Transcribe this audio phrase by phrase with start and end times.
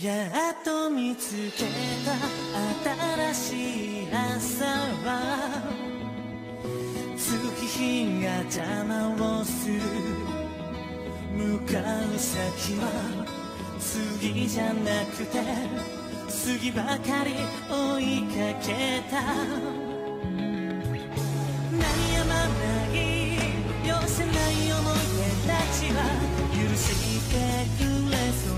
[0.00, 1.64] やっと見つけ
[2.06, 2.14] た
[3.34, 4.64] 新しい朝
[5.04, 5.10] は
[7.16, 7.26] 月
[7.66, 9.80] 日が邪魔をする。
[11.36, 11.80] 向か
[12.14, 12.86] う先は
[13.80, 15.42] 次じゃなくて
[16.28, 17.34] 次ばかり
[17.68, 19.20] 追いかけた。
[19.20, 22.54] 鳴りやまな
[22.94, 22.94] い。
[23.84, 24.96] 寄せない思い
[25.42, 25.98] 出たちは
[26.54, 26.86] 許し
[27.28, 27.34] て
[27.82, 28.57] くれそう。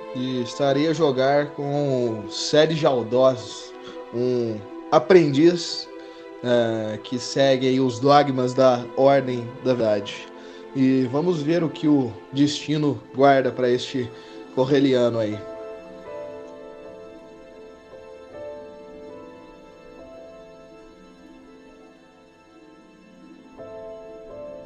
[0.15, 3.73] e estarei a jogar com Sérgio Aldós,
[4.13, 4.59] um
[4.91, 5.87] aprendiz
[6.43, 10.27] eh, que segue os dogmas da Ordem da Verdade.
[10.75, 14.09] E vamos ver o que o destino guarda para este
[14.55, 15.37] correliano aí.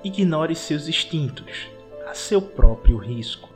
[0.03, 1.67] Ignore seus instintos,
[2.07, 3.54] a seu próprio risco.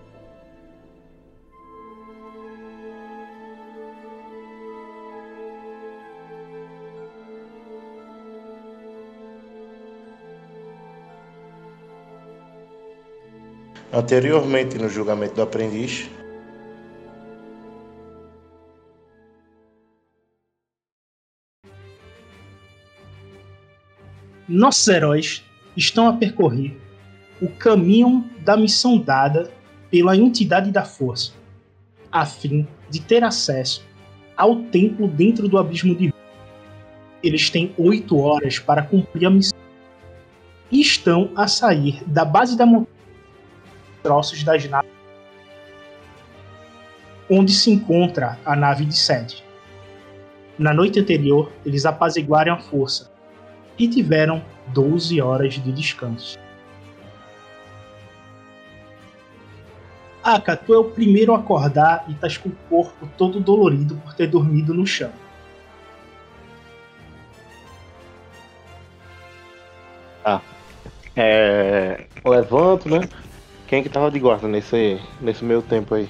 [13.92, 16.08] Anteriormente, no julgamento do aprendiz,
[24.48, 25.44] Nossos heróis
[25.78, 26.76] estão a percorrer
[27.40, 29.52] o caminho da missão dada
[29.92, 31.34] pela entidade da força,
[32.12, 33.86] a fim de ter acesso
[34.36, 36.12] ao templo dentro do abismo de
[37.22, 39.58] Eles têm oito horas para cumprir a missão
[40.72, 42.99] e estão a sair da base da montanha
[44.10, 44.90] troços das naves
[47.30, 49.46] onde se encontra a nave de Sede.
[50.58, 53.12] Na noite anterior, eles apaziguaram a força
[53.78, 56.40] e tiveram 12 horas de descanso.
[60.24, 64.16] Aka, tu é o primeiro a acordar e estás com o corpo todo dolorido por
[64.16, 65.12] ter dormido no chão.
[71.16, 73.02] é, levanto, né?
[73.70, 76.10] Quem que tava de guarda nesse, nesse meio tempo aí?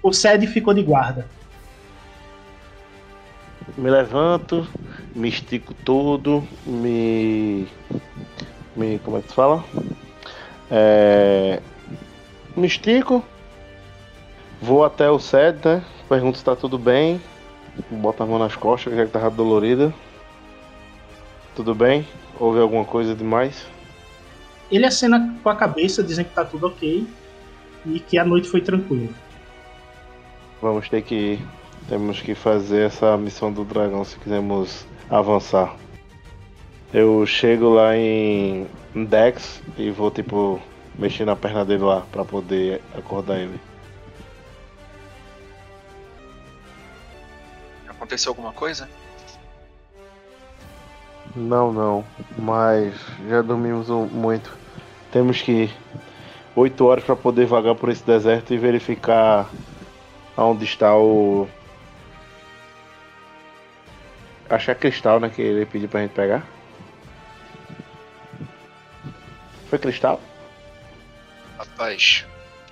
[0.00, 1.28] O Sede ficou de guarda.
[3.76, 4.64] Me levanto,
[5.12, 7.66] me estico todo, me.
[8.76, 9.64] me como é que se fala?
[10.70, 11.60] É,
[12.56, 13.24] me estico,
[14.62, 15.84] vou até o sede, né?
[16.08, 17.20] Pergunto se tá tudo bem.
[17.90, 19.92] Boto a mão nas costas, já que tava dolorida.
[21.56, 22.06] Tudo bem?
[22.38, 23.66] Houve alguma coisa demais?
[24.74, 27.06] Ele acena com a cabeça, dizendo que tá tudo ok
[27.86, 29.08] e que a noite foi tranquila.
[30.60, 31.46] Vamos ter que ir.
[31.88, 35.76] Temos que fazer essa missão do dragão se quisermos avançar.
[36.92, 40.60] Eu chego lá em Dex e vou tipo
[40.98, 43.60] mexer na perna dele lá pra poder acordar ele.
[47.86, 48.88] Aconteceu alguma coisa?
[51.36, 52.04] Não, não,
[52.36, 52.92] mas
[53.28, 54.63] já dormimos muito.
[55.14, 55.70] Temos que
[56.56, 59.48] 8 horas para poder vagar por esse deserto e verificar
[60.36, 61.48] aonde está o.
[64.50, 65.30] Acho que é cristal, né?
[65.30, 66.44] Que ele pediu pra gente pegar.
[69.70, 70.20] Foi cristal?
[71.58, 72.26] Rapaz,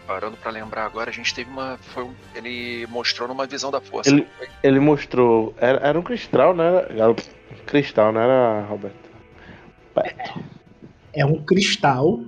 [0.05, 1.79] parando pra lembrar agora, a gente teve uma.
[1.95, 4.11] Foi um- ele mostrou numa visão da força.
[4.11, 4.27] Ele-?
[4.65, 5.55] Ele mostrou.
[5.59, 6.87] Era, era um cristal, né?
[6.91, 7.15] Era,
[7.67, 8.97] cristal, não era, Roberto?
[11.15, 12.21] É um cristal.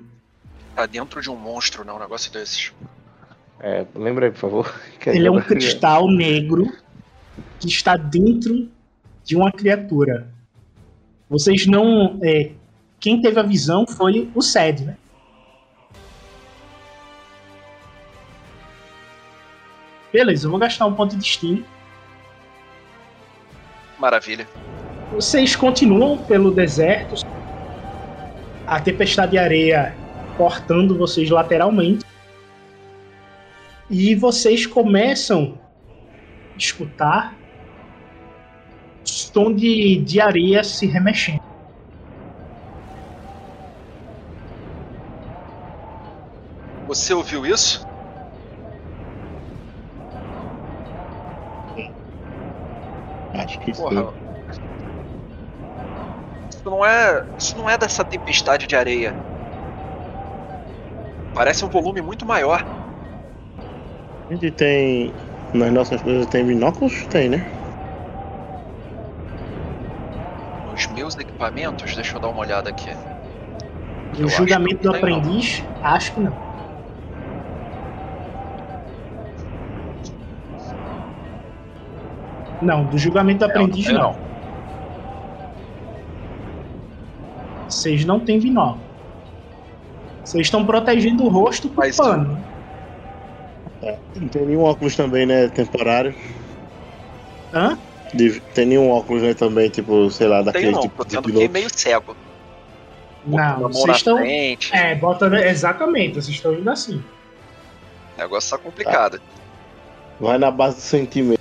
[0.75, 2.73] Tá dentro de um monstro, não, um negócio desses.
[3.61, 4.81] É, lembra aí, por favor.
[4.99, 6.73] Que Ele é um cristal negro
[7.61, 8.69] que está dentro
[9.23, 10.29] de uma criatura.
[11.29, 12.19] Vocês não.
[12.23, 12.53] é,
[12.99, 14.97] quem teve a visão foi o Sed, né?
[20.13, 21.65] Beleza, eu vou gastar um ponto de destino.
[23.99, 24.47] Maravilha.
[25.13, 27.27] Vocês continuam pelo deserto.
[28.67, 29.95] a tempestade de areia
[30.37, 32.05] cortando vocês lateralmente.
[33.91, 35.59] E vocês começam
[36.55, 37.35] a escutar
[39.05, 41.43] som de, de areia se remexendo.
[46.87, 47.85] Você ouviu isso?
[53.35, 54.13] Acho que Porra.
[54.53, 54.63] sim.
[56.51, 57.27] Isso não é.
[57.37, 59.34] Isso não é dessa tempestade de areia.
[61.35, 62.65] Parece um volume muito maior.
[64.29, 65.13] A gente tem.
[65.53, 67.07] Nas nossas coisas tem binóculos?
[67.07, 67.45] Tem, né?
[70.71, 72.91] Nos meus equipamentos, deixa eu dar uma olhada aqui.
[74.17, 75.19] O Eu acho julgamento do tem, não.
[75.19, 76.33] aprendiz, acho que não.
[82.63, 84.17] Não, do julgamento do aprendiz não.
[87.69, 88.84] Vocês não têm binóculo.
[90.25, 92.39] Vocês estão protegendo o rosto com Mas- pano.
[94.17, 95.49] Não tem nenhum óculos também, né?
[95.49, 96.15] Temporário.
[97.53, 97.79] Hã?
[98.15, 99.35] De- Tem nenhum óculos, né?
[99.35, 101.53] Também, tipo, sei lá, Não daquele não, tipo tô de tendo que ir piloto.
[101.53, 102.17] meio cego.
[103.27, 104.19] Não, vocês estão.
[104.19, 104.75] frente.
[104.75, 105.27] É, bota.
[105.49, 107.03] Exatamente, vocês estão indo assim.
[108.17, 109.21] O negócio tá complicado.
[110.21, 111.41] Vai na base do sentimento.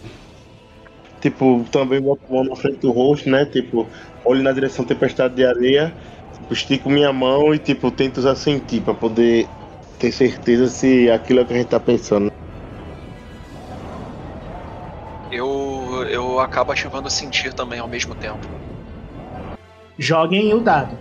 [1.21, 3.45] Tipo, também boto a mão na frente do rosto, né?
[3.45, 3.88] Tipo,
[4.25, 5.94] olho na direção tempestade de areia,
[6.44, 9.48] tipo, estico minha mão e, tipo, tento usar sentir pra poder
[9.98, 12.31] ter certeza se aquilo é o que a gente tá pensando.
[15.31, 18.45] Eu, eu acabo ativando o sentir também ao mesmo tempo.
[19.98, 20.98] Joguem o dado.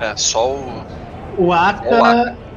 [0.00, 0.86] É, só o.
[1.36, 1.88] O Aka.
[1.88, 2.47] Olá.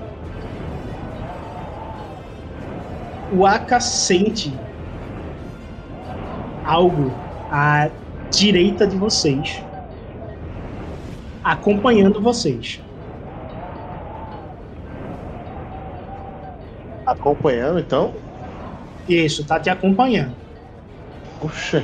[3.34, 4.54] O Aka sente
[6.66, 7.12] algo
[7.50, 7.90] à
[8.30, 9.64] direita de vocês,
[11.44, 12.82] acompanhando vocês.
[17.06, 18.14] Acompanhando, então?
[19.08, 20.36] Isso, tá te acompanhando.
[21.40, 21.84] Puxa.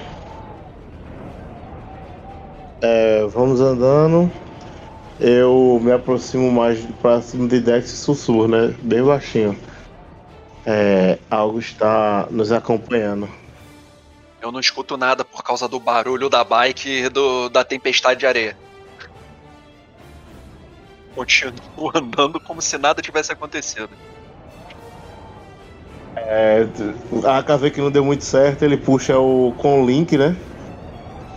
[2.81, 4.31] É, vamos andando.
[5.19, 8.73] Eu me aproximo mais próximo de Dex e sussurro, né?
[8.83, 9.57] Bem baixinho.
[10.69, 13.29] É, algo está nos acompanhando.
[14.41, 18.27] Eu não escuto nada por causa do barulho da bike e do, da tempestade de
[18.27, 18.57] areia.
[21.15, 23.89] Continuo andando como se nada tivesse acontecido.
[26.17, 26.67] É,
[27.25, 30.35] a KV que não deu muito certo, ele puxa o com o link, né?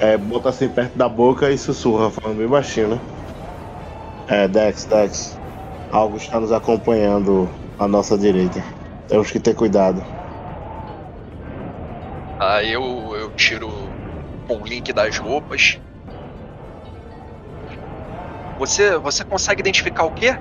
[0.01, 3.01] É, bota assim perto da boca e sussurra, falando bem baixinho, né?
[4.27, 5.39] É, Dex, Dex.
[5.93, 7.49] Algo está nos acompanhando
[7.79, 8.80] à nossa direita.
[9.11, 10.05] Temos que ter cuidado.
[12.39, 12.83] Aí eu,
[13.17, 13.69] eu tiro
[14.47, 15.81] com o link das roupas.
[18.57, 20.39] Você, você consegue identificar o quê?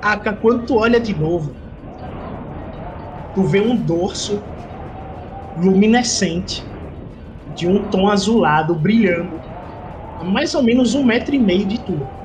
[0.00, 1.56] Aka, quando tu olha de novo,
[3.34, 4.46] tu vê um dorso
[5.56, 6.64] luminescente
[7.56, 9.40] de um tom azulado brilhando
[10.16, 12.17] a mais ou menos um metro e meio de tu.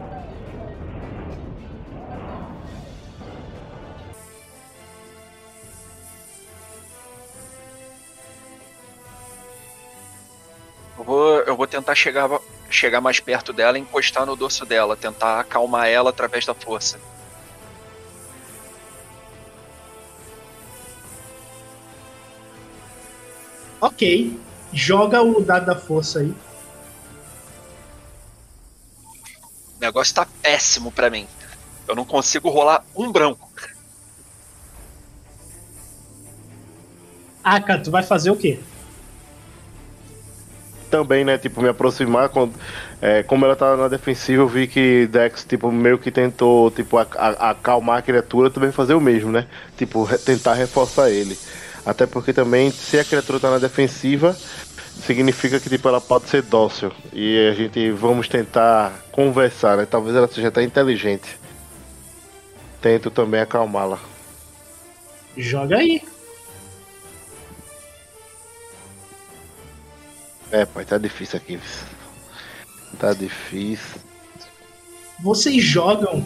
[11.73, 12.29] Tentar chegar,
[12.69, 16.99] chegar mais perto dela e encostar no dorso dela, tentar acalmar ela através da força.
[23.81, 24.39] Ok,
[24.71, 26.33] joga o dado da força aí.
[29.75, 31.27] O negócio tá péssimo pra mim.
[31.87, 33.51] Eu não consigo rolar um branco.
[37.43, 38.59] Aka, tu vai fazer o quê?
[40.93, 41.39] Também, né?
[41.39, 42.29] Tipo, me aproximar.
[42.29, 42.53] Quando,
[43.01, 46.99] é, como ela tá na defensiva, eu vi que Dex, tipo, meio que tentou, tipo,
[46.99, 49.47] a- a- acalmar a criatura, também fazer o mesmo, né?
[49.75, 51.35] Tipo, re- tentar reforçar ele.
[51.83, 54.37] Até porque também, se a criatura tá na defensiva,
[55.01, 56.91] significa que, tipo, ela pode ser dócil.
[57.11, 59.87] E a gente vamos tentar conversar, né?
[59.89, 61.39] Talvez ela seja até inteligente.
[62.79, 63.97] Tento também acalmá-la.
[65.35, 66.03] Joga aí.
[70.53, 71.59] É, pai, tá difícil aqui.
[72.99, 73.99] Tá difícil.
[75.19, 76.23] Vocês jogam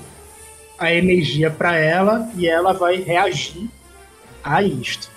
[0.78, 3.70] a energia pra ela e ela vai reagir
[4.44, 5.10] a isto.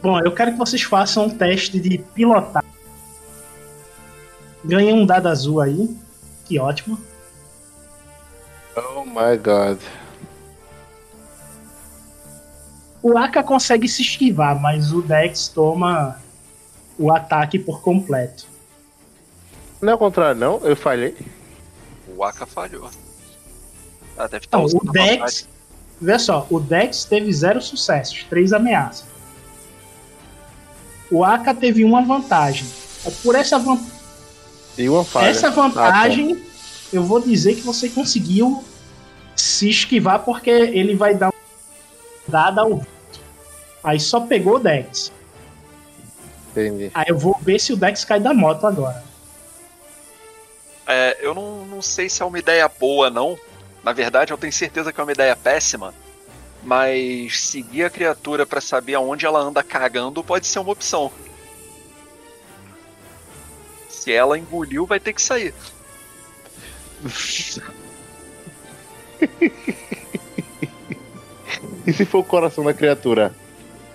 [0.00, 2.64] Bom, eu quero que vocês façam um teste de pilotar.
[4.64, 5.92] Ganhem um dado azul aí.
[6.44, 6.96] Que ótimo.
[8.76, 9.80] Oh my god.
[13.02, 16.20] O Aka consegue se esquivar, mas o Dex toma
[16.98, 18.46] o ataque por completo.
[19.80, 20.58] Não é o contrário, não?
[20.62, 21.16] Eu falhei.
[22.14, 22.90] O Aka falhou.
[24.18, 25.14] Ah, deve estar Não, usando o Dex.
[25.16, 25.46] vantagem.
[26.02, 29.04] Vê só, o Dex teve zero sucessos, três ameaças.
[31.10, 32.66] O Aka teve uma vantagem.
[33.22, 33.80] Por essa, van-
[34.76, 35.28] E uma falha.
[35.28, 36.42] essa vantagem,
[36.92, 38.62] eu vou dizer que você conseguiu
[39.34, 41.29] se esquivar porque ele vai dar
[42.30, 42.88] dada ao vento.
[43.82, 45.12] Aí só pegou o Dex.
[46.50, 46.90] Entendi.
[46.94, 49.02] Aí eu vou ver se o Dex cai da moto agora.
[50.86, 53.38] É, eu não, não sei se é uma ideia boa, não.
[53.82, 55.94] Na verdade, eu tenho certeza que é uma ideia péssima.
[56.62, 61.10] Mas seguir a criatura pra saber aonde ela anda cagando pode ser uma opção.
[63.88, 65.54] Se ela engoliu, vai ter que sair.
[71.86, 73.34] E se for o coração da criatura?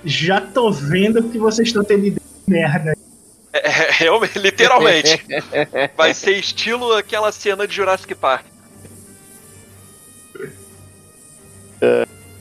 [0.03, 2.95] Já tô vendo que vocês estão tendo ideia de merda.
[3.53, 5.25] É, é, realmente, literalmente.
[5.95, 8.45] Vai ser estilo aquela cena de Jurassic Park.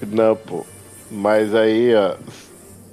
[0.06, 0.66] Não, pô.
[1.10, 2.16] Mas aí, ó.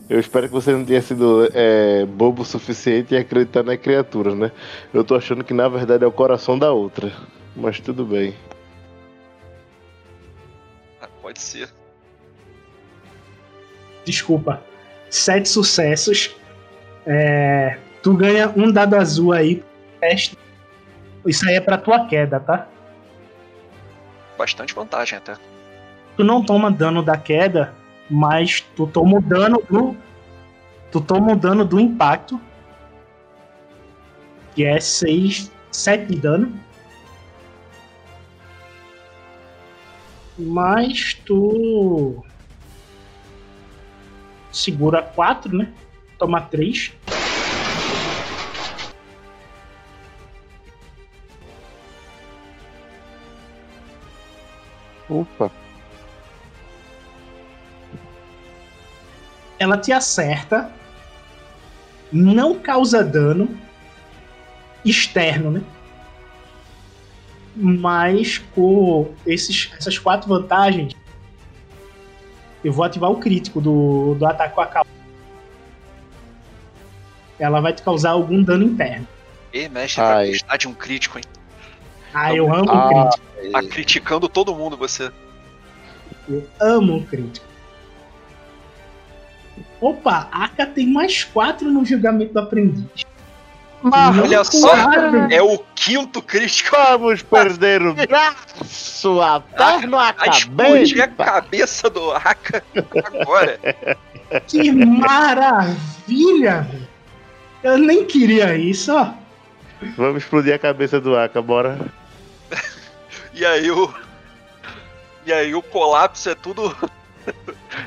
[0.09, 4.35] Eu espero que você não tenha sido é, bobo o suficiente em acreditar na criatura,
[4.35, 4.51] né?
[4.93, 7.13] Eu tô achando que na verdade é o coração da outra.
[7.55, 8.35] Mas tudo bem.
[11.01, 11.69] Ah, pode ser.
[14.05, 14.61] Desculpa.
[15.09, 16.35] Sete sucessos.
[17.05, 19.63] É, tu ganha um dado azul aí.
[19.99, 20.37] Teste.
[21.25, 22.67] Isso aí é pra tua queda, tá?
[24.37, 25.35] Bastante vantagem até.
[26.17, 27.73] Tu não toma dano da queda,
[28.09, 29.95] mas tu toma o dano do.
[30.91, 32.39] Tu toma o dano do impacto.
[34.55, 35.51] Que é 6.
[35.71, 36.53] 7 de dano.
[40.37, 42.23] Mas tu.
[44.51, 45.71] Segura 4, né?
[46.17, 46.93] Toma 3.
[55.09, 55.51] Opa.
[59.61, 60.71] ela te acerta,
[62.11, 63.55] não causa dano
[64.83, 65.61] externo, né?
[67.55, 70.95] Mas com esses, essas quatro vantagens,
[72.63, 74.89] eu vou ativar o crítico do, do ataque com a calma.
[77.39, 79.07] Ela vai te causar algum dano interno.
[79.53, 80.13] E mestre, Ai.
[80.13, 81.23] vai gostar de um crítico, hein?
[82.13, 82.85] Ah, eu amo Ah.
[82.85, 83.51] um crítico.
[83.51, 85.11] Tá criticando todo mundo você.
[86.29, 87.45] Eu amo um crítico.
[89.79, 92.85] Opa, a Aka tem mais quatro no julgamento do aprendiz.
[93.83, 94.73] Não olha só.
[95.29, 96.75] É o quinto crítico.
[96.75, 101.31] Vamos perder o braço, a perna, a A explodir a cabeça.
[101.31, 102.63] cabeça do Aka
[103.21, 103.59] agora.
[104.47, 106.61] Que maravilha!
[106.61, 106.87] velho.
[107.63, 109.11] Eu nem queria isso, ó.
[109.97, 111.77] Vamos explodir a cabeça do Aka, bora.
[113.33, 113.91] E aí o.
[115.25, 116.75] E aí o colapso é tudo.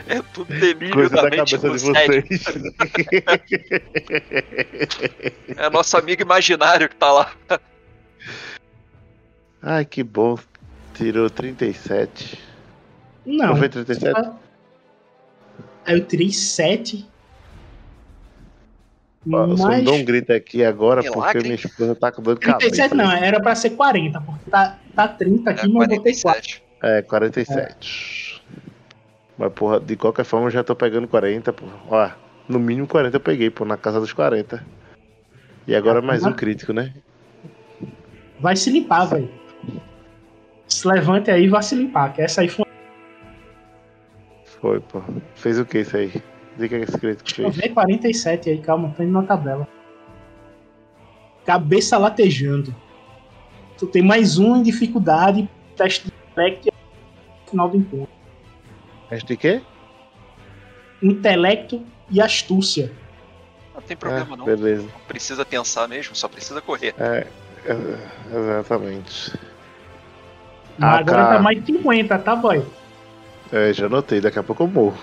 [0.09, 2.45] É tudo delírio Coisa da, da mente cabeça do de vocês.
[5.57, 7.33] É nosso amigo imaginário que tá lá.
[9.63, 10.39] Ai, que bom.
[10.95, 12.39] Tirou 37.
[13.27, 13.49] Não.
[13.49, 14.15] Não foi 37?
[15.87, 17.07] Aí eu tirei 7.
[19.33, 19.85] Ó, Eu só Mas.
[19.85, 21.43] dou um grito aqui agora porque Milagre.
[21.45, 22.71] minha esposa tá com dor de cabeça.
[22.71, 26.15] 37 não, era pra ser 40, porque tá, tá 30 aqui, É mas eu botei
[26.21, 26.23] 4.
[26.23, 26.63] 47.
[26.83, 28.34] É, 47.
[29.37, 31.75] Mas, porra, de qualquer forma eu já tô pegando 40, porra.
[31.89, 32.11] Ó,
[32.49, 34.65] no mínimo 40 eu peguei, pô, na casa dos 40.
[35.67, 36.93] E agora mais um crítico, né?
[38.39, 39.31] Vai se limpar, velho.
[40.69, 42.65] Se levante aí e vá se limpar, que essa aí foi
[44.61, 45.03] Foi, pô.
[45.35, 46.13] Fez o que isso aí?
[46.57, 47.67] Diga que esse crítico Deixa eu fez.
[47.67, 49.67] ver 47 aí, calma, tô indo na tabela.
[51.45, 52.75] Cabeça latejando.
[53.77, 58.14] Tu tem mais um em dificuldade, teste de no final do encontro.
[59.15, 59.61] Teste de quê?
[61.03, 62.91] Intelecto e astúcia.
[63.75, 64.45] Não tem problema Ah, não.
[64.45, 64.83] beleza.
[64.83, 66.95] Não precisa pensar mesmo, só precisa correr.
[66.99, 67.27] É,
[67.67, 67.77] é,
[68.37, 69.33] exatamente.
[70.79, 71.37] Mas Ah, agora cara.
[71.37, 72.65] tá mais de 50, tá, boy?
[73.53, 74.99] É, já notei, daqui a pouco eu morro.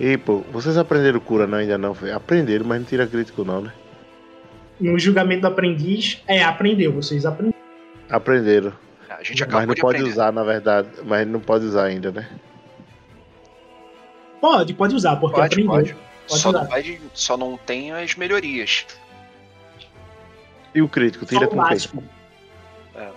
[0.00, 1.94] E, pô, vocês aprenderam cura não ainda não?
[1.94, 2.10] Foi?
[2.10, 3.72] Aprenderam, mas não tira crítico não, né?
[4.80, 7.58] No julgamento do aprendiz, é, aprendeu, vocês aprenderam.
[8.08, 8.72] Aprenderam.
[9.10, 10.12] A gente Mas acabou não de pode aprender.
[10.12, 10.88] usar, na verdade.
[11.04, 12.28] Mas não pode usar ainda, né?
[14.42, 15.70] Pode, pode usar, porque Pode, aprendeu.
[15.72, 15.94] pode.
[16.28, 16.62] Pode Só usar.
[16.62, 18.84] não, vai, só não tem as melhorias.
[20.74, 21.62] E o crítico, tira o com.
[22.94, 23.10] É,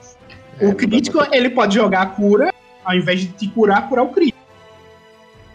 [0.62, 2.54] o dá crítico, pra- ele pode jogar a cura,
[2.84, 4.38] ao invés de te curar, curar o crítico.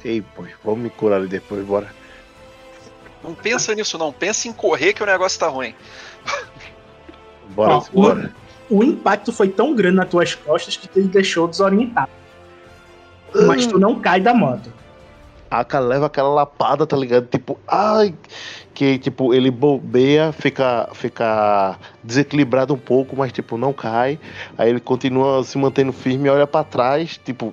[0.05, 1.95] Ei, pô, vamos me curar ali depois, bora.
[3.23, 5.73] Não pensa nisso não, pensa em correr que o negócio tá ruim.
[7.55, 8.35] Bora, Ó, bora.
[8.69, 12.11] O impacto foi tão grande nas tuas costas que te deixou desorientado.
[13.47, 14.73] Mas tu não cai da moto.
[15.51, 17.27] A cara leva aquela lapada, tá ligado?
[17.27, 18.15] Tipo, ai.
[18.73, 24.19] Que, tipo, ele bobeia, fica, fica desequilibrado um pouco, mas, tipo, não cai.
[24.57, 27.53] Aí ele continua se mantendo firme e olha pra trás, tipo,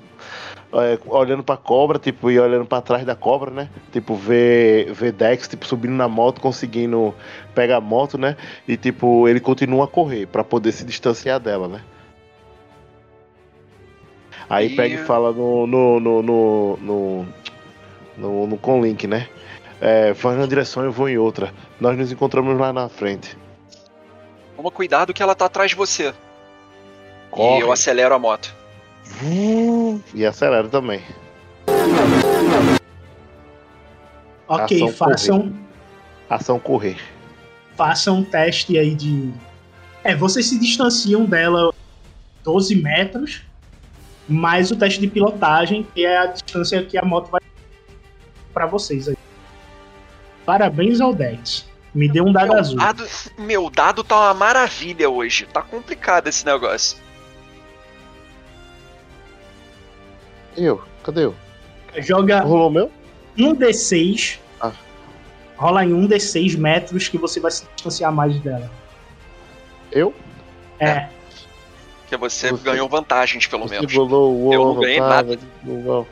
[0.71, 3.67] é, olhando pra cobra, tipo, e olhando pra trás da cobra, né?
[3.91, 7.13] Tipo, vê, vê Dex, tipo, subindo na moto, conseguindo
[7.55, 8.37] pegar a moto, né?
[8.67, 11.81] E, tipo, ele continua a correr pra poder se distanciar dela, né?
[14.49, 17.27] Aí E- pega e fala no, no, no, no, no,
[18.17, 19.27] no, no Conlink, né?
[19.79, 21.53] É, vai na direção eu vou em outra.
[21.79, 23.37] Nós nos encontramos lá na frente.
[24.55, 26.13] Toma cuidado que ela tá atrás de você.
[27.29, 27.59] Corre.
[27.59, 28.53] E eu acelero a moto.
[30.13, 31.01] E acelera também.
[34.47, 35.53] Ok, Ação façam,
[36.29, 36.97] Ação correr.
[37.75, 39.31] façam um teste aí de.
[40.03, 41.73] É, vocês se distanciam dela
[42.43, 43.43] 12 metros,
[44.27, 47.41] mais o teste de pilotagem, que é a distância que a moto vai
[48.57, 49.15] para vocês aí.
[50.43, 51.67] Parabéns ao Dex.
[51.93, 52.75] Me deu um dado Meu azul.
[52.77, 55.45] dado, meu dado tá uma maravilha hoje.
[55.45, 56.97] Tá complicado esse negócio.
[60.55, 60.81] Eu?
[61.03, 61.35] Cadê eu?
[61.99, 62.91] Joga Rolou o meu?
[63.37, 64.39] um D6.
[64.59, 64.71] Ah.
[65.55, 68.69] Rola em um D6 metros que você vai se distanciar mais dela.
[69.91, 70.13] Eu?
[70.79, 71.09] É.
[72.07, 73.93] Que você, Você- ganhou vantagens, pelo Você menos.
[73.93, 75.07] rolou o Eu não ganhei tá?
[75.09, 75.39] nada.
[75.63, 76.07] Não.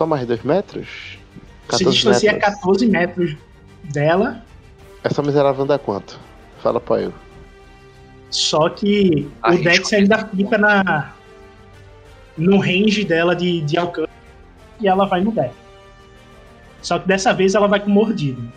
[0.00, 1.18] Só mais dois metros?
[1.68, 2.54] Você 14 distancia metros.
[2.54, 3.36] 14 metros
[3.84, 4.42] dela,
[5.04, 6.18] Essa miserável dá quanto?
[6.62, 7.12] Fala pra eu.
[8.30, 9.62] só que o.
[9.62, 11.12] Dex ainda fica na
[12.34, 14.08] no range dela de, de alcance
[14.80, 15.52] e ela vai no Dex.
[16.80, 18.50] Só que dessa vez ela vai com mordido.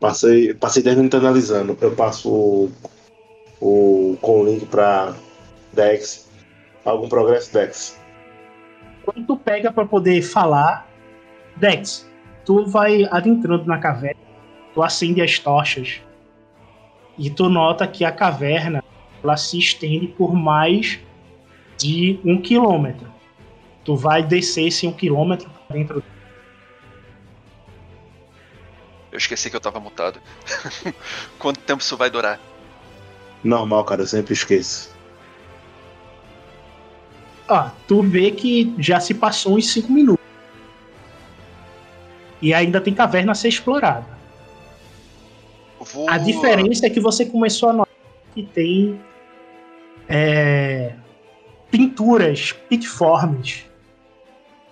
[0.00, 1.78] Passei, passei 10 minutos analisando.
[1.80, 2.68] Eu passo
[3.60, 5.14] o, com o link pra
[5.72, 6.28] Dex.
[6.84, 8.00] Algum progresso, Dex?
[9.04, 10.88] Quando tu pega pra poder falar,
[11.56, 12.08] Dex,
[12.44, 14.20] tu vai adentrando na caverna,
[14.74, 16.00] tu acende as tochas
[17.18, 18.82] e tu nota que a caverna
[19.22, 20.98] ela se estende por mais
[21.76, 23.12] de um quilômetro.
[23.84, 26.02] Tu vai descer esse um quilômetro pra dentro.
[29.12, 30.20] Eu esqueci que eu tava mutado.
[31.38, 32.38] Quanto tempo isso vai durar?
[33.42, 34.94] Normal, cara, eu sempre esqueço.
[37.48, 40.24] Ó, tu vê que já se passou uns 5 minutos.
[42.40, 44.06] E ainda tem caverna a ser explorada.
[45.92, 46.08] Vou...
[46.08, 47.94] A diferença é que você começou a notar
[48.34, 49.00] que tem
[50.08, 50.94] é,
[51.70, 53.64] pinturas pitformes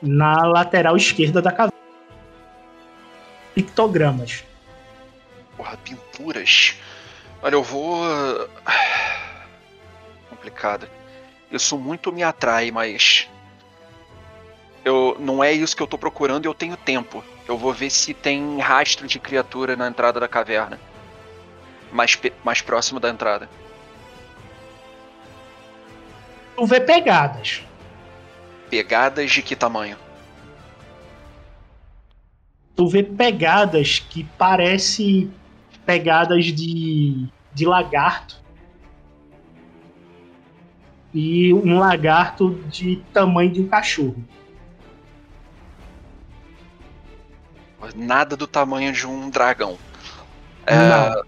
[0.00, 1.78] na lateral esquerda da caverna.
[3.54, 4.44] Pictogramas.
[5.56, 6.76] Porra, pinturas.
[7.42, 7.98] Olha, eu vou.
[10.30, 10.88] Complicado.
[11.50, 13.28] Isso muito me atrai, mas.
[14.84, 17.22] Eu, não é isso que eu tô procurando e eu tenho tempo.
[17.46, 20.78] Eu vou ver se tem rastro de criatura na entrada da caverna.
[21.92, 23.48] Mais, pe- mais próximo da entrada.
[26.56, 27.62] Tu vê pegadas.
[28.68, 29.96] Pegadas de que tamanho?
[32.76, 35.30] Tu vê pegadas que parece
[35.88, 38.36] pegadas de, de lagarto.
[41.14, 44.22] E um lagarto de tamanho de um cachorro.
[47.96, 49.78] Nada do tamanho de um dragão.
[50.66, 51.22] É.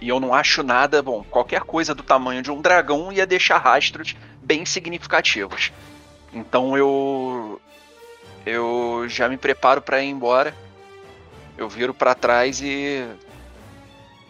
[0.00, 3.58] E eu não acho nada, bom, qualquer coisa do tamanho de um dragão ia deixar
[3.58, 5.70] rastros bem significativos.
[6.32, 7.60] Então eu
[8.44, 10.52] eu já me preparo para ir embora.
[11.56, 13.06] Eu viro para trás e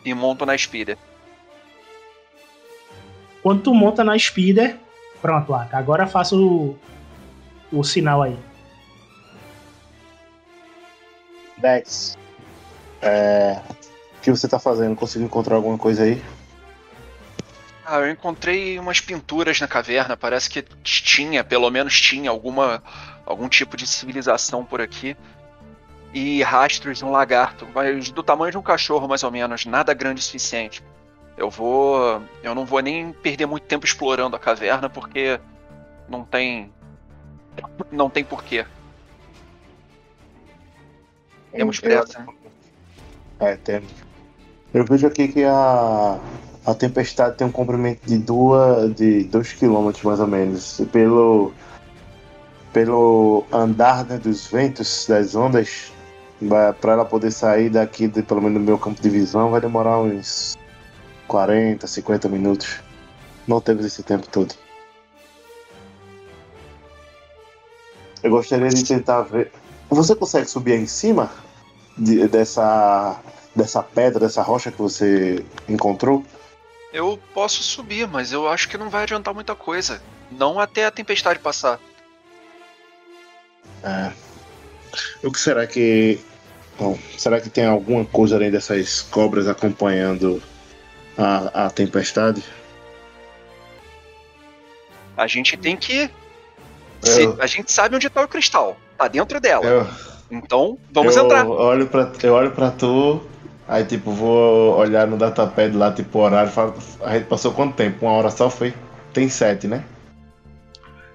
[0.04, 0.98] e monto na speeder.
[3.42, 4.78] Quando tu monta na speeder,
[5.20, 5.68] pronto, lá.
[5.72, 6.78] Agora faça o,
[7.72, 8.38] o sinal aí.
[11.58, 12.16] Dex,
[13.00, 13.60] é,
[14.18, 14.96] o que você tá fazendo?
[14.96, 16.22] Conseguiu encontrar alguma coisa aí?
[17.86, 22.82] Ah, eu encontrei umas pinturas na caverna, parece que tinha, pelo menos tinha alguma
[23.26, 25.16] algum tipo de civilização por aqui.
[26.14, 29.92] E rastros de um lagarto, mas do tamanho de um cachorro mais ou menos, nada
[29.92, 30.82] grande o suficiente.
[31.36, 35.40] Eu vou, eu não vou nem perder muito tempo explorando a caverna porque
[36.08, 36.72] não tem
[37.90, 38.64] não tem porquê.
[41.52, 42.20] Temos pressa.
[42.20, 42.26] né?
[43.40, 43.90] É, temos.
[44.72, 46.18] Eu vejo aqui que a,
[46.66, 50.80] a tempestade tem um comprimento de 2 de dois quilômetros mais ou menos.
[50.90, 51.52] Pelo,
[52.72, 55.92] pelo andar né, dos ventos, das ondas,
[56.80, 59.98] para ela poder sair daqui, de, pelo menos do meu campo de visão, vai demorar
[59.98, 60.56] uns
[61.28, 62.80] 40, 50 minutos.
[63.46, 64.54] Não temos esse tempo todo.
[68.22, 69.52] Eu gostaria de tentar ver.
[69.90, 71.30] Você consegue subir aí em cima
[71.96, 73.20] de- dessa,
[73.54, 76.24] dessa pedra, dessa rocha que você encontrou?
[76.92, 80.00] Eu posso subir, mas eu acho que não vai adiantar muita coisa.
[80.30, 81.78] Não até a tempestade passar.
[83.82, 84.12] É.
[85.22, 86.18] O que será que.
[86.78, 90.42] Bom, será que tem alguma coisa além dessas cobras acompanhando
[91.16, 92.42] a, a tempestade?
[95.16, 96.10] A gente tem que.
[97.02, 98.76] Se- Eu- a gente sabe onde tá o cristal.
[98.98, 99.64] Tá dentro dela.
[99.64, 99.86] Eu,
[100.30, 101.46] Então, vamos eu entrar.
[101.46, 103.22] Olho pra, eu olho pra tu,
[103.68, 106.50] aí tipo, vou olhar no datapad lá, tipo, o horário.
[106.50, 108.06] falo, A gente passou quanto tempo?
[108.06, 108.74] Uma hora só foi?
[109.12, 109.84] Tem sete, né?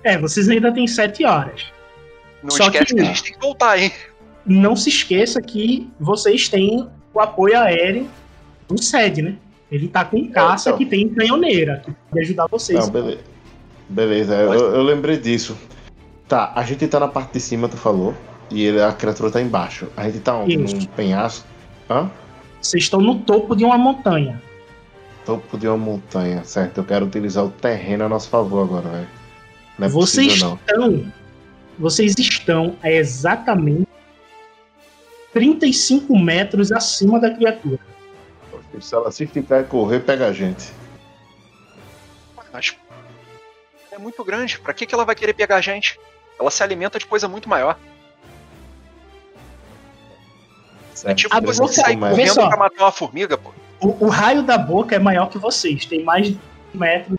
[0.04, 1.65] É, vocês ainda têm sete horas.
[2.41, 3.02] Não só esquece que- que...
[3.02, 3.91] a gente tem que voltar, hein?
[4.50, 8.08] Não se esqueça que vocês têm o apoio aéreo
[8.68, 9.36] do SED, né?
[9.72, 10.78] Ele tá com caça então.
[10.80, 12.80] que tem canhoneira, que pode ajudar vocês.
[12.80, 13.20] Não, beleza.
[13.88, 15.56] Beleza, eu, eu lembrei disso.
[16.28, 18.14] Tá, a gente tá na parte de cima, tu falou,
[18.52, 19.88] e ele- a criatura tá embaixo.
[19.96, 20.56] A gente tá onde?
[20.56, 20.76] Isso.
[20.76, 21.46] Num penhasco?
[21.90, 22.10] Hã?
[22.62, 24.42] Vocês estão no topo de uma montanha.
[25.26, 26.80] Topo de uma montanha, certo?
[26.80, 29.08] Eu quero utilizar o terreno a nosso favor agora, velho.
[29.78, 30.90] Não é vocês possível, não.
[30.90, 31.12] estão.
[31.78, 33.88] Vocês estão a exatamente
[35.34, 37.80] 35 metros acima da criatura.
[38.80, 40.72] Se ela se ficar e correr, pega a gente.
[42.54, 42.76] Mas
[43.92, 44.60] é muito grande.
[44.60, 46.00] Pra que, que ela vai querer pegar a gente?
[46.39, 47.78] Ela se alimenta de coisa muito maior.
[51.04, 52.48] É tipo A você sair vê correndo só.
[52.48, 53.52] pra matar uma formiga, pô.
[53.82, 56.39] O, o raio da boca é maior que vocês, tem mais de
[56.74, 57.18] metros.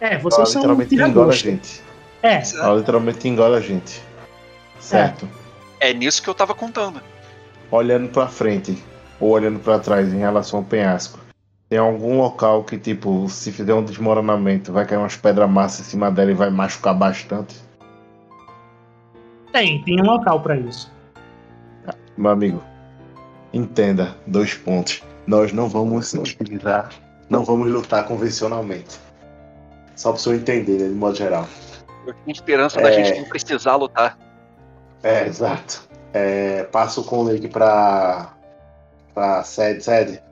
[0.00, 1.82] É, Ela vocês são literalmente engole a gente.
[2.22, 4.00] É, Ela literalmente engole a gente.
[4.80, 5.26] Certo.
[5.26, 5.37] É
[5.94, 7.00] nisso que eu tava contando.
[7.70, 8.82] Olhando pra frente
[9.20, 11.18] ou olhando pra trás em relação ao penhasco.
[11.68, 15.90] Tem algum local que, tipo, se fizer um desmoronamento, vai cair umas pedras massas em
[15.90, 17.56] cima dela e vai machucar bastante?
[19.52, 20.90] tem, tem um local pra isso.
[22.16, 22.62] Meu amigo,
[23.52, 25.02] entenda, dois pontos.
[25.26, 26.90] Nós não vamos utilizar,
[27.28, 28.98] não vamos lutar convencionalmente.
[29.96, 31.46] Só pra você entender, né, de modo geral.
[32.06, 33.04] Eu tinha esperança da É.
[33.04, 34.16] gente não precisar lutar.
[35.02, 35.88] É, exato.
[36.12, 38.32] É, passo com o link pra,
[39.14, 40.22] pra sede, sede.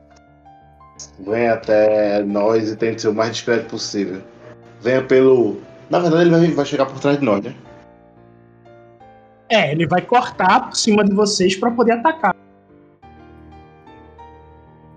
[1.21, 4.23] Venha até nós e tente ser o mais discreto possível.
[4.81, 5.61] Venha pelo.
[5.91, 7.55] Na verdade, ele vai, vai chegar por trás de nós, né?
[9.49, 12.35] É, ele vai cortar por cima de vocês pra poder atacar.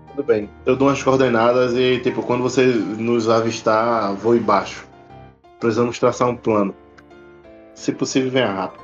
[0.08, 0.50] Tudo bem.
[0.66, 4.88] Eu dou umas coordenadas e, tipo, quando você nos avistar, vou embaixo.
[5.60, 6.74] Precisamos traçar um plano.
[7.74, 8.79] Se possível, venha rápido.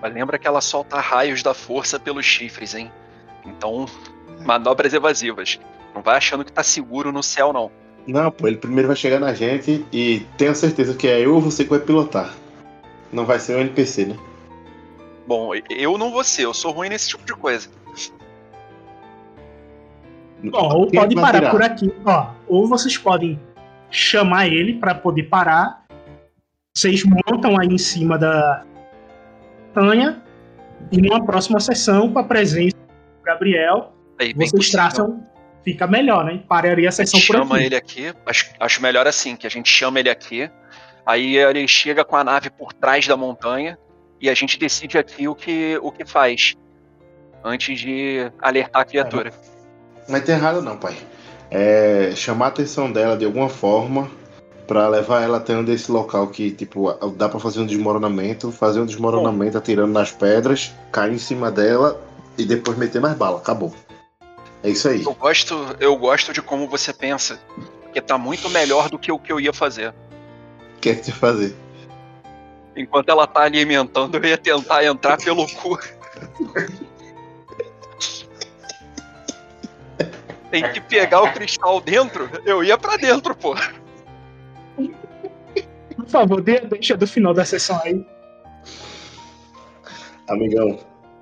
[0.00, 2.90] Mas lembra que ela solta raios da força pelos chifres, hein?
[3.44, 3.86] Então,
[4.44, 5.60] manobras evasivas.
[5.94, 7.70] Não vai achando que tá seguro no céu, não.
[8.06, 11.40] Não, pô, ele primeiro vai chegar na gente e tenha certeza que é eu ou
[11.40, 12.34] você que vai pilotar.
[13.12, 14.16] Não vai ser o NPC, né?
[15.26, 17.68] Bom, eu não vou ser, eu sou ruim nesse tipo de coisa.
[20.42, 21.50] Bom, ou é pode parar tirar?
[21.50, 22.30] por aqui, ó.
[22.48, 23.38] Ou vocês podem
[23.90, 25.84] chamar ele pra poder parar.
[26.74, 28.64] Vocês montam aí em cima da
[29.74, 30.22] montanha
[30.90, 34.72] e numa próxima sessão com a presença do Gabriel, Aí, vocês possível.
[34.72, 35.26] traçam,
[35.64, 36.42] fica melhor, né?
[36.48, 37.64] Pararia a A sessão gente por chama aqui.
[37.64, 40.50] ele aqui, acho, acho melhor assim, que a gente chama ele aqui,
[41.06, 43.78] aí ele chega com a nave por trás da montanha
[44.20, 46.54] e a gente decide aqui o que, o que faz
[47.42, 49.30] antes de alertar a criatura.
[50.06, 50.96] Não vai ter errado não, pai.
[51.50, 54.10] É chamar a atenção dela de alguma forma
[54.70, 58.78] pra levar ela até um desse local que, tipo, dá pra fazer um desmoronamento, fazer
[58.80, 62.00] um desmoronamento atirando nas pedras, cair em cima dela
[62.38, 63.38] e depois meter mais bala.
[63.38, 63.74] Acabou.
[64.62, 65.02] É isso aí.
[65.02, 67.40] Eu gosto, eu gosto de como você pensa,
[67.82, 69.92] porque tá muito melhor do que o que eu ia fazer.
[70.76, 71.52] O que é fazer?
[72.76, 75.80] Enquanto ela tá alimentando, eu ia tentar entrar pelo cu.
[80.48, 83.56] Tem que pegar o cristal dentro, eu ia pra dentro, pô.
[86.10, 88.04] Por favor, dê a deixa do final da sessão aí.
[90.28, 90.76] Amigão,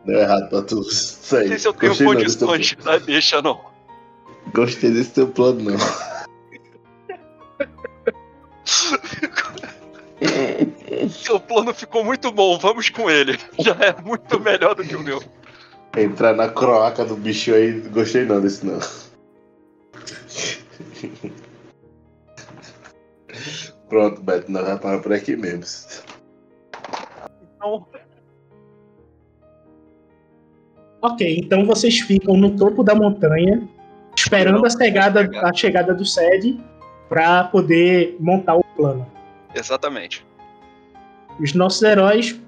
[0.06, 0.80] deu errado pra tu.
[0.80, 1.42] Isso aí.
[1.42, 2.96] Não sei se eu tenho Gostei teu condições, tá?
[2.96, 3.60] Deixa não.
[4.54, 5.76] Gostei desse teu plano, não.
[11.10, 13.38] Seu plano ficou muito bom, vamos com ele.
[13.58, 15.22] Já é muito melhor do que o meu.
[15.96, 18.78] Entrar na croaca do bicho aí, gostei não desse não.
[23.88, 25.64] Pronto, Beto, nós vamos parar por aqui mesmo.
[27.56, 27.86] Então,
[31.00, 33.66] Ok, então vocês ficam no topo da montanha,
[34.16, 36.58] esperando a chegada, a chegada do SED
[37.08, 39.06] para poder montar o plano.
[39.54, 40.26] exatamente.
[41.40, 42.38] Os nossos heróis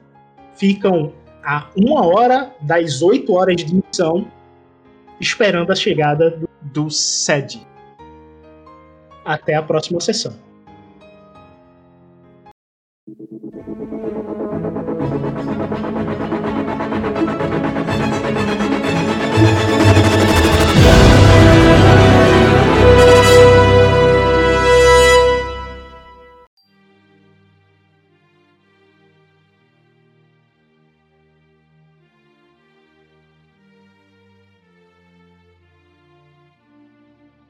[0.57, 1.13] ficam
[1.45, 4.27] a uma hora das oito horas de missão,
[5.21, 7.65] esperando a chegada do, do SED.
[9.25, 10.35] Até a próxima sessão.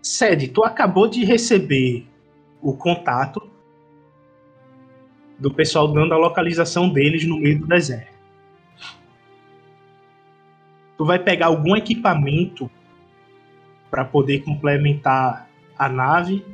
[0.02, 2.06] Sede, tu acabou de receber
[2.62, 3.49] o contato
[5.40, 8.12] do pessoal dando a localização deles no meio do deserto.
[10.98, 12.70] Tu vai pegar algum equipamento
[13.90, 16.44] para poder complementar a nave,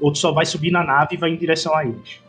[0.00, 2.22] ou tu só vai subir na nave e vai em direção a eles.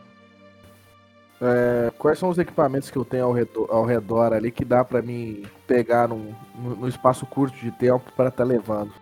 [1.40, 4.84] É, quais são os equipamentos que eu tenho ao redor, ao redor ali que dá
[4.84, 8.92] pra mim pegar num, num espaço curto de tempo para estar levando?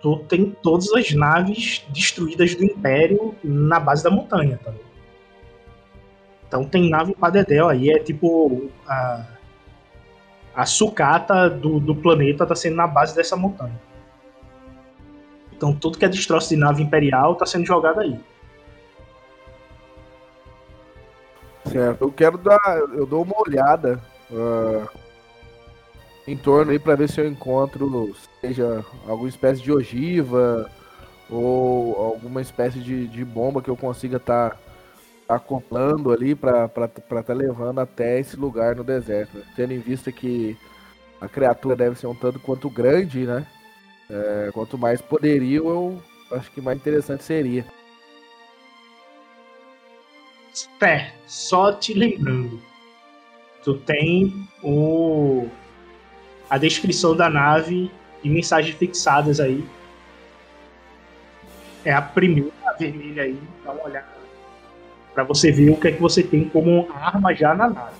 [0.00, 4.72] Tu tem todas as naves destruídas do Império na base da montanha, tá?
[6.48, 9.26] Então tem nave pra dedéu aí, é tipo a,
[10.54, 13.78] a sucata do, do planeta tá sendo na base dessa montanha.
[15.52, 18.18] Então tudo que é destroço de nave imperial tá sendo jogado aí.
[21.66, 22.78] Certo, eu quero dar.
[22.94, 24.00] Eu dou uma olhada
[24.32, 24.88] ah,
[26.26, 30.70] em torno aí pra ver se eu encontro, seja alguma espécie de ogiva
[31.28, 34.58] ou alguma espécie de, de bomba que eu consiga estar
[35.28, 39.44] acoplando ali pra estar tá levando até esse lugar no deserto.
[39.54, 40.56] Tendo em vista que
[41.20, 43.46] a criatura deve ser um tanto quanto grande, né?
[44.10, 47.64] É, quanto mais poderio, eu acho que mais interessante seria.
[50.78, 52.60] Pé, só te lembrando.
[53.62, 55.48] Tu tem o
[56.48, 57.90] a descrição da nave
[58.24, 59.64] e mensagens fixadas aí.
[61.84, 64.17] É a primeira vermelha aí, dá uma olhada.
[65.18, 67.97] Pra você ver o que é que você tem como arma já na nave.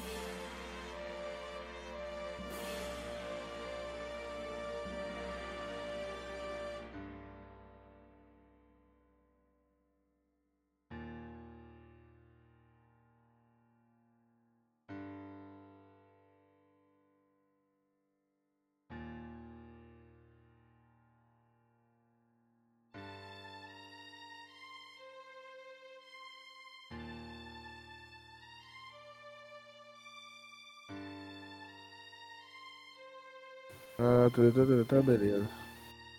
[34.89, 35.49] Tá, beleza.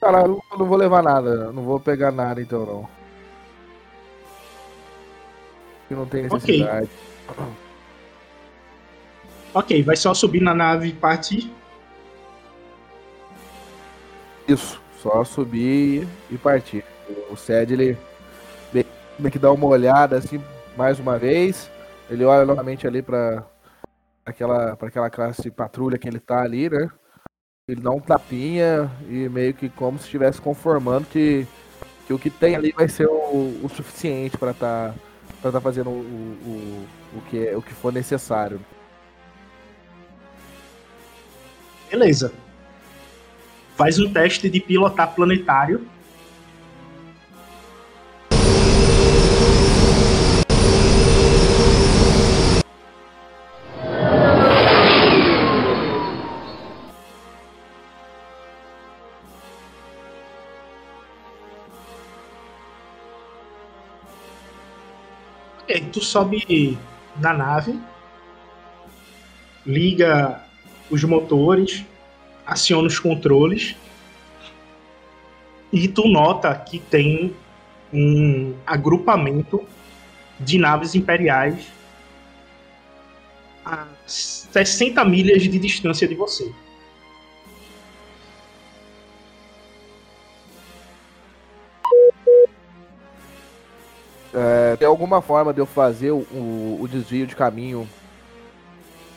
[0.02, 2.90] Cara, eu não vou levar nada, não vou pegar nada então não.
[5.88, 6.90] Que não tem necessidade.
[9.54, 11.52] Ok, vai só subir na nave e partir.
[14.48, 16.84] Isso, só subir e partir.
[17.30, 17.98] O Ced, ele
[18.72, 20.42] meio que dá uma olhada assim,
[20.78, 21.70] mais uma vez.
[22.10, 23.44] Ele olha novamente ali pra
[24.26, 26.90] aquela, pra aquela classe de patrulha que ele tá ali, né?
[27.70, 31.46] Ele dá um tapinha e meio que como se estivesse conformando que,
[32.08, 34.96] que o que tem ali vai ser o, o suficiente pra tá,
[35.40, 38.60] pra tá fazendo o, o, o, que, é- o que for necessário.
[41.92, 42.32] Beleza.
[43.76, 45.86] Faz um teste de pilotar planetário.
[66.00, 66.78] Tu sobe
[67.20, 67.78] na nave,
[69.66, 70.42] liga
[70.90, 71.84] os motores,
[72.46, 73.76] aciona os controles
[75.74, 77.36] e tu nota que tem
[77.94, 79.68] um agrupamento
[80.40, 81.68] de naves imperiais
[83.66, 86.50] a 60 milhas de distância de você.
[94.80, 97.88] Tem alguma forma de eu fazer o, o, o desvio de caminho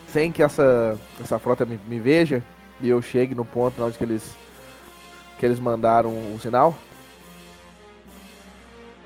[0.09, 2.43] sem que essa, essa frota me, me veja
[2.81, 4.37] e eu chegue no ponto onde que eles,
[5.39, 6.75] que eles mandaram o sinal?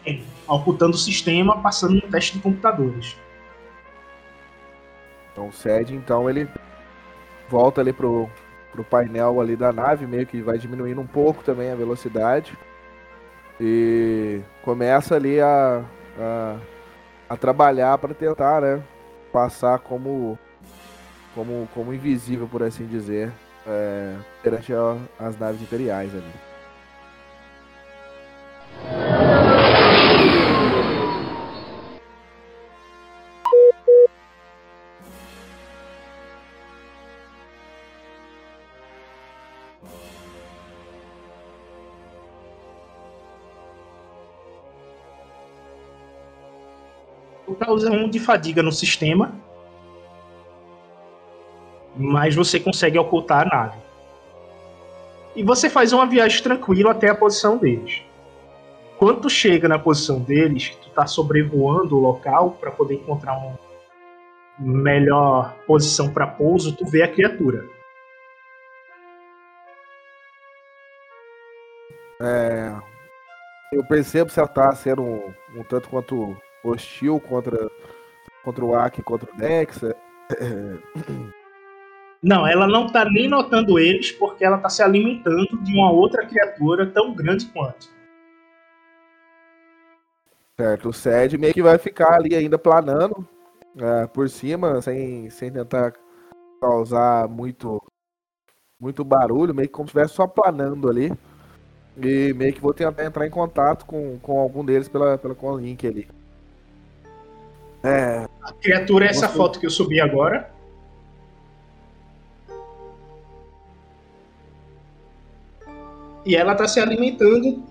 [0.07, 3.16] É, ocultando o sistema, passando no teste de computadores.
[5.33, 6.49] Então o SED, então, ele
[7.51, 8.31] volta ali pro,
[8.73, 12.57] pro painel ali da nave, meio que vai diminuindo um pouco também a velocidade.
[13.61, 15.85] E começa ali a,
[16.18, 16.59] a,
[17.29, 18.83] a trabalhar para tentar, né,
[19.33, 20.38] passar como,
[21.35, 23.33] como, como invisível, por assim dizer,
[23.66, 26.46] é, perante a, as naves imperiais ali.
[47.76, 49.34] Causa um de fadiga no sistema,
[51.94, 53.78] mas você consegue ocultar a nave.
[55.34, 58.02] E você faz uma viagem tranquila até a posição deles.
[58.98, 63.58] Quando tu chega na posição deles, tu tá sobrevoando o local para poder encontrar uma
[64.58, 67.68] melhor posição para pouso, tu vê a criatura.
[72.22, 72.74] É,
[73.70, 76.34] eu percebo se ela tá sendo um, um tanto quanto
[76.70, 77.70] hostil contra,
[78.44, 79.83] contra o Aki, contra o Dex.
[79.83, 79.94] É,
[82.22, 86.26] não, ela não tá nem notando eles porque ela tá se alimentando de uma outra
[86.26, 87.88] criatura tão grande quanto.
[90.59, 93.26] Certo, o Sed meio que vai ficar ali ainda planando
[93.79, 95.92] é, por cima, sem, sem tentar
[96.61, 97.83] causar muito
[98.79, 101.12] muito barulho, meio que como se estivesse só planando ali.
[101.96, 105.87] E meio que vou tentar entrar em contato com, com algum deles pela, pela link
[105.87, 106.07] ali.
[107.87, 108.29] É.
[108.42, 109.37] A criatura é essa Você...
[109.37, 110.51] foto que eu subi agora.
[116.25, 117.62] E ela está se alimentando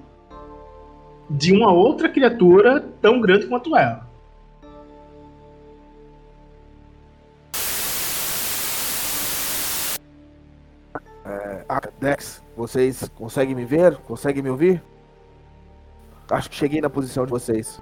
[1.30, 4.08] de uma outra criatura tão grande quanto ela.
[11.26, 13.98] É, ah, Dex, vocês conseguem me ver?
[13.98, 14.82] Conseguem me ouvir?
[16.30, 17.82] Acho que cheguei na posição de vocês.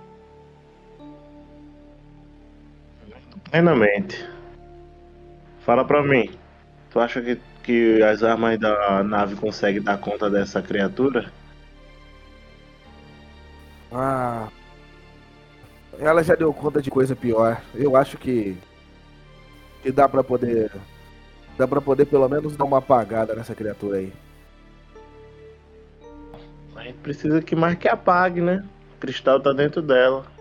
[3.53, 4.27] Plenamente.
[5.63, 6.27] Fala pra mim.
[6.89, 11.31] Tu acha que, que as armas da nave conseguem dar conta dessa criatura?
[13.91, 14.47] Ah.
[15.99, 17.61] Ela já deu conta de coisa pior.
[17.75, 18.57] Eu acho que.
[19.83, 20.71] Que dá pra poder.
[21.55, 24.11] Dá pra poder pelo menos dar uma apagada nessa criatura aí.
[26.75, 28.65] A gente precisa que mais que apague, né?
[28.95, 30.32] O cristal tá dentro dela.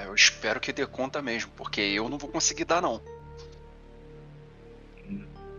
[0.00, 3.00] É, eu espero que dê conta mesmo, porque eu não vou conseguir dar, não.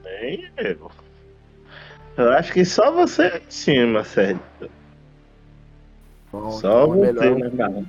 [0.03, 0.91] Nem eu.
[2.17, 4.39] Eu acho que só você em cima, sério.
[6.31, 7.51] Bom, só então é você, melhor...
[7.51, 7.85] né, cara?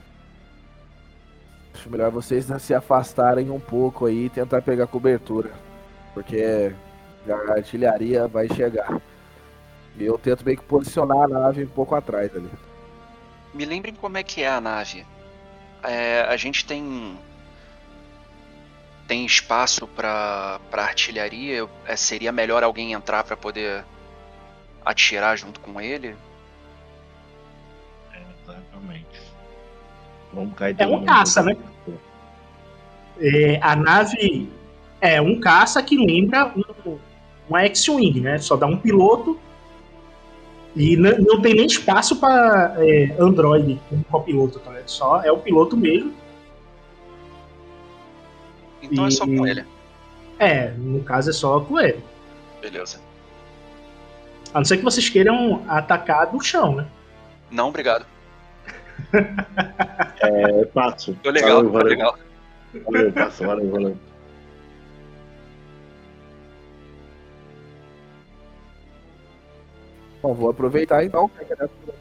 [1.75, 5.51] Acho melhor vocês se afastarem um pouco aí e tentar pegar cobertura.
[6.13, 6.73] Porque
[7.29, 9.01] a artilharia vai chegar.
[9.97, 12.51] E eu tento meio que posicionar a nave um pouco atrás ali.
[13.55, 15.05] Me lembrem como é que é a nave
[15.83, 17.17] é, a gente tem
[19.07, 21.69] tem espaço para artilharia.
[21.87, 23.85] É, seria melhor alguém entrar para poder
[24.85, 26.17] atirar junto com ele?
[28.13, 29.21] É, exatamente.
[30.33, 31.57] Vamos cair é um caça, né?
[33.21, 34.51] É, a nave
[35.01, 36.99] é um caça que lembra um,
[37.51, 38.39] um X-Wing, né?
[38.39, 39.39] Só dá um piloto
[40.75, 44.75] e não, não tem nem espaço para é, Android como copiloto, tá?
[44.79, 46.15] É só é o piloto mesmo.
[48.83, 49.65] Então e, é só com ele.
[50.39, 52.03] É, no caso é só com ele.
[52.61, 53.01] Beleza.
[54.53, 56.87] A não ser que vocês queiram atacar do chão, né?
[57.51, 58.07] Não, obrigado.
[60.21, 61.17] é, passo.
[61.23, 61.89] Tô legal, valeu, tô valeu.
[61.89, 62.19] legal.
[62.85, 63.99] Valeu, passo, valeu, valeu.
[70.23, 71.45] Bom, vou aproveitar então que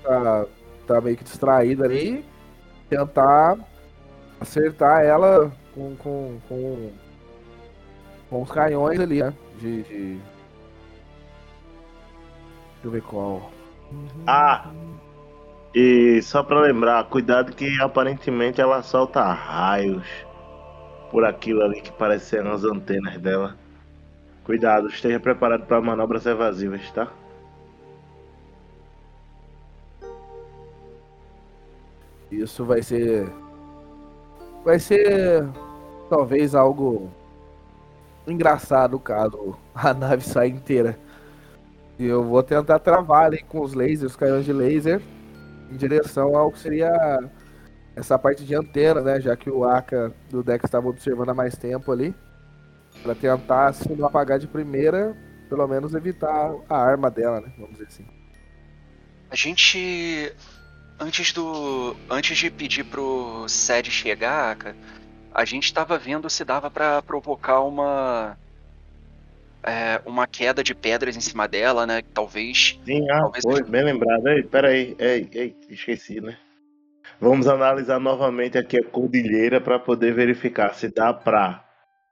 [0.03, 0.45] tá,
[0.85, 2.23] tá meio que distraída ali.
[2.87, 3.57] Tentar
[4.39, 6.91] acertar ela com, com, com,
[8.29, 9.33] com os canhões ali, né?
[9.59, 10.19] De, de...
[12.73, 13.51] Deixa eu ver qual.
[14.27, 14.71] Ah!
[15.73, 20.05] E só pra lembrar, cuidado que aparentemente ela solta raios
[21.09, 23.57] por aquilo ali que parece ser as antenas dela.
[24.43, 27.07] Cuidado, esteja preparado para manobras evasivas, tá?
[32.31, 33.29] Isso vai ser
[34.63, 35.43] vai ser
[36.09, 37.09] talvez algo
[38.27, 40.97] engraçado caso a nave saia inteira.
[41.99, 45.01] E eu vou tentar travar ali com os lasers, os canhões de laser,
[45.71, 46.91] em direção ao que seria
[47.95, 49.21] essa parte de antena, né?
[49.21, 52.15] Já que o Aka do deck estava observando há mais tempo ali.
[53.03, 55.15] Pra tentar, se não apagar de primeira,
[55.49, 57.51] pelo menos evitar a arma dela, né?
[57.57, 58.05] Vamos dizer assim.
[59.29, 60.33] A gente.
[61.01, 61.95] Antes do.
[62.07, 64.75] Antes de pedir pro Sed chegar, cara,
[65.33, 68.37] a gente tava vendo se dava pra provocar uma.
[69.63, 72.03] é, uma queda de pedras em cima dela, né?
[72.13, 72.79] Talvez.
[72.85, 74.27] Sim, ah, Talvez foi, bem lembrado.
[74.27, 76.37] Ei, peraí, ei, ei, esqueci, né?
[77.19, 81.63] Vamos analisar novamente aqui a cordilheira para poder verificar se dá pra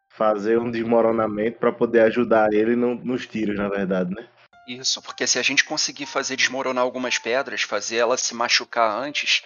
[0.10, 4.28] fazer um desmoronamento para poder ajudar ele no- nos tiros, na verdade, né?
[4.70, 9.42] Isso, porque se a gente conseguir fazer desmoronar algumas pedras, fazer ela se machucar antes,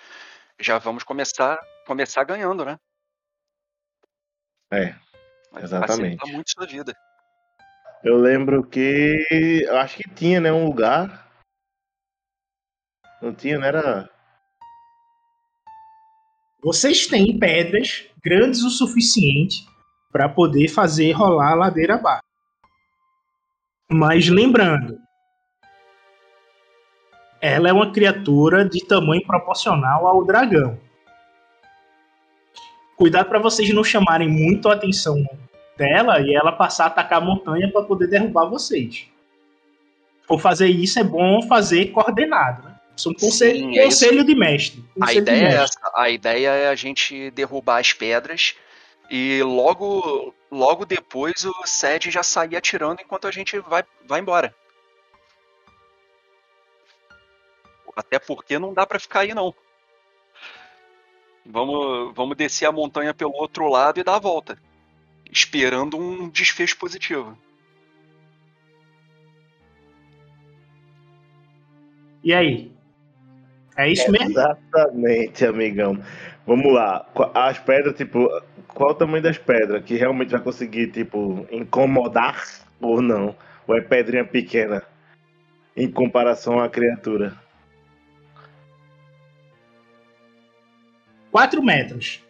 [0.60, 2.78] já vamos começar começar ganhando, né?
[4.70, 4.94] É,
[5.50, 6.18] Vai Exatamente.
[6.18, 6.94] facilitar muito sua vida.
[8.04, 9.26] eu lembro que
[9.66, 11.32] eu acho que tinha, né, um lugar.
[13.22, 14.10] Não tinha, não era?
[16.62, 19.66] Vocês têm pedras grandes o suficiente
[20.12, 22.24] para poder fazer rolar a ladeira abaixo.
[23.90, 25.03] Mas lembrando,
[27.44, 30.80] ela é uma criatura de tamanho proporcional ao dragão.
[32.96, 35.22] Cuidado para vocês não chamarem muito a atenção
[35.78, 39.08] dela e ela passar a atacar a montanha para poder derrubar vocês.
[40.26, 42.76] For fazer isso é bom fazer coordenado, né?
[42.96, 44.06] Isso é um conselho, Sim, é isso.
[44.06, 44.86] conselho de mestre.
[44.96, 45.80] A Conselho de ideia é mestre.
[45.84, 45.92] essa.
[45.98, 48.56] A ideia é a gente derrubar as pedras
[49.12, 54.56] e logo logo depois o Sed já sair atirando enquanto a gente vai, vai embora.
[57.96, 59.54] Até porque não dá pra ficar aí não.
[61.46, 64.58] Vamos, vamos descer a montanha pelo outro lado e dar a volta.
[65.30, 67.38] Esperando um desfecho positivo.
[72.24, 72.72] E aí?
[73.76, 74.30] É isso mesmo?
[74.30, 76.02] Exatamente, amigão.
[76.46, 77.06] Vamos lá.
[77.34, 78.30] As pedras, tipo,
[78.68, 79.84] qual o tamanho das pedras?
[79.84, 82.42] Que realmente vai conseguir, tipo, incomodar
[82.80, 83.36] ou não?
[83.68, 84.84] Ou é pedrinha pequena
[85.76, 87.43] em comparação à criatura?
[91.34, 92.22] 4 metros.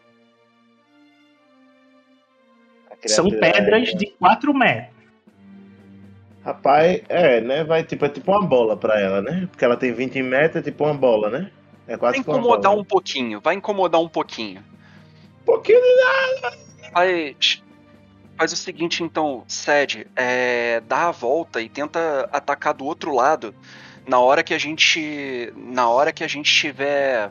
[3.06, 4.94] São pedras é- de 4 metros.
[6.44, 7.64] Rapaz, é, né?
[7.66, 9.46] Vai tipo, é tipo uma bola pra ela, né?
[9.52, 11.52] Porque ela tem 20 metros, é tipo uma bola, né?
[11.86, 12.82] É Vai quase uma incomodar bola.
[12.82, 14.62] um pouquinho, vai incomodar um pouquinho.
[15.42, 17.62] um pouquinho de Faz,
[18.38, 23.54] faz o seguinte, então, Sed, é, dá a volta e tenta atacar do outro lado
[24.08, 25.52] na hora que a gente.
[25.58, 27.30] Na hora que a gente tiver.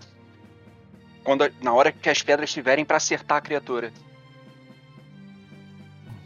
[1.24, 3.92] Quando, na hora que as pedras estiverem pra acertar a criatura.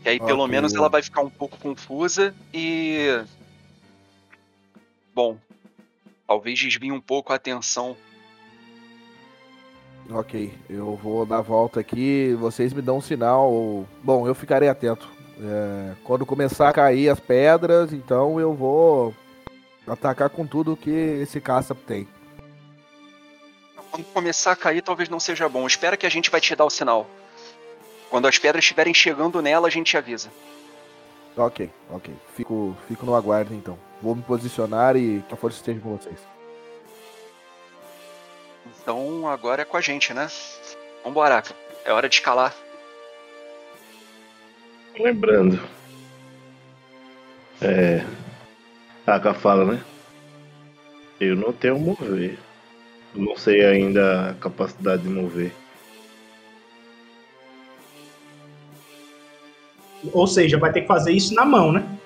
[0.03, 3.23] Que aí pelo menos ela vai ficar um pouco confusa e.
[5.15, 5.39] Bom.
[6.27, 7.97] Talvez desvie um pouco a atenção.
[10.11, 13.87] Ok, eu vou dar a volta aqui, vocês me dão um sinal.
[14.03, 15.09] Bom, eu ficarei atento.
[15.39, 19.15] É, quando começar a cair as pedras, então eu vou
[19.87, 22.09] atacar com tudo que esse caça tem.
[23.97, 25.67] Quando começar a cair, talvez não seja bom.
[25.67, 27.07] Espera que a gente vai te dar o sinal.
[28.11, 30.31] Quando as pedras estiverem chegando nela, a gente te avisa.
[31.35, 32.15] Ok, ok.
[32.35, 33.79] Fico, fico no aguardo então.
[34.03, 36.19] Vou me posicionar e que a força esteja com vocês.
[38.83, 40.29] Então agora é com a gente, né?
[41.03, 41.43] Vambora,
[41.83, 42.55] é hora de escalar.
[44.99, 45.59] Lembrando.
[47.63, 48.05] É.
[49.07, 49.85] A Aka fala, né?
[51.19, 52.46] Eu não tenho mover.
[53.17, 55.51] Eu não sei ainda a capacidade de mover.
[60.13, 61.99] Ou seja, vai ter que fazer isso na mão, né?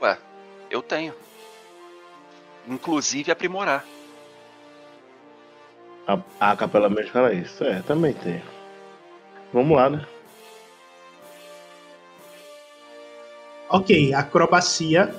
[0.00, 0.18] Ué,
[0.70, 1.14] eu tenho.
[2.66, 3.84] Inclusive aprimorar.
[6.06, 7.62] A, a Aka pelo menos fala isso.
[7.62, 8.42] É, também tenho.
[9.52, 10.06] Vamos lá, né?
[13.68, 15.14] Ok, acrobacia.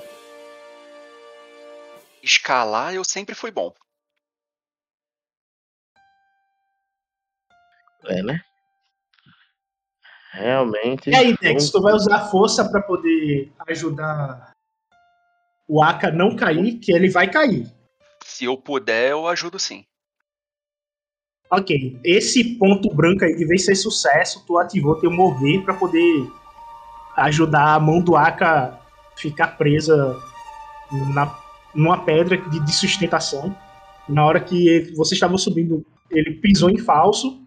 [2.22, 3.72] Escalar eu sempre fui bom.
[8.06, 8.40] É, né?
[10.32, 11.10] Realmente.
[11.10, 14.52] E aí, Dex, tu vai usar a força pra poder ajudar
[15.66, 17.66] o Aka não cair, que ele vai cair.
[18.24, 19.84] Se eu puder, eu ajudo sim.
[21.50, 26.30] Ok, esse ponto branco aí que vem ser sucesso, tu ativou teu mover pra poder
[27.16, 28.78] ajudar a mão do Aka
[29.16, 30.14] ficar presa
[31.14, 31.34] na,
[31.74, 33.56] numa pedra de, de sustentação.
[34.06, 37.42] Na hora que ele- vocês estavam subindo, ele pisou em falso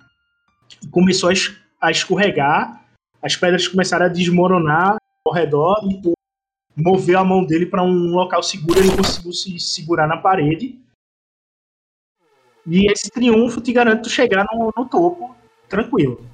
[0.92, 2.84] começou a, es- a escorregar,
[3.22, 6.14] as pedras começaram a desmoronar ao redor e tu
[6.76, 10.80] moveu a mão dele para um local seguro, ele conseguiu se segurar na parede.
[12.66, 15.36] E esse triunfo te garante chegar no, no topo
[15.68, 16.26] tranquilo.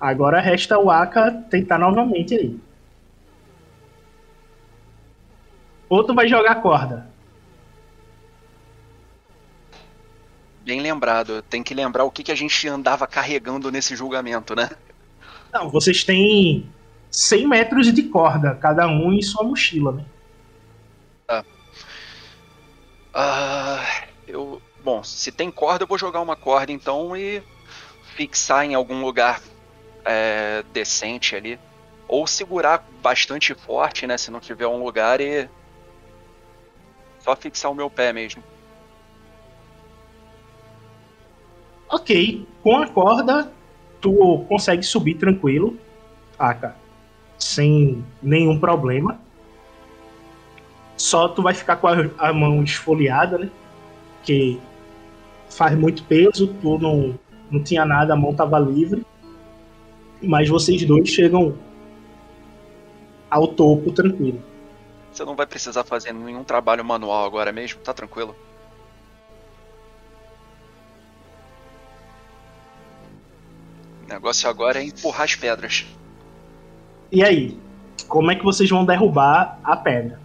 [0.00, 2.58] Agora resta o Aka tentar novamente aí.
[5.88, 7.11] Ou tu vai jogar corda.
[10.64, 11.42] Bem lembrado.
[11.42, 14.70] Tem que lembrar o que, que a gente andava carregando nesse julgamento, né?
[15.52, 16.66] Não, vocês têm
[17.10, 20.04] 100 metros de corda, cada um em sua mochila, né?
[23.14, 24.60] Ah, eu.
[24.82, 27.42] Bom, se tem corda, eu vou jogar uma corda então e
[28.16, 29.40] fixar em algum lugar
[30.04, 31.58] é, decente ali.
[32.08, 34.16] Ou segurar bastante forte, né?
[34.16, 35.48] Se não tiver um lugar e.
[37.20, 38.42] Só fixar o meu pé mesmo.
[41.92, 43.52] Ok, com a corda,
[44.00, 45.76] tu consegue subir tranquilo,
[47.38, 49.20] sem nenhum problema.
[50.96, 53.50] Só tu vai ficar com a, a mão esfoliada, né?
[54.16, 54.58] Porque
[55.50, 57.18] faz muito peso, tu não,
[57.50, 59.04] não tinha nada, a mão tava livre.
[60.22, 61.58] Mas vocês dois chegam
[63.28, 64.42] ao topo tranquilo.
[65.12, 68.34] Você não vai precisar fazer nenhum trabalho manual agora mesmo, tá tranquilo.
[74.12, 75.86] O negócio agora é empurrar as pedras.
[77.10, 77.58] E aí,
[78.08, 80.20] como é que vocês vão derrubar a pedra?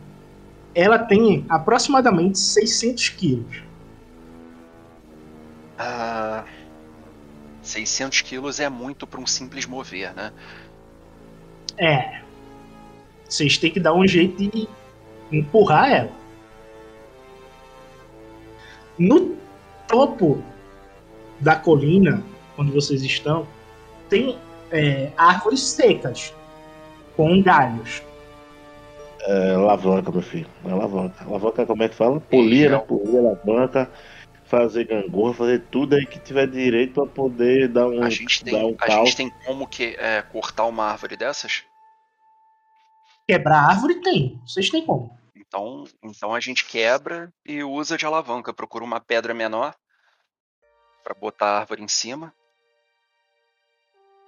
[0.76, 3.64] Ela tem aproximadamente 600 quilos.
[5.80, 6.44] Ah,
[7.62, 10.34] 600 quilos é muito para um simples mover, né?
[11.78, 12.24] É.
[13.24, 14.68] Vocês têm que dar um jeito de
[15.32, 16.12] empurrar ela.
[19.00, 19.38] No
[19.88, 20.44] topo
[21.40, 22.22] da colina,
[22.58, 23.48] onde vocês estão,
[24.10, 24.38] tem
[24.72, 26.34] é, árvores secas,
[27.16, 28.02] com galhos.
[29.22, 30.48] É alavanca, meu filho.
[30.66, 31.24] É alavanca.
[31.26, 32.20] Alavanca, como é que fala?
[32.20, 32.78] Polir, né?
[32.80, 33.92] Polir, alavanca,
[34.46, 38.52] fazer gangorra, fazer tudo aí que tiver direito pra poder dar um, A gente dar
[38.52, 41.64] tem, um a gente tem como que é, cortar uma árvore dessas?
[43.28, 44.40] Quebrar árvore tem.
[44.46, 45.18] Vocês têm como.
[45.36, 48.54] Então, então a gente quebra e usa de alavanca.
[48.54, 49.76] Procura uma pedra menor
[51.04, 52.34] para botar a árvore em cima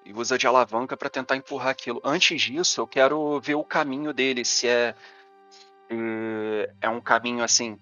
[0.06, 2.02] e usa de alavanca para tentar empurrar aquilo.
[2.04, 4.96] Antes disso, eu quero ver o caminho dele, se é
[6.82, 7.78] é um caminho assim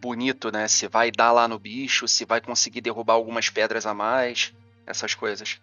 [0.00, 0.66] bonito, né?
[0.68, 4.52] Se vai dar lá no bicho, se vai conseguir derrubar algumas pedras a mais,
[4.86, 5.60] essas coisas.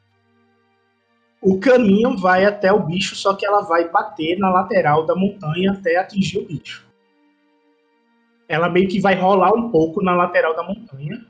[1.42, 5.74] O caminho vai até o bicho, só que ela vai bater na lateral da montanha
[5.74, 6.86] até atingir o bicho.
[8.48, 11.25] Ela meio que vai rolar um pouco na lateral da montanha.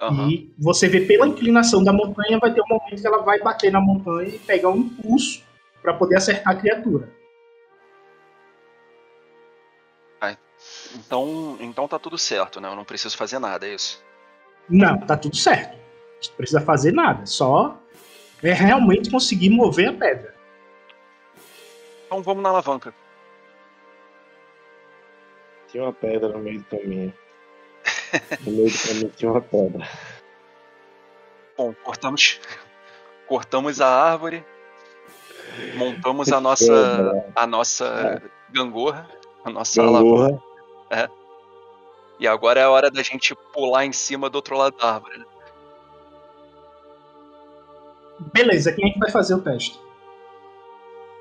[0.00, 0.28] Aham.
[0.28, 3.70] E você vê pela inclinação da montanha, vai ter um momento que ela vai bater
[3.70, 5.42] na montanha e pegar um impulso
[5.82, 7.08] para poder acertar a criatura.
[10.94, 12.68] Então, então tá tudo certo, né?
[12.68, 14.02] Eu não preciso fazer nada, é isso.
[14.68, 15.76] Não, tá tudo certo.
[16.28, 17.26] Não precisa fazer nada.
[17.26, 17.78] Só
[18.42, 20.34] é realmente conseguir mover a pedra.
[22.06, 22.94] Então vamos na alavanca.
[25.68, 27.12] Tinha uma pedra no meio do caminho.
[28.40, 29.88] No meio do caminho tinha uma pedra.
[31.56, 32.40] Bom, cortamos,
[33.28, 34.44] cortamos a árvore,
[35.76, 37.32] montamos a nossa, pedra.
[37.34, 39.08] a nossa gangorra,
[39.44, 40.42] a nossa alavanca.
[40.90, 41.10] Gangorra.
[42.18, 45.18] E agora é a hora da gente pular em cima do outro lado da árvore.
[45.18, 45.24] né?
[48.32, 49.78] Beleza, quem é que vai fazer o teste?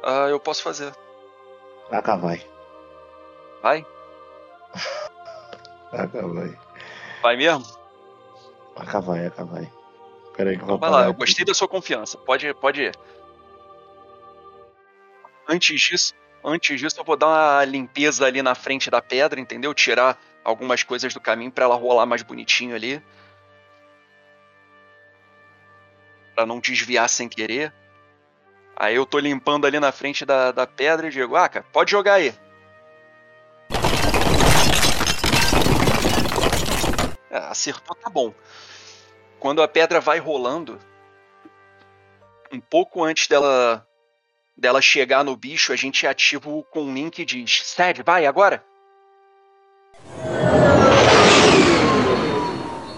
[0.04, 0.94] Ah, eu posso fazer.
[1.92, 2.46] Aka vai.
[3.62, 3.86] Vai?
[5.92, 6.58] Vai.
[7.24, 7.66] Vai mesmo?
[8.76, 9.72] Aka vai, Aka vai.
[10.36, 12.18] Peraí que eu vou vai lá, eu gostei da sua confiança.
[12.18, 12.96] Pode, pode ir.
[15.48, 16.14] Antes disso,
[16.44, 19.74] antes disso, eu vou dar uma limpeza ali na frente da pedra, entendeu?
[19.74, 23.02] Tirar algumas coisas do caminho pra ela rolar mais bonitinho ali.
[26.36, 27.74] Pra não desviar sem querer.
[28.76, 31.92] Aí eu tô limpando ali na frente da, da pedra e digo, ah, cara, pode
[31.92, 32.34] jogar aí.
[37.34, 38.34] Acertou, tá bom.
[39.40, 40.80] Quando a pedra vai rolando,
[42.52, 43.86] um pouco antes dela
[44.56, 48.64] dela chegar no bicho, a gente ativa o com link e diz: Sed, vai agora?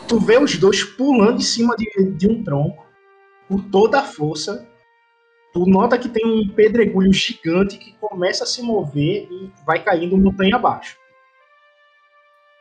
[0.08, 2.86] Tu vê os dois pulando em cima de, de um tronco
[3.48, 4.68] com toda a força.
[5.52, 10.18] Tu nota que tem um pedregulho gigante que começa a se mover e vai caindo
[10.18, 10.98] montanha abaixo.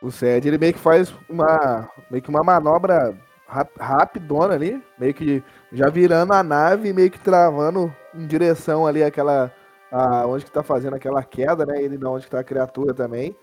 [0.05, 3.17] O Sed, ele meio que faz uma, meio que uma manobra
[3.49, 5.43] rap- rapidona ali, meio que
[5.73, 9.51] já virando a nave, meio que travando em direção ali àquela.
[9.91, 11.81] A, onde que tá fazendo aquela queda, né?
[11.81, 13.35] Ele não onde que tá a criatura também.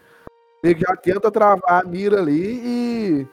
[0.64, 2.62] Ele já tenta travar a mira ali
[3.24, 3.28] e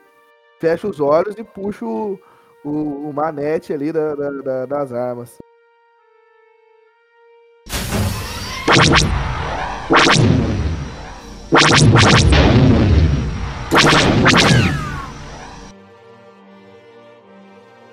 [0.60, 2.18] fecha os olhos e puxa o,
[2.64, 5.36] o, o manete ali da- da- da- das armas.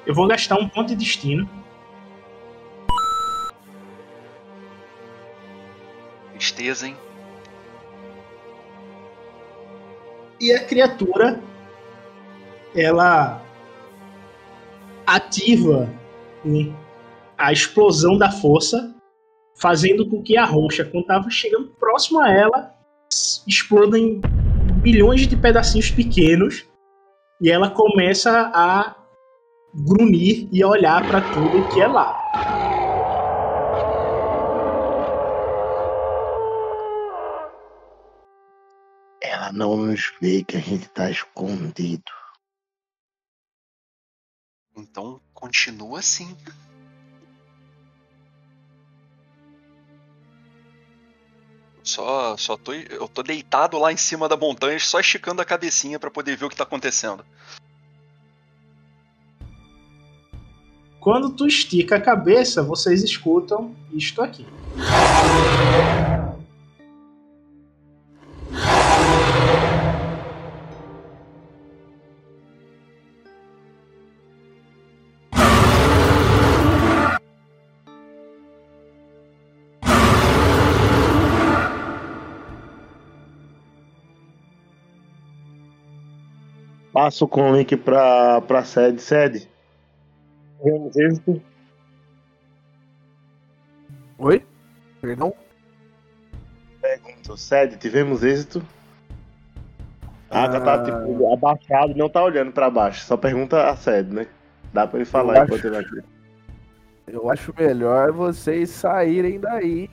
[0.06, 1.50] Eu vou gastar um ponto de destino.
[6.34, 6.98] Tristeza, hein?
[10.40, 11.42] E a criatura
[12.76, 13.42] ela
[15.08, 15.90] ativa
[17.38, 18.94] a explosão da força,
[19.56, 22.76] fazendo com que a rocha, quando estava chegando próximo a ela,
[23.48, 24.22] exploda em
[24.86, 26.64] bilhões de pedacinhos pequenos
[27.42, 28.96] e ela começa a
[29.74, 32.14] grunir e a olhar para tudo que é lá.
[39.24, 42.04] Ela não nos vê que a gente tá escondido.
[44.78, 46.38] Então continua assim.
[51.86, 56.00] Só, só tô, eu tô deitado lá em cima da montanha, só esticando a cabecinha
[56.00, 57.24] pra poder ver o que tá acontecendo.
[61.00, 64.48] Quando tu estica a cabeça, vocês escutam isto aqui.
[87.06, 89.00] Passo com o link pra, pra sede.
[89.00, 89.48] Sede.
[90.58, 91.40] Tivemos êxito.
[94.18, 94.44] Oi?
[95.00, 95.32] Perdão?
[96.82, 98.60] Pergunto, Sede, tivemos êxito?
[100.32, 103.06] Ah, tá, tá tipo, abaixado, não tá olhando pra baixo.
[103.06, 104.26] Só pergunta a sede, né?
[104.74, 106.02] Dá pra ele falar Eu enquanto ele aqui.
[107.06, 109.92] Eu acho melhor vocês saírem daí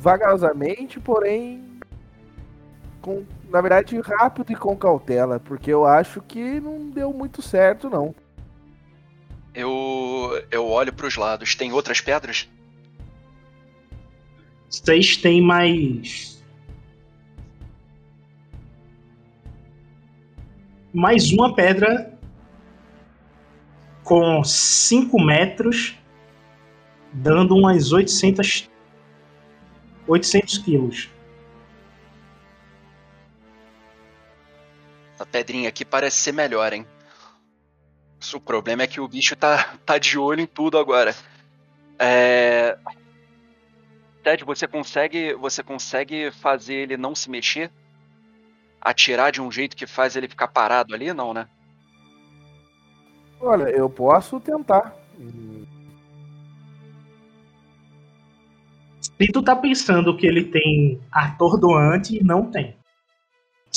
[0.00, 1.71] vagarosamente, porém
[3.02, 7.90] com, na verdade, rápido e com cautela, porque eu acho que não deu muito certo
[7.90, 8.14] não.
[9.54, 11.54] Eu, eu olho pros lados.
[11.54, 12.48] Tem outras pedras?
[14.70, 16.42] Vocês têm mais.
[20.94, 22.18] Mais uma pedra
[24.04, 25.98] com 5 metros,
[27.12, 28.70] dando umas 800,
[30.06, 31.10] 800 quilos.
[35.32, 36.86] Pedrinha aqui parece ser melhor, hein?
[38.34, 41.14] O problema é que o bicho tá, tá de olho em tudo agora.
[41.98, 42.78] É...
[44.22, 47.70] Ted, você consegue, você consegue fazer ele não se mexer?
[48.80, 51.12] Atirar de um jeito que faz ele ficar parado ali?
[51.12, 51.48] Não, né?
[53.40, 54.94] Olha, eu posso tentar.
[59.00, 62.76] Se tu tá pensando que ele tem atordoante, não tem.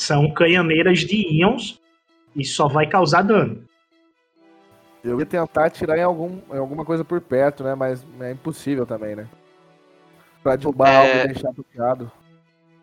[0.06, 1.82] São canhoneiras de íons
[2.36, 3.68] e só vai causar dano.
[5.04, 7.74] Eu ia tentar atirar em, algum, em alguma coisa por perto, né?
[7.74, 9.28] Mas é impossível também, né?
[10.44, 10.98] Pra derrubar É.
[10.98, 12.12] algo e deixar bloqueado.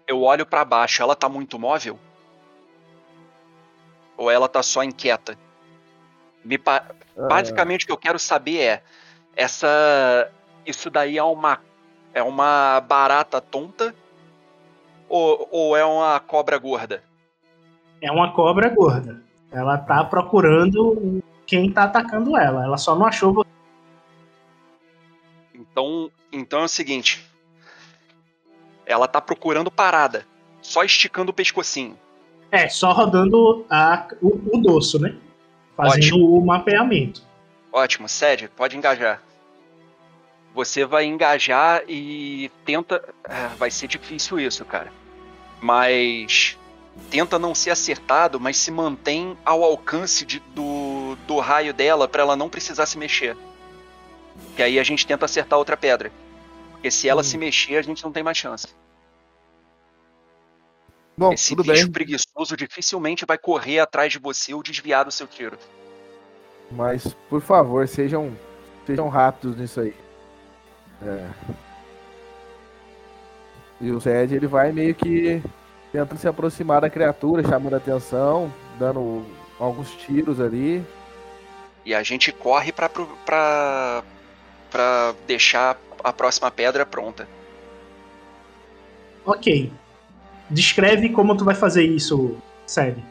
[0.05, 1.97] Eu olho pra baixo, ela tá muito móvel?
[4.17, 5.39] Ou ela tá só inquieta?
[6.45, 6.85] Me pa-
[7.17, 8.83] Ah, Basicamente o que eu quero saber é
[9.37, 10.29] essa
[10.67, 11.61] isso daí é uma
[12.15, 13.95] é uma barata tonta
[15.09, 17.05] ou, ou é uma cobra gorda?
[18.03, 19.23] É uma cobra gorda.
[19.51, 22.65] Ela tá procurando quem tá atacando ela.
[22.65, 23.49] Ela só não achou você.
[25.55, 27.25] Então, então é o seguinte.
[28.85, 30.27] Ela tá procurando parada,
[30.61, 31.97] só esticando o pescocinho.
[32.51, 35.17] É, só rodando a, o, o dorso, né?
[35.77, 36.39] Fazendo Ótimo.
[36.39, 37.23] o mapeamento.
[37.73, 39.23] Ótimo, Sede, pode engajar.
[40.55, 43.03] Você vai engajar e tenta.
[43.25, 44.93] é, vai ser difícil isso, cara.
[45.61, 46.59] Mas.
[47.11, 52.23] Tenta não ser acertado, mas se mantém ao alcance de- do, do raio dela pra
[52.23, 53.37] ela não precisar se mexer.
[54.57, 56.11] Que aí a gente tenta acertar outra pedra.
[56.73, 57.25] Porque se ela Hum.
[57.25, 58.69] se mexer, a gente não tem mais chance.
[61.17, 61.93] Bom, Esse tudo bicho bem.
[61.93, 65.59] preguiçoso dificilmente vai correr atrás de você ou desviar do seu tiro.
[66.71, 68.37] Mas, por favor, sejam,
[68.87, 69.95] sejam rápidos nisso aí.
[71.03, 71.29] É.
[73.81, 75.43] E o Zed, ele vai meio que
[75.93, 79.25] tentando se aproximar da criatura, chamando a atenção, dando
[79.61, 80.85] alguns tiros ali.
[81.85, 84.03] E a gente corre pra, pra,
[84.71, 87.29] pra deixar a próxima pedra pronta.
[89.25, 89.71] Ok.
[90.49, 92.37] Descreve como tu vai fazer isso,
[92.67, 93.05] Sede.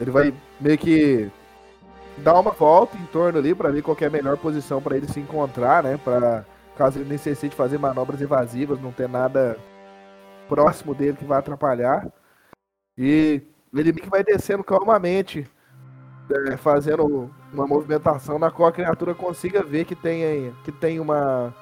[0.00, 1.30] Ele vai meio que
[2.18, 4.96] dar uma volta em torno ali pra ver qual que é a melhor posição pra
[4.96, 5.98] ele se encontrar, né?
[6.02, 6.44] Para
[6.76, 9.56] caso ele necessite fazer manobras evasivas, não ter nada
[10.54, 12.06] próximo dele que vai atrapalhar.
[12.98, 13.40] E
[13.72, 15.48] ele meio que vai descendo calmamente,
[16.48, 21.54] é, fazendo uma movimentação na qual a criatura consiga ver que tem, que tem uma,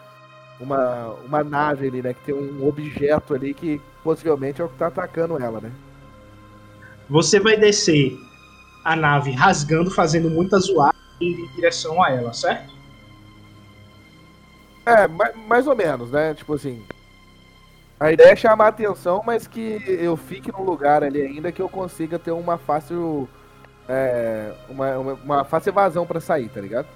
[0.59, 2.13] uma, uma nave ali, né?
[2.15, 5.71] Que tem um objeto ali que possivelmente é o que tá atacando ela, né?
[7.09, 8.19] Você vai descer
[8.85, 12.73] a nave rasgando, fazendo muita zoada indo em direção a ela, certo?
[14.85, 16.35] É, ma- mais ou menos, né?
[16.35, 16.83] Tipo assim.
[18.01, 21.61] A ideia é chamar a atenção, mas que eu fique num lugar ali ainda que
[21.61, 23.29] eu consiga ter uma fácil.
[23.87, 26.89] é, uma, uma, uma fácil evasão pra sair, tá ligado?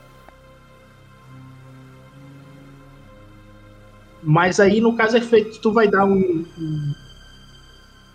[4.23, 6.95] Mas aí, no caso efeito, tu vai dar um, um,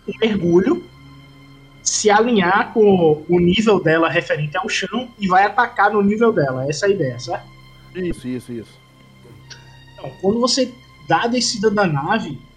[0.08, 0.84] um mergulho,
[1.84, 6.68] se alinhar com o nível dela referente ao chão e vai atacar no nível dela.
[6.68, 7.46] Essa é a ideia, certo?
[7.94, 8.80] Isso, isso, isso.
[9.94, 10.74] Então, quando você
[11.08, 12.49] dá a descida da nave,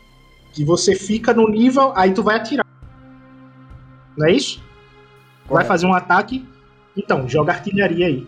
[0.54, 2.66] que você fica no nível, aí tu vai atirar.
[4.16, 4.60] Não é isso?
[4.60, 5.68] Vai Correto.
[5.68, 6.48] fazer um ataque.
[6.96, 8.28] Então, joga artilharia aí.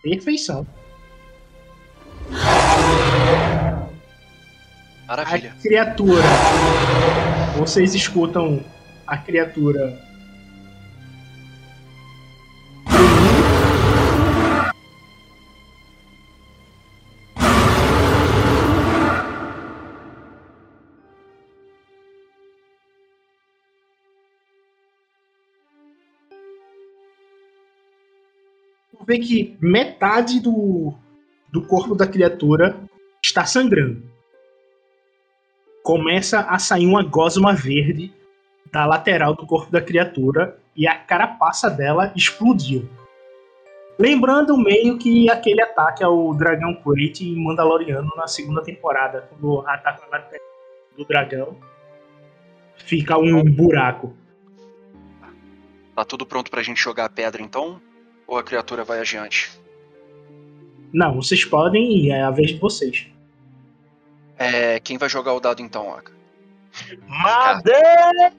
[0.00, 0.64] Perfeição.
[5.08, 5.54] Maravilha.
[5.58, 6.22] A criatura.
[7.56, 8.62] Vocês escutam
[9.06, 9.98] a criatura.
[28.90, 30.92] Tu vê que metade do,
[31.50, 32.78] do corpo da criatura
[33.22, 34.17] está sangrando
[35.88, 38.12] começa a sair uma gosma verde
[38.70, 42.86] da lateral do corpo da criatura e a carapaça dela explodiu.
[43.98, 46.76] Lembrando meio que aquele ataque ao dragão
[47.22, 50.46] em Mandaloriano na segunda temporada, quando ataca a lateral
[50.94, 51.56] do dragão,
[52.76, 54.14] fica um buraco.
[55.96, 57.80] Tá tudo pronto pra gente jogar a pedra então?
[58.26, 59.58] Ou a criatura vai adiante?
[60.92, 63.10] Não, vocês podem ir, é a vez de vocês.
[64.38, 66.12] É, quem vai jogar o dado então, Aka?
[67.06, 68.32] Madeira!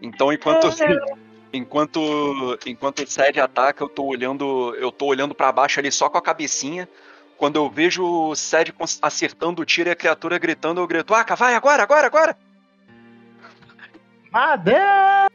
[0.00, 0.68] Então enquanto
[1.52, 6.08] enquanto enquanto o Sed ataca, eu tô olhando, eu tô olhando para baixo ali só
[6.08, 6.88] com a cabecinha.
[7.36, 11.12] Quando eu vejo o Sed cons- acertando o tiro e a criatura gritando, eu grito:
[11.14, 12.36] "Aka, vai agora, agora, agora!"
[14.30, 15.28] Madeira!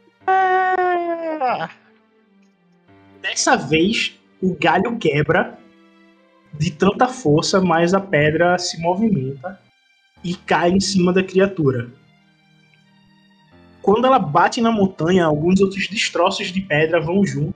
[3.20, 5.58] Dessa vez, o galho quebra
[6.58, 9.60] de tanta força, mas a pedra se movimenta
[10.22, 11.90] e cai em cima da criatura.
[13.82, 17.54] Quando ela bate na montanha, alguns outros destroços de pedra vão junto,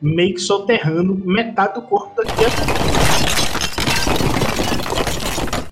[0.00, 2.72] meio que soterrando metade do corpo da criatura.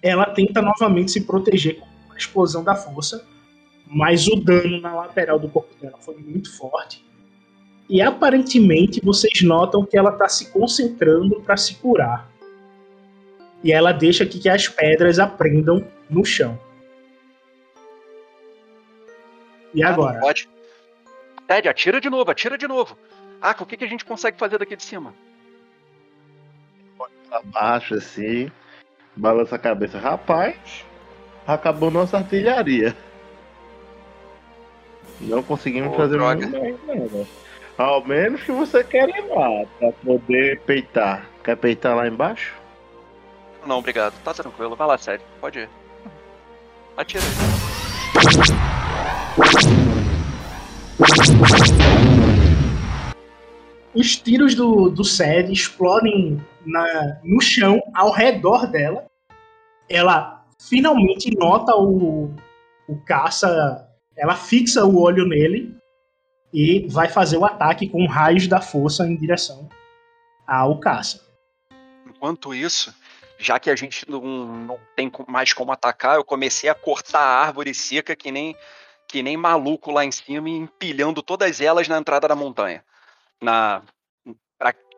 [0.02, 3.26] Ela tenta novamente se proteger com a explosão da força,
[3.86, 7.04] mas o dano na lateral do corpo dela foi muito forte.
[7.88, 12.30] E aparentemente vocês notam que ela está se concentrando para se curar.
[13.62, 16.58] E ela deixa que, que as pedras aprendam no chão.
[19.74, 20.18] E Ah, agora?
[20.20, 20.48] pode.
[21.50, 22.96] Sed, atira de novo, atira de novo.
[23.40, 25.14] Aka, o que, que a gente consegue fazer daqui de cima?
[27.30, 28.50] Abaixo assim,
[29.16, 29.98] balança a cabeça.
[29.98, 30.84] Rapaz,
[31.46, 32.94] acabou nossa artilharia.
[35.20, 36.46] Não conseguimos Ô, fazer droga.
[36.46, 37.26] muito mais nada.
[37.78, 41.26] Ao menos que você quer ir lá pra poder peitar.
[41.44, 42.54] Quer peitar lá embaixo?
[43.66, 44.14] Não, obrigado.
[44.22, 44.74] Tá tranquilo.
[44.76, 45.22] Vai lá, Sed.
[45.40, 45.68] Pode ir.
[46.96, 47.24] Atira.
[53.94, 59.06] Os tiros do, do Sed explodem na, no chão ao redor dela.
[59.88, 62.34] Ela finalmente nota o,
[62.88, 63.88] o caça.
[64.16, 65.74] Ela fixa o olho nele
[66.52, 69.68] e vai fazer o ataque com raios da força em direção
[70.46, 71.24] ao caça.
[72.06, 72.94] Enquanto isso,
[73.40, 77.46] já que a gente não, não tem mais como atacar, eu comecei a cortar a
[77.46, 78.54] árvore seca que nem,
[79.08, 82.84] que nem maluco lá em cima e empilhando todas elas na entrada da montanha.
[83.40, 83.82] Na,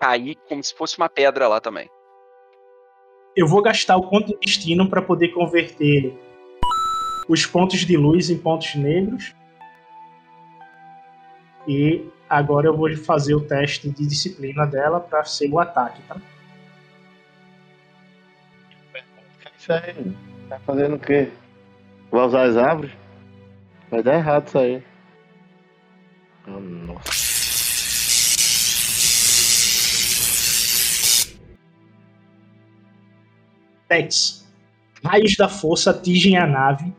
[0.03, 1.88] cair como se fosse uma pedra lá também.
[3.36, 6.12] Eu vou gastar o ponto de destino para poder converter
[7.28, 9.32] os pontos de luz em pontos negros.
[11.68, 16.16] E agora eu vou fazer o teste de disciplina dela para ser o ataque, tá?
[19.63, 20.17] Isso aí.
[20.49, 21.31] Tá fazendo o quê?
[22.11, 22.91] Vai usar as árvores?
[23.89, 24.83] Vai dar errado isso aí.
[26.49, 27.13] Ah, nossa.
[33.89, 34.45] Dex.
[35.05, 36.93] Raios da força atingem a nave.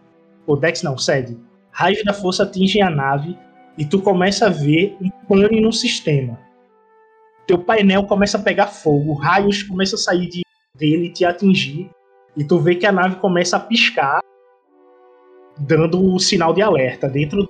[0.47, 1.37] Ou Dex não, Sede.
[1.69, 3.37] Raios da força atingem a nave
[3.77, 6.39] e tu começa a ver um pane no sistema.
[7.45, 10.43] Teu painel começa a pegar fogo, raios começam a sair de,
[10.77, 11.91] dele e te atingir.
[12.35, 14.21] E tu vê que a nave começa a piscar,
[15.57, 17.07] dando o sinal de alerta.
[17.07, 17.47] Dentro.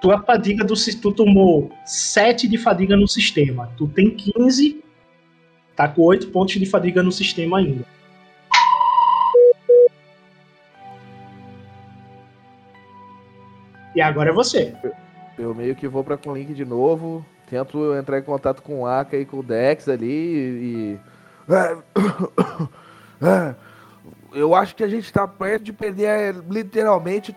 [0.00, 3.70] Tua fadiga do Tu tomou 7 de fadiga no sistema.
[3.76, 4.82] Tu tem 15
[5.74, 7.84] Tá com 8 pontos de fadiga no sistema ainda.
[13.94, 14.74] E agora é você.
[15.38, 17.24] Eu meio que vou pra com link de novo.
[17.48, 20.98] Tento entrar em contato com o Aka e com o Dex ali e.
[23.24, 23.54] É,
[24.32, 27.36] Eu acho que a gente tá perto de perder é, literalmente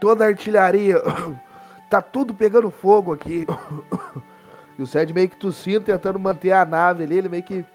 [0.00, 0.96] toda a artilharia.
[1.90, 3.46] Tá tudo pegando fogo aqui.
[4.78, 7.18] E o Sed meio que tossindo, tentando manter a nave ali.
[7.18, 7.66] Ele meio que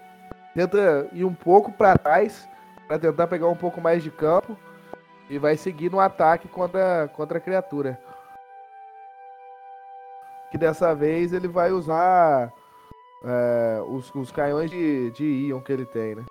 [0.54, 2.48] tenta ir um pouco pra trás
[2.88, 4.58] pra tentar pegar um pouco mais de campo.
[5.30, 8.00] E vai seguir no ataque contra, contra a criatura
[10.50, 12.52] que dessa vez ele vai usar
[13.26, 16.24] é, os, os canhões de, de íon que ele tem, né?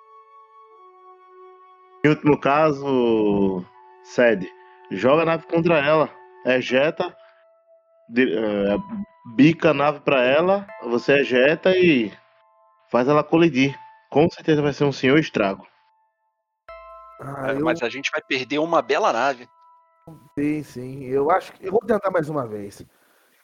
[2.04, 3.64] Em último caso,
[4.04, 4.48] Sede,
[4.90, 6.08] joga a nave contra ela,
[6.46, 7.14] ejeta,
[8.08, 8.76] de- é,
[9.34, 12.12] bica a nave pra ela, você ejeta e
[12.90, 13.76] faz ela colidir.
[14.10, 15.66] Com certeza vai ser um senhor estrago.
[17.20, 19.48] Ah, É, eu, Mas a gente vai perder uma bela nave.
[20.38, 21.04] sim, sim.
[21.04, 22.86] Eu acho que eu vou tentar mais uma vez.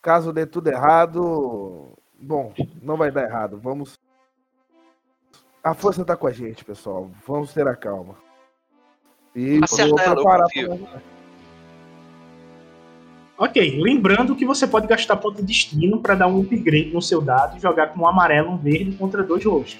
[0.00, 2.52] Caso dê tudo errado, bom,
[2.82, 3.58] não vai dar errado.
[3.58, 3.98] Vamos.
[5.62, 7.10] A força tá com a gente, pessoal.
[7.26, 8.14] Vamos ter a calma.
[9.34, 11.02] E Acerta vou ela, eu preparar pra-
[13.38, 17.20] Ok, lembrando que você pode gastar ponto de destino para dar um upgrade no seu
[17.20, 19.78] dado e jogar com um amarelo e um verde contra dois roxos.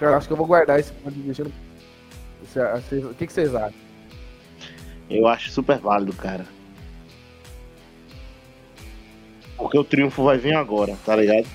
[0.00, 1.52] Eu acho que eu vou guardar esse ponto de destino.
[2.40, 3.78] O que vocês acham?
[5.08, 6.44] Eu acho super válido, cara.
[9.62, 11.46] Porque o triunfo vai vir agora, tá ligado?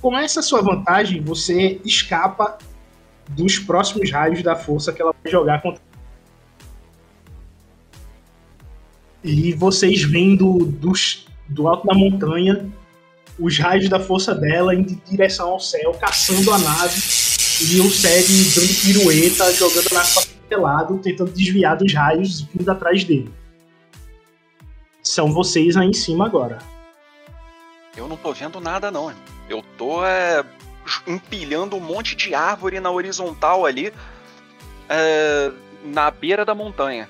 [0.00, 2.58] Com essa sua vantagem, você escapa
[3.28, 5.80] dos próximos raios da força que ela vai jogar contra.
[9.22, 12.68] E vocês vêm do, dos- do alto da montanha
[13.38, 17.00] os raios da força dela indo em direção ao céu, caçando a nave,
[17.60, 22.42] e o Sed dando pirueta, jogando a nave pra qualquer lado, tentando desviar dos raios
[22.42, 23.32] vindo atrás dele.
[25.02, 26.58] São vocês aí em cima agora.
[27.96, 29.12] Eu não tô vendo nada, não.
[29.48, 30.44] Eu tô é,
[31.06, 33.92] empilhando um monte de árvore na horizontal ali,
[34.88, 35.52] é,
[35.84, 37.08] na beira da montanha.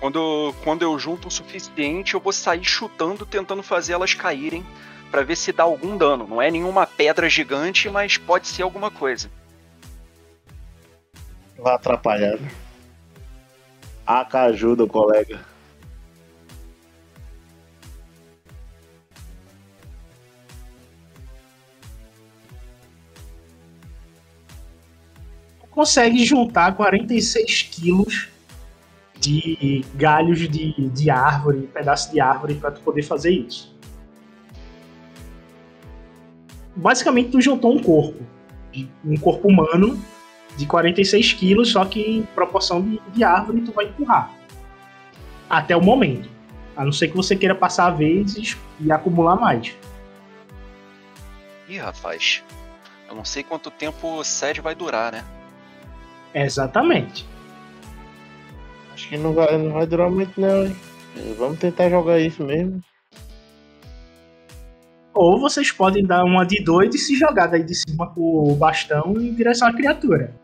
[0.00, 4.64] Quando, quando eu junto o suficiente, eu vou sair chutando, tentando fazer elas caírem
[5.10, 6.26] pra ver se dá algum dano.
[6.26, 9.30] Não é nenhuma pedra gigante, mas pode ser alguma coisa.
[11.58, 12.38] Vai atrapalhar.
[12.38, 12.50] né?
[14.06, 15.40] AK ajuda o colega.
[25.80, 28.28] consegue juntar 46 quilos
[29.18, 33.69] de galhos de, de árvore, pedaço de árvore para tu poder fazer isso.
[36.80, 38.24] Basicamente tu juntou um corpo,
[39.04, 40.02] um corpo humano
[40.56, 44.32] de 46 quilos, só que em proporção de, de árvore tu vai empurrar.
[45.48, 46.28] Até o momento.
[46.74, 49.76] A não ser que você queira passar vezes e acumular mais.
[51.68, 52.42] Ih, rapaz.
[53.08, 55.24] Eu não sei quanto tempo o sede vai durar, né?
[56.34, 57.26] Exatamente.
[58.94, 60.76] Acho que não vai, não vai durar muito não, hein?
[61.36, 62.80] Vamos tentar jogar isso mesmo.
[65.14, 68.54] Ou vocês podem dar uma de doido e se jogar daí de cima com o
[68.54, 70.34] bastão em direção à criatura.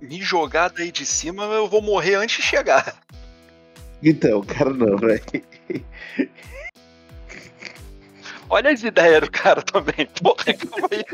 [0.00, 2.96] Me jogar daí de cima, eu vou morrer antes de chegar.
[4.02, 5.22] Então, cara não, velho.
[8.48, 10.08] Olha as ideias do cara também.
[10.20, 11.04] Porra, calma aí.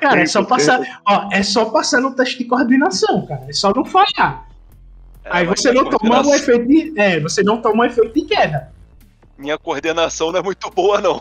[0.00, 0.80] Cara, é só passar.
[1.06, 3.46] Ó, é só passar no teste de coordenação, cara.
[3.48, 4.46] É só não falhar.
[5.24, 7.00] Aí É, mas você não toma um efeito de.
[7.00, 8.72] É, você não toma um efeito de queda.
[9.36, 11.20] Minha coordenação não é muito boa, não.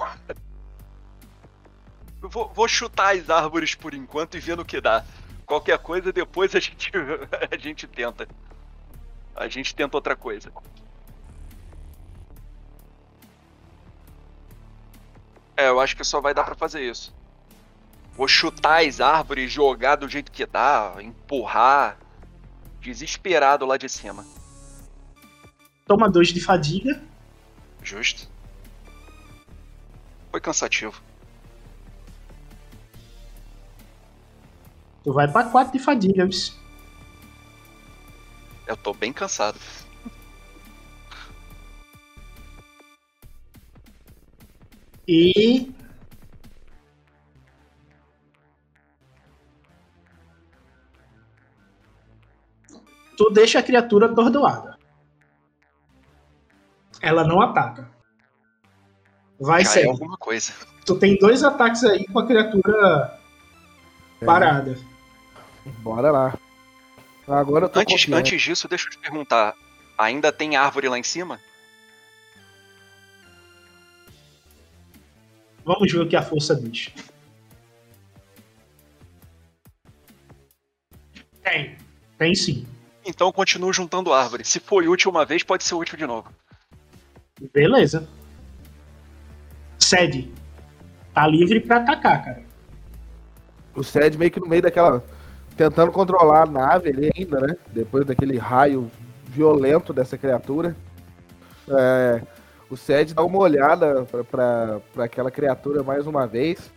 [2.21, 5.03] Eu Vou, vou chutar as árvores por enquanto e ver no que dá.
[5.45, 6.91] Qualquer coisa, depois a gente,
[7.51, 8.27] a gente tenta.
[9.35, 10.51] A gente tenta outra coisa.
[15.57, 17.13] É, eu acho que só vai dar pra fazer isso.
[18.13, 21.97] Vou chutar as árvores, jogar do jeito que dá, empurrar.
[22.79, 24.25] Desesperado lá de cima.
[25.85, 27.01] Toma dois de fadiga.
[27.83, 28.29] Justo.
[30.31, 31.01] Foi cansativo.
[35.03, 36.39] Tu vai pra quatro de fadiga, viu?
[38.67, 39.59] Eu tô bem cansado.
[45.07, 45.73] E.
[53.17, 54.70] Tu deixa a criatura atordoada.
[57.01, 57.89] Ela não ataca.
[59.39, 59.87] Vai ser.
[59.87, 60.53] alguma coisa.
[60.85, 63.19] Tu tem dois ataques aí com a criatura
[64.21, 64.25] É.
[64.25, 64.77] parada.
[65.79, 66.37] Bora lá.
[67.27, 68.19] Agora eu tô Antes, confiante.
[68.35, 69.55] antes disso, deixa eu te perguntar.
[69.97, 71.39] Ainda tem árvore lá em cima?
[75.63, 76.91] Vamos ver o que a força diz.
[81.43, 81.77] Tem.
[82.17, 82.67] Tem sim.
[83.05, 84.43] Então eu continuo juntando árvore.
[84.45, 86.31] Se foi útil uma vez, pode ser útil de novo.
[87.53, 88.07] Beleza.
[89.79, 90.31] Cede.
[91.13, 92.43] Tá livre pra atacar, cara.
[93.75, 95.03] O Sed meio que no meio daquela.
[95.55, 97.55] Tentando controlar a nave ali ainda, né?
[97.73, 98.89] Depois daquele raio
[99.25, 100.75] violento dessa criatura.
[101.69, 102.21] É,
[102.69, 106.71] o Sed dá uma olhada pra aquela criatura mais uma vez.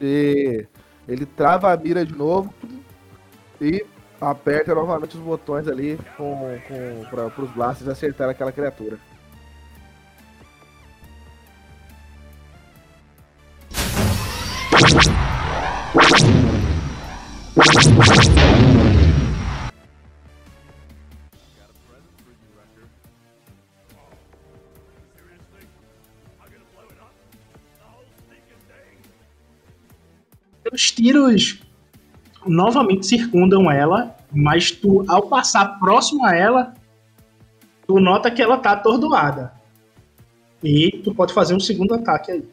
[0.00, 0.66] E
[1.08, 2.52] ele trava a mira de novo.
[3.60, 3.84] E
[4.20, 8.98] aperta novamente os botões ali com, com, para os blasters acertar aquela criatura.
[30.72, 31.60] Os tiros
[32.46, 36.74] novamente circundam ela, mas tu, ao passar próximo a ela,
[37.86, 39.52] tu nota que ela tá atordoada.
[40.62, 42.48] E tu pode fazer um segundo ataque aí.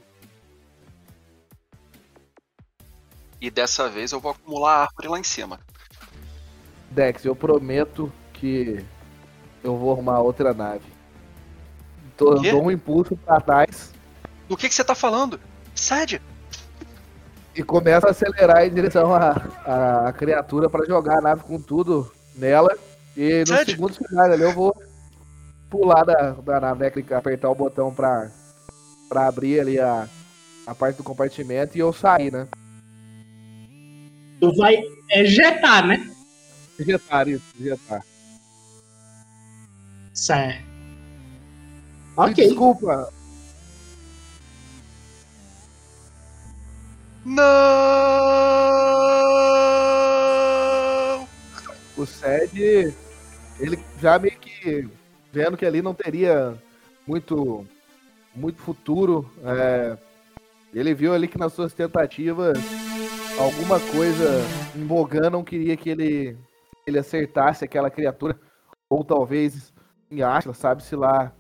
[3.39, 5.60] E dessa vez eu vou acumular árvore lá em cima.
[6.89, 8.84] Dex, eu prometo que
[9.64, 10.86] eu vou arrumar outra nave.
[12.16, 13.93] Tô, dou um impulso pra trás
[14.49, 15.39] Do que, que você tá falando?
[15.76, 16.20] Sede!
[17.58, 22.12] E começo a acelerar em direção à, à criatura pra jogar a nave com tudo
[22.36, 22.78] nela.
[23.16, 23.72] E no Sede?
[23.72, 24.80] segundo cenário ali eu vou
[25.68, 26.89] pular da, da nave, né?
[26.91, 28.30] clicar, apertar o botão pra,
[29.10, 30.08] pra abrir ali a,
[30.68, 32.47] a parte do compartimento e eu sair, né?
[34.39, 34.80] Tu vai
[35.10, 36.12] ejetar, né?
[36.80, 38.05] Injetar isso, injetar.
[40.14, 40.64] Certo.
[42.16, 42.47] Ok.
[42.47, 43.12] Desculpa,
[47.28, 48.47] Não!
[51.97, 52.93] o Sed,
[53.59, 54.88] ele já meio que
[55.32, 56.55] vendo que ali não teria
[57.05, 57.65] muito,
[58.34, 59.97] muito futuro, é,
[60.73, 62.57] ele viu ali que nas suas tentativas
[63.38, 64.41] alguma coisa
[64.75, 66.38] em Bogan não queria que ele,
[66.86, 68.39] ele acertasse aquela criatura,
[68.89, 69.73] ou talvez
[70.09, 71.34] em Atlas, sabe-se lá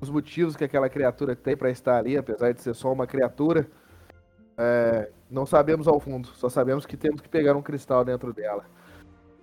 [0.00, 3.68] os motivos que aquela criatura tem para estar ali, apesar de ser só uma criatura.
[4.56, 8.64] É, não sabemos ao fundo, só sabemos que temos que pegar um cristal dentro dela.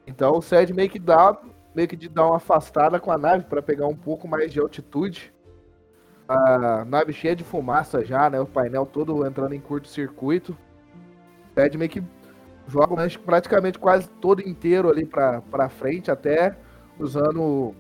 [0.08, 1.38] Então o Sed meio que dá,
[1.76, 4.60] meio que de dar uma afastada com a nave para pegar um pouco mais de
[4.60, 5.34] altitude.
[6.28, 8.40] A nave cheia de fumaça já, né?
[8.40, 10.58] O painel todo entrando em curto-circuito.
[11.54, 12.02] Sed meio que
[12.68, 16.56] joga praticamente quase todo inteiro ali para frente, até
[16.98, 17.76] usando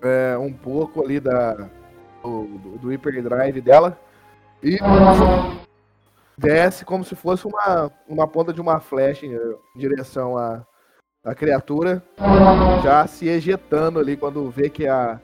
[0.00, 1.68] é, um pouco ali da,
[2.22, 4.00] do, do, do hyperdrive dela.
[4.62, 4.78] E
[6.38, 10.64] desce como se fosse uma, uma ponta de uma flecha em, em direção à,
[11.24, 12.02] à criatura,
[12.82, 15.20] já se ejetando ali quando vê que a,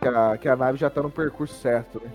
[0.00, 2.02] que a, que a nave já tá no percurso certo.
[2.04, 2.10] Né?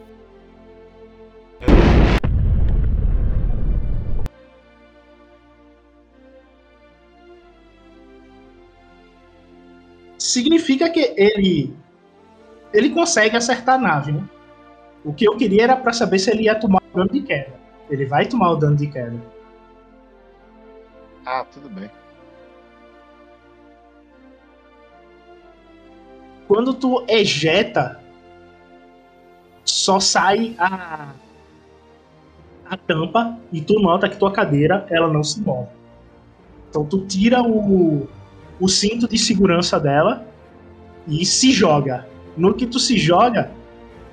[10.17, 11.73] Significa que ele
[12.73, 14.23] ele consegue acertar a nave, né?
[15.03, 17.56] O que eu queria era pra saber se ele ia tomar dano de queda.
[17.89, 19.19] Ele vai tomar o dano de queda.
[21.25, 21.89] Ah, tudo bem.
[26.47, 27.99] Quando tu ejeta,
[29.65, 31.13] só sai a,
[32.69, 35.67] a tampa e tu nota que tua cadeira ela não se move.
[36.69, 38.07] Então tu tira o,
[38.59, 40.25] o cinto de segurança dela
[41.07, 42.07] e se joga.
[42.37, 43.51] No que tu se joga,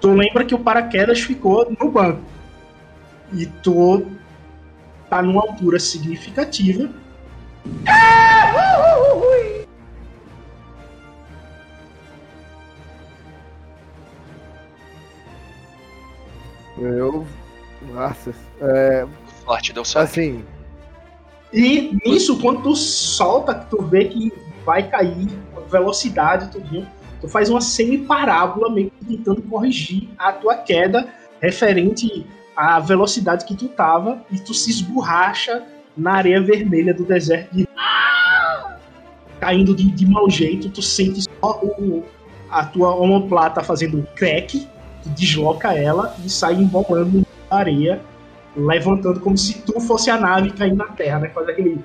[0.01, 2.34] tu lembra que o paraquedas ficou no banco.
[3.33, 4.07] E tu
[5.09, 6.89] tá numa altura significativa.
[16.79, 17.27] Eu.
[17.93, 18.35] Nossa.
[18.61, 19.07] É,
[19.45, 20.21] Sorte, deu sorte.
[20.21, 20.45] assim,
[21.53, 24.33] E nisso, quando tu solta, que tu vê que
[24.65, 25.29] vai cair
[25.71, 26.87] velocidade, tudinho,
[27.21, 31.09] tu faz uma semi-parábola meio que tentando corrigir a tua queda
[31.41, 32.27] referente
[32.57, 35.63] à velocidade que tu tava e tu se esborracha
[35.97, 37.69] na areia vermelha do deserto de...
[39.41, 42.05] caindo de, de mau jeito, tu sente só o,
[42.51, 44.69] a tua omoplata fazendo crack,
[45.03, 48.01] tu desloca ela e sai embolando na areia
[48.57, 51.29] levantando como se tu fosse a nave caindo na Terra, né?
[51.31, 51.81] Faz aquele.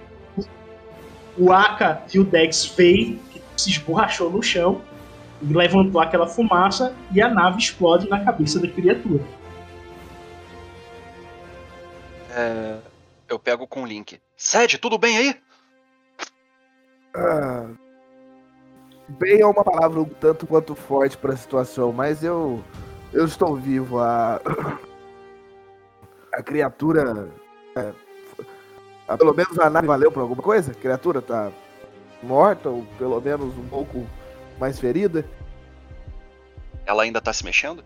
[1.37, 4.81] O Aka e o Dex veem que se esborrachou no chão
[5.41, 9.23] levantou aquela fumaça e a nave explode na cabeça da criatura.
[12.31, 12.77] É,
[13.27, 14.19] eu pego com o link.
[14.35, 15.35] Sede, tudo bem aí?
[17.15, 17.69] ah,
[19.07, 22.63] bem é uma palavra um tanto quanto forte para a situação, mas eu
[23.11, 23.99] eu estou vivo.
[23.99, 24.39] A
[26.33, 27.27] a criatura,
[27.75, 27.91] é,
[29.07, 30.71] a- pelo menos a nave valeu por alguma coisa.
[30.71, 31.51] A criatura tá
[32.21, 34.05] morta ou pelo menos um pouco
[34.59, 35.25] mais ferida.
[36.85, 37.83] Ela ainda tá se mexendo?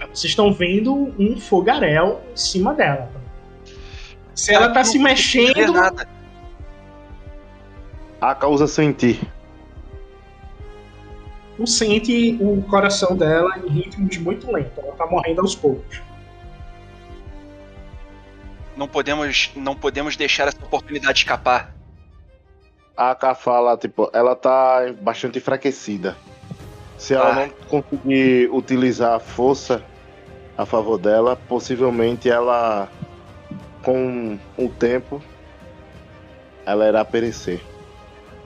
[0.00, 3.10] Vocês estão vendo um fogaréu em cima dela.
[4.38, 6.08] Se ela tá se Não mexendo, nada.
[8.20, 9.20] A causa sentir.
[11.56, 14.78] tu sente o coração dela em ritmos muito lentos.
[14.78, 16.00] Ela tá morrendo aos poucos.
[18.76, 21.74] Não podemos, não podemos deixar essa oportunidade escapar.
[22.96, 26.16] A AK fala, tipo, ela tá bastante enfraquecida.
[26.96, 27.34] Se ela Ah.
[27.46, 29.82] não conseguir utilizar a força
[30.56, 32.88] a favor dela, possivelmente ela,
[33.88, 35.22] com o tempo,
[36.66, 37.58] ela irá perecer.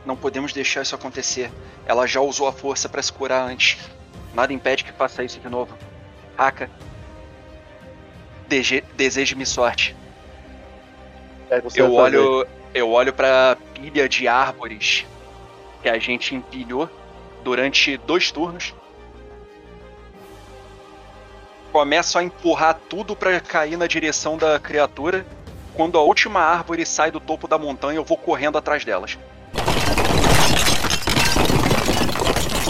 [0.07, 1.51] Não podemos deixar isso acontecer.
[1.85, 3.77] Ela já usou a força pra se curar antes.
[4.33, 5.77] Nada impede que faça isso de novo.
[6.39, 6.71] Haka.
[8.95, 9.97] Deseje-me sorte.
[11.51, 15.05] É Eu olho, eu olho para pilha de árvores
[15.83, 16.89] que a gente empilhou
[17.43, 18.73] durante dois turnos.
[21.73, 25.25] Começo a empurrar tudo para cair na direção da criatura.
[25.75, 29.19] Quando a última árvore sai do topo da montanha, eu vou correndo atrás delas.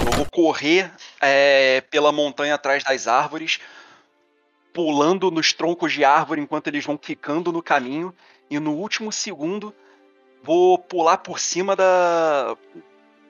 [0.06, 0.88] Eu vou correr
[1.20, 3.58] é, pela montanha atrás das árvores,
[4.72, 8.14] pulando nos troncos de árvore enquanto eles vão ficando no caminho
[8.48, 9.74] e no último segundo
[10.44, 12.56] vou pular por cima da,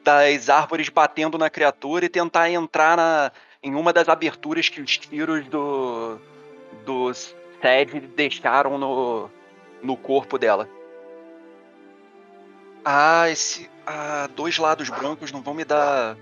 [0.05, 3.33] das árvores batendo na criatura e tentar entrar na,
[3.63, 6.19] em uma das aberturas que os tiros do
[6.85, 9.31] dos Ted deixaram no,
[9.83, 10.69] no corpo dela.
[12.85, 13.71] Ah, esse.
[13.87, 16.17] Ah, dois lados brancos não vão me dar.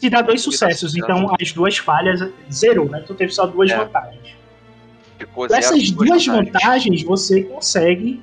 [0.00, 0.98] Te dá dois sucessos, sucesso.
[0.98, 2.20] então as duas falhas
[2.52, 3.04] zerou, né?
[3.06, 3.76] Tu teve só duas É.
[3.76, 4.36] vantagens.
[5.18, 8.20] Ficou Com essas com duas vantagens, você consegue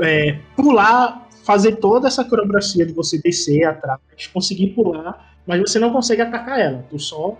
[0.00, 4.00] é, pular, fazer toda essa coreografia de você descer atrás,
[4.32, 6.86] conseguir pular, mas você não consegue atacar ela.
[6.88, 7.36] Tu só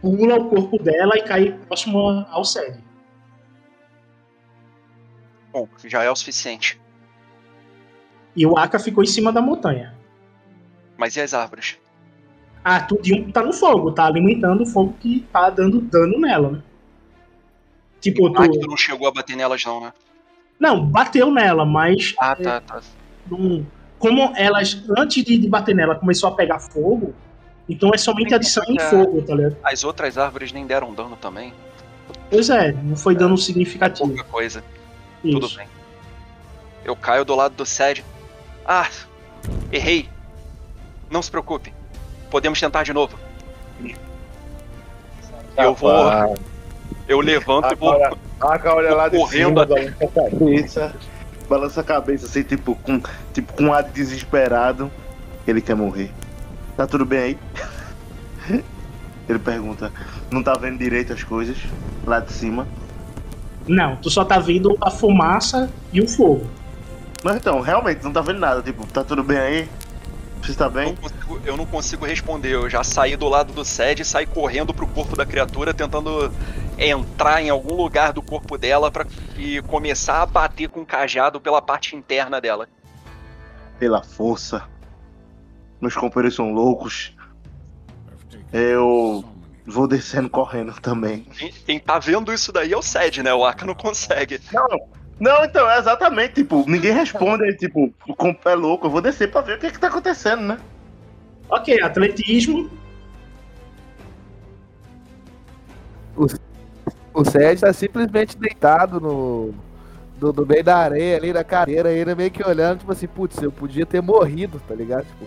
[0.00, 1.98] pula o corpo dela e cai próximo
[2.30, 2.82] ao sede.
[5.52, 6.80] Bom, já é o suficiente.
[8.36, 9.94] E o Aka ficou em cima da montanha.
[10.96, 11.78] Mas e as árvores?
[12.62, 16.62] Ah, tudinho tá no fogo, tá alimentando o fogo que tá dando dano nela, né?
[18.00, 18.66] Tipo, O impacto tu.
[18.68, 19.92] não chegou a bater nelas, não, né?
[20.60, 22.80] Não, bateu nela, mas Ah, tá, tá.
[23.26, 23.66] não-
[23.98, 27.14] como elas, antes de bater nela, começou a pegar fogo,
[27.68, 28.90] então é somente adição em É.
[28.90, 29.56] fogo, tá ligado?
[29.62, 31.52] As outras árvores nem deram dano também.
[32.30, 34.08] Pois é, não foi dano significativo.
[34.08, 34.62] Pouca coisa.
[35.22, 35.56] Tudo Isso.
[35.56, 35.66] bem.
[36.84, 38.04] Eu caio do lado do Sed.
[38.64, 38.88] Ah,
[39.72, 40.08] errei.
[41.10, 41.72] Não se preocupe.
[42.30, 43.18] Podemos tentar de novo.
[45.56, 46.36] Eu vou.
[47.06, 47.92] Eu levanto e vou.
[48.40, 50.96] A AK olha lá de Correndo cima, balança a cabeça,
[51.48, 54.90] balança a cabeça assim, tipo, com, tipo, com um ar desesperado.
[55.46, 56.12] Ele quer morrer.
[56.78, 57.38] Tá tudo bem aí?
[59.28, 59.92] Ele pergunta.
[60.30, 61.58] Não tá vendo direito as coisas
[62.06, 62.68] lá de cima?
[63.66, 66.46] Não, tu só tá vendo a fumaça e o fogo.
[67.24, 68.62] Mas então, realmente, não tá vendo nada.
[68.62, 69.68] Tipo, tá tudo bem aí?
[70.40, 70.86] Você tá Eu bem?
[70.86, 72.54] não, consigo, eu não consigo responder.
[72.54, 76.32] Eu já saí do lado do Sed e saí correndo pro corpo da criatura, tentando
[76.78, 79.04] entrar em algum lugar do corpo dela pra,
[79.36, 82.68] e começar a bater com o cajado pela parte interna dela.
[83.80, 84.62] Pela força.
[85.80, 87.16] Meus companheiros são loucos.
[88.52, 89.24] Eu
[89.66, 91.20] vou descendo correndo também.
[91.36, 93.32] Quem, quem tá vendo isso daí é o Sed, né?
[93.32, 94.40] O Aka não consegue.
[94.52, 94.66] Não,
[95.20, 99.00] não, então, é exatamente, tipo, ninguém responde, aí, tipo, o comp é louco, eu vou
[99.00, 100.58] descer pra ver o que que tá acontecendo, né?
[101.50, 102.70] Ok, atletismo.
[107.12, 109.52] O Sérgio tá simplesmente deitado no,
[110.20, 113.42] no, no meio da areia ali, na cadeira, ele meio que olhando, tipo assim, putz,
[113.42, 115.04] eu podia ter morrido, tá ligado?
[115.06, 115.26] Tipo,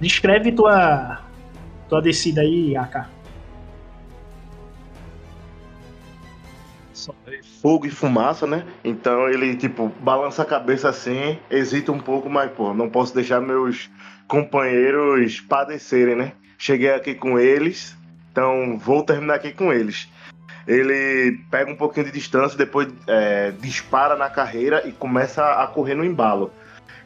[0.00, 1.20] Descreve tua,
[1.88, 3.08] tua descida aí, AK.
[7.62, 8.64] Fogo e fumaça, né?
[8.84, 13.40] Então ele, tipo, balança a cabeça assim, hesita um pouco, mas, pô, não posso deixar
[13.40, 13.90] meus
[14.28, 16.32] companheiros padecerem, né?
[16.58, 17.96] Cheguei aqui com eles,
[18.32, 20.08] então vou terminar aqui com eles.
[20.66, 25.94] Ele pega um pouquinho de distância, depois é, dispara na carreira e começa a correr
[25.94, 26.52] no embalo.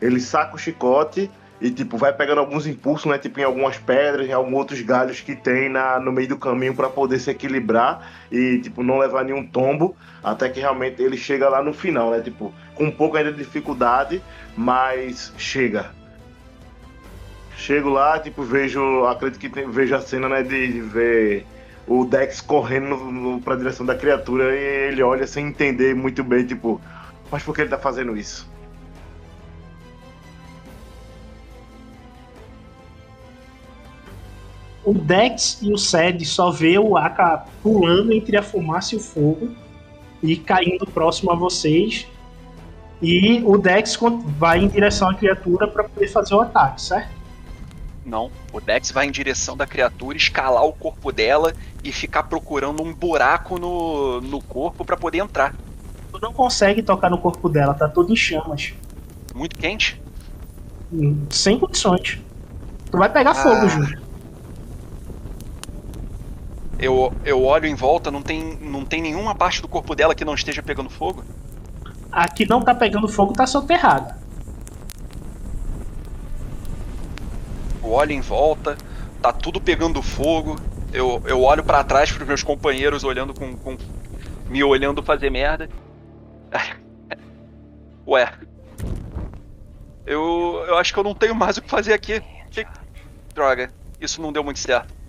[0.00, 1.30] Ele saca o chicote
[1.60, 3.18] e, tipo, vai pegando alguns impulsos, né?
[3.18, 6.74] Tipo, em algumas pedras, em alguns outros galhos que tem na, no meio do caminho
[6.74, 11.48] para poder se equilibrar e, tipo, não levar nenhum tombo, até que realmente ele chega
[11.48, 12.20] lá no final, né?
[12.20, 14.22] Tipo, com um pouco ainda de dificuldade,
[14.56, 15.90] mas chega.
[17.56, 21.46] Chego lá, tipo, vejo, acredito que tem- vejo a cena, né, de ver
[21.86, 26.46] o Dex correndo no, pra direção da criatura e ele olha sem entender muito bem,
[26.46, 26.80] tipo,
[27.30, 28.49] mas por que ele tá fazendo isso?
[34.84, 39.00] O Dex e o Sed só vê o Aka pulando entre a fumaça e o
[39.00, 39.50] fogo
[40.22, 42.06] e caindo próximo a vocês.
[43.02, 43.98] E o Dex
[44.38, 47.10] vai em direção à criatura para poder fazer o ataque, certo?
[48.04, 48.30] Não.
[48.52, 51.54] O Dex vai em direção da criatura, escalar o corpo dela
[51.84, 55.54] e ficar procurando um buraco no, no corpo pra poder entrar.
[56.12, 58.74] Tu não consegue tocar no corpo dela, tá todo em chamas.
[59.34, 60.00] Muito quente.
[60.92, 62.18] Hum, Sem condições.
[62.90, 63.34] Tu vai pegar Ah.
[63.34, 64.09] fogo, Júlio.
[66.80, 70.24] Eu, eu olho em volta, não tem, não tem nenhuma parte do corpo dela que
[70.24, 71.22] não esteja pegando fogo.
[72.10, 74.16] A que não tá pegando fogo tá soterrada.
[77.82, 78.78] Eu olho em volta,
[79.20, 80.56] tá tudo pegando fogo.
[80.90, 83.76] Eu, eu olho pra trás pros meus companheiros olhando com, com.
[84.48, 85.68] me olhando fazer merda.
[88.08, 88.32] Ué.
[90.06, 92.22] Eu, eu acho que eu não tenho mais o que fazer aqui.
[92.50, 92.66] Que...
[93.34, 93.70] Droga,
[94.00, 94.99] isso não deu muito certo.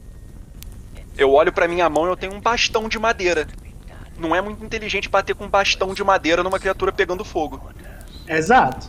[1.21, 3.47] Eu olho pra minha mão e eu tenho um bastão de madeira.
[4.17, 7.61] Não é muito inteligente bater com um bastão de madeira numa criatura pegando fogo.
[8.27, 8.87] Exato.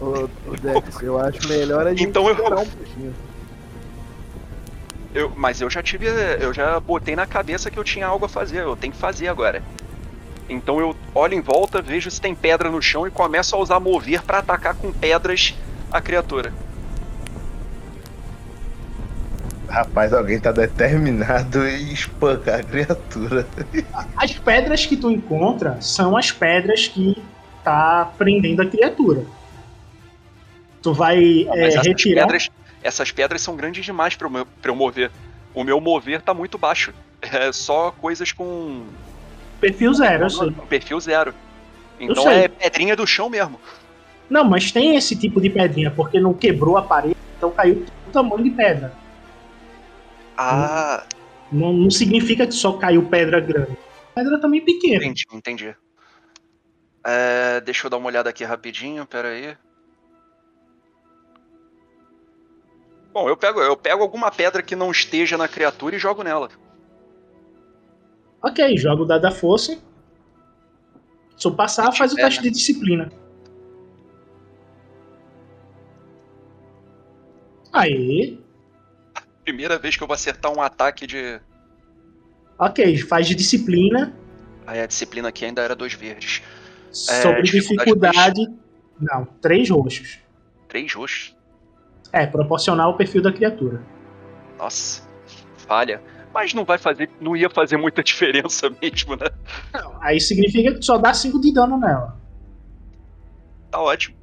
[0.00, 3.14] ô, ô Dex, eu acho melhor a gente Então eu- um pouquinho.
[5.14, 6.06] Eu, mas eu já tive.
[6.40, 8.62] Eu já botei na cabeça que eu tinha algo a fazer.
[8.62, 9.62] Eu tenho que fazer agora.
[10.48, 13.78] Então eu olho em volta, vejo se tem pedra no chão e começo a usar
[13.78, 15.54] mover pra atacar com pedras
[15.92, 16.52] a criatura.
[19.70, 23.46] Rapaz, alguém tá determinado em espancar a criatura.
[24.16, 27.16] As pedras que tu encontra são as pedras que
[27.62, 29.24] tá prendendo a criatura.
[30.82, 32.22] Tu vai Ah, é, essas retirar.
[32.22, 32.48] pedras,
[32.82, 35.10] essas pedras são grandes demais pra eu, meu- pra eu mover.
[35.54, 36.92] O meu mover tá muito baixo.
[37.22, 38.86] É só coisas com
[39.60, 40.50] Perfil zero, eu sei.
[40.70, 41.34] perfil zero.
[42.00, 43.60] Então é pedrinha do chão mesmo.
[44.28, 48.10] Não, mas tem esse tipo de pedrinha, porque não quebrou a parede, então caiu o
[48.10, 48.94] tamanho de pedra.
[50.42, 51.04] Ah,
[51.52, 53.76] Não, não significa que só caiu pedra grande.
[54.14, 55.04] Pedra também pequena.
[55.04, 55.76] entendi, entendi.
[57.04, 59.56] É, deixa eu dar uma olhada aqui rapidinho, pera aí.
[63.12, 66.48] Bom, eu pego, eu pego alguma pedra que não esteja na criatura e jogo nela.
[68.42, 69.78] Ok, joga o dado da força.
[71.36, 73.10] Se eu passar, faz o teste de disciplina.
[77.72, 78.38] Aí.
[79.44, 81.40] Primeira vez que eu vou acertar um ataque de.
[82.58, 84.14] Ok, faz de disciplina.
[84.66, 86.42] Aí a disciplina aqui ainda era dois verdes.
[86.92, 88.60] sobre dificuldade dificuldade.
[89.00, 90.18] Não, três roxos.
[90.68, 91.36] Três roxos.
[92.12, 93.82] É, proporcional ao perfil da criatura.
[94.58, 95.02] Nossa,
[95.56, 96.02] falha.
[96.32, 97.10] Mas não vai fazer.
[97.20, 99.26] Não ia fazer muita diferença mesmo, né?
[99.72, 102.20] Não, aí significa que só dá 5 de dano nela.
[103.70, 104.19] Tá ótimo.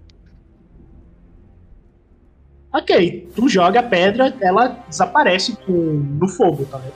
[2.74, 6.94] Ok, tu joga a pedra, ela desaparece com, no fogo, tá vendo?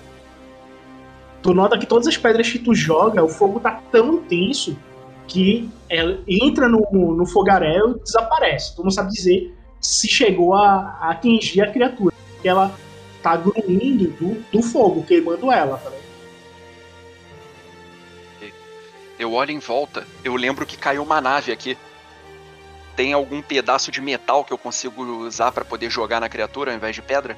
[1.42, 4.78] Tu nota que todas as pedras que tu joga, o fogo tá tão intenso
[5.28, 8.76] que ela entra no, no fogaréu e desaparece.
[8.76, 12.14] Tu não sabe dizer se chegou a, a atingir a criatura.
[12.34, 12.72] Porque ela
[13.24, 16.02] tá grunhindo do, do fogo, queimando ela, tá vendo?
[19.18, 21.78] Eu olho em volta, eu lembro que caiu uma nave aqui.
[22.96, 26.78] Tem algum pedaço de metal que eu consigo usar pra poder jogar na criatura ao
[26.78, 27.38] invés de pedra?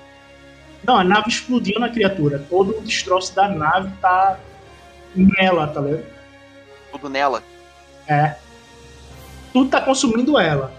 [0.83, 2.45] Não, a nave explodiu na criatura.
[2.49, 4.39] Todo o destroço da nave tá
[5.15, 6.05] nela, tá vendo?
[6.91, 7.43] Tudo nela.
[8.07, 8.35] É.
[9.53, 10.73] Tudo tá consumindo ela.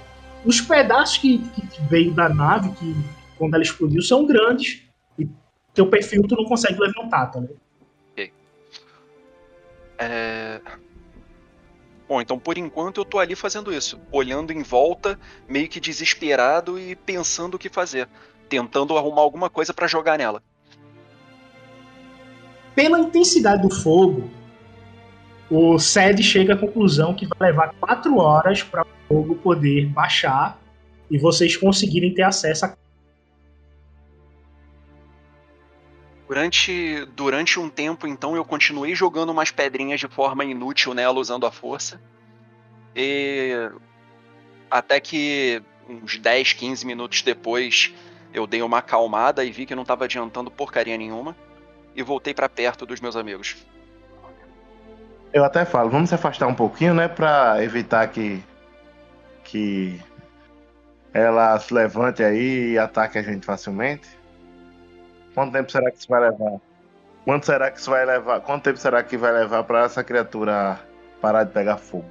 [0.44, 2.94] Os pedaços que, que veio da nave, que
[3.38, 4.82] quando ela explodiu, são grandes.
[5.18, 5.26] E
[5.72, 7.64] teu perfil tu não consegue levantar, tá vendo?
[9.98, 10.60] É...
[12.08, 15.18] Bom, então por enquanto eu tô ali fazendo isso, olhando em volta,
[15.48, 18.08] meio que desesperado e pensando o que fazer,
[18.48, 20.42] tentando arrumar alguma coisa pra jogar nela.
[22.74, 24.30] Pela intensidade do fogo,
[25.50, 30.60] o SED chega à conclusão que vai levar quatro horas para o fogo poder baixar
[31.10, 32.83] e vocês conseguirem ter acesso a.
[36.34, 41.46] Durante, durante um tempo, então, eu continuei jogando umas pedrinhas de forma inútil nela, usando
[41.46, 42.00] a força.
[42.92, 43.70] E
[44.68, 47.94] até que uns 10, 15 minutos depois,
[48.32, 51.36] eu dei uma acalmada e vi que não estava adiantando porcaria nenhuma.
[51.94, 53.56] E voltei para perto dos meus amigos.
[55.32, 57.06] Eu até falo, vamos se afastar um pouquinho, né?
[57.06, 58.42] Pra evitar que.
[59.44, 60.00] que.
[61.12, 64.23] ela se levante aí e ataque a gente facilmente.
[65.34, 66.60] Quanto tempo será que isso vai levar?
[67.24, 68.40] Quanto será que isso vai levar?
[68.40, 70.78] Quanto tempo será que vai levar pra essa criatura
[71.20, 72.04] parar de pegar fogo?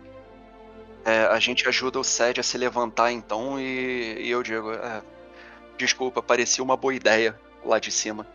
[1.06, 5.02] É, a gente ajuda o Sed a se levantar então e, e eu digo, é,
[5.78, 8.26] desculpa, parecia uma boa ideia lá de cima.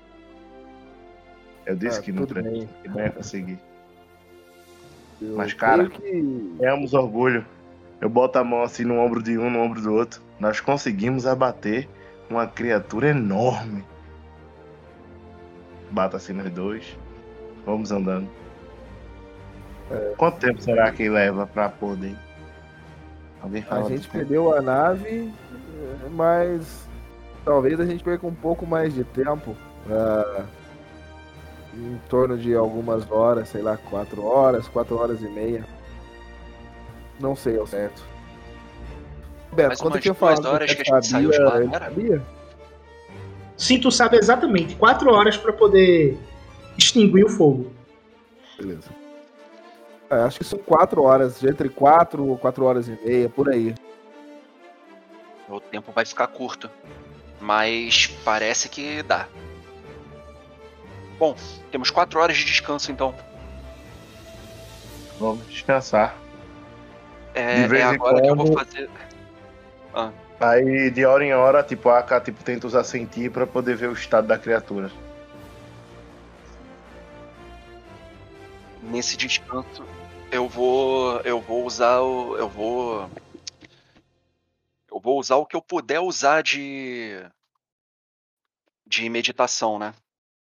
[1.66, 3.58] Eu disse Ah, que não que ia conseguir.
[5.20, 6.56] Eu Mas, cara, que
[6.92, 7.44] orgulho.
[8.00, 10.22] Eu boto a mão assim no ombro de um, no ombro do outro.
[10.38, 11.88] Nós conseguimos abater
[12.30, 13.84] uma criatura enorme.
[15.90, 16.98] Bato assim nos dois.
[17.64, 18.28] Vamos andando.
[20.16, 22.14] Quanto tempo será que leva pra poder?
[23.40, 24.12] Alguém fala a gente tempo?
[24.12, 25.32] perdeu a nave,
[26.10, 26.88] mas
[27.44, 29.56] talvez a gente perca um pouco mais de tempo.
[29.90, 30.44] ah,
[31.74, 35.64] em torno de algumas horas, sei lá, quatro horas, quatro horas e meia.
[37.20, 38.02] Não sei ao certo.
[39.52, 41.78] Beto, umas tinha duas falado horas que a gente saiu de lá, era?
[41.86, 42.22] sabia?
[43.58, 44.76] Sim, tu sabe exatamente.
[44.76, 46.16] Quatro horas para poder
[46.78, 47.72] extinguir o fogo.
[48.56, 48.88] Beleza.
[50.08, 53.74] É, acho que são quatro horas, entre quatro ou quatro horas e meia, por aí.
[55.48, 56.70] O tempo vai ficar curto.
[57.40, 59.26] Mas parece que dá.
[61.18, 61.36] Bom,
[61.70, 63.14] temos quatro horas de descanso então.
[65.18, 66.16] Vamos descansar.
[67.34, 68.88] É, De vez é em agora que eu vou quando- fazer.
[70.40, 73.88] Aí de hora em hora, tipo, a AK tipo, tenta usar sentir pra poder ver
[73.88, 74.90] o estado da criatura.
[78.82, 79.84] Nesse descanso,
[80.30, 81.20] eu vou.
[81.20, 82.36] Eu vou usar o.
[82.36, 83.10] Eu vou.
[84.90, 87.16] Eu vou usar o que eu puder usar de.
[88.86, 89.92] De meditação, né?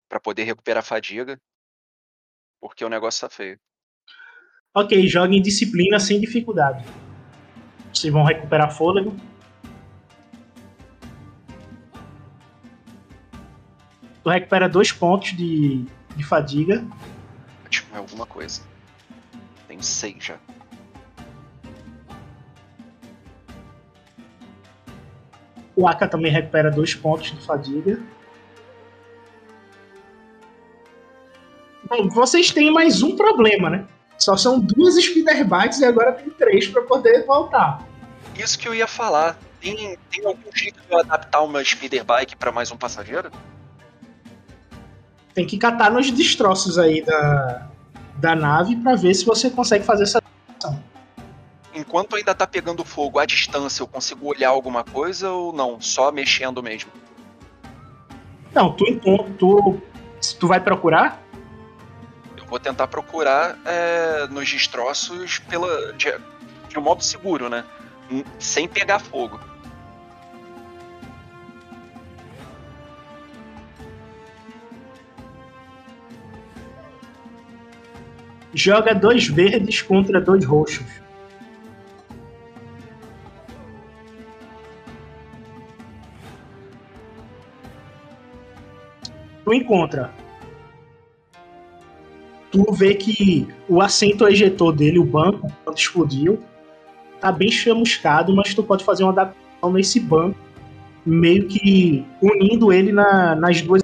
[0.08, 1.40] Pra poder recuperar a fadiga.
[2.62, 3.60] Porque o negócio tá feio.
[4.74, 6.86] Ok, joguem disciplina sem dificuldade.
[7.92, 9.16] Vocês vão recuperar fôlego.
[14.30, 15.84] Tu recupera dois pontos de,
[16.16, 16.86] de fadiga.
[17.66, 18.62] Ótimo, é alguma coisa.
[19.68, 20.38] Tenho seis já.
[25.76, 28.00] O Aka também recupera dois pontos de fadiga.
[31.90, 33.88] Bom, vocês têm mais um problema, né?
[34.20, 37.84] Só são duas Spider Bites e agora tem três pra poder voltar.
[38.38, 39.40] Isso que eu ia falar.
[39.60, 43.32] Tem, tem algum jeito de eu adaptar uma speeder bike pra mais um passageiro?
[45.40, 47.66] Tem que catar nos destroços aí da,
[48.18, 50.22] da nave pra ver se você consegue fazer essa.
[51.74, 55.80] Enquanto ainda tá pegando fogo à distância, eu consigo olhar alguma coisa ou não?
[55.80, 56.92] Só mexendo mesmo?
[58.54, 59.34] Não, tu encontra.
[59.40, 59.82] Tu,
[60.42, 61.24] tu vai procurar?
[62.36, 66.14] Eu vou tentar procurar é, nos destroços pela, de,
[66.68, 67.64] de um modo seguro, né?
[68.12, 69.40] N- Sem pegar fogo.
[78.54, 80.86] Joga dois verdes contra dois roxos.
[89.44, 90.12] Tu encontra.
[92.52, 96.40] Tu vê que o assento ejetor dele, o banco, quando explodiu,
[97.20, 100.38] tá bem chamuscado, mas tu pode fazer uma adaptação nesse banco,
[101.06, 103.82] meio que unindo ele na- nas duas.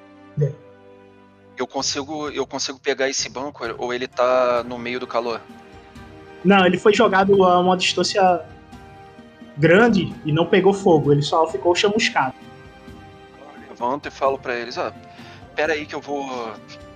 [1.58, 5.40] Eu consigo, eu consigo pegar esse banco ou ele tá no meio do calor?
[6.44, 8.46] Não, ele foi jogado a uma distância
[9.58, 12.36] grande e não pegou fogo, ele só ficou chamuscado.
[13.64, 14.92] Eu levanto e falo pra eles, ó,
[15.56, 16.30] pera aí que eu vou,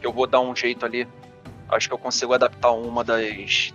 [0.02, 1.08] eu vou dar um jeito ali.
[1.70, 3.74] Acho que eu consigo adaptar uma das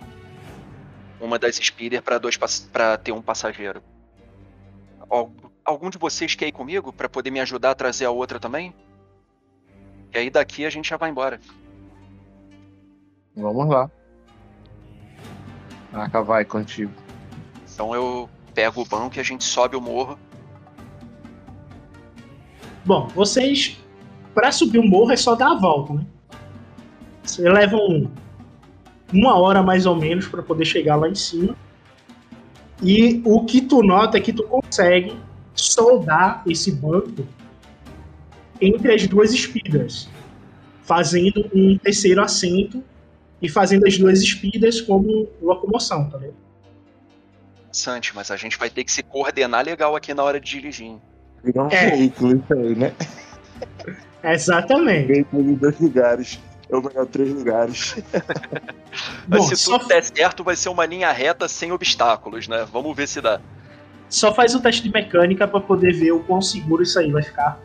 [1.21, 2.37] uma das speeder para dois
[2.71, 3.83] para ter um passageiro.
[5.09, 5.33] Al-
[5.65, 8.75] Algum de vocês quer ir comigo pra poder me ajudar a trazer a outra também?
[10.15, 11.41] E aí daqui a gente já vai embora.
[13.37, 13.91] Vamos lá.
[15.93, 16.93] Aka vai contigo.
[17.73, 20.17] Então eu pego o banco e a gente sobe o morro.
[22.85, 23.77] Bom, vocês,
[24.33, 26.07] pra subir o morro é só dar a volta, né?
[27.25, 28.09] Vocês levam
[29.13, 31.57] uma hora mais ou menos pra poder chegar lá em cima.
[32.81, 35.19] E o que tu nota é que tu consegue
[35.55, 37.27] soldar esse banco
[38.61, 40.09] entre as duas espidas,
[40.83, 42.83] fazendo um terceiro assento
[43.41, 46.35] e fazendo as duas espidas como locomoção, tá vendo?
[47.73, 50.91] Sante, mas a gente vai ter que se coordenar legal aqui na hora de dirigir.
[50.91, 51.01] um
[51.71, 51.91] É.
[51.91, 52.93] veículo isso aí, né?
[54.23, 55.07] Exatamente.
[55.09, 56.39] Veículo de dois lugares.
[56.71, 57.97] Ou melhor, três lugares.
[59.29, 62.67] Mas Bom, se só, tudo der certo, vai ser uma linha reta sem obstáculos, né?
[62.73, 63.41] Vamos ver se dá.
[64.09, 67.23] só faz o teste de mecânica pra poder ver o quão seguro isso aí vai
[67.23, 67.61] ficar.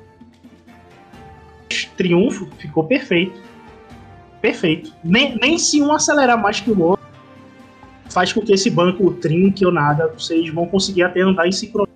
[1.99, 3.37] Triunfo, ficou perfeito.
[4.41, 4.93] Perfeito.
[5.03, 7.05] Nem, nem se um acelerar mais que o outro
[8.09, 10.07] faz com que esse banco trinque ou nada.
[10.17, 11.93] Vocês vão conseguir até andar em sincronia.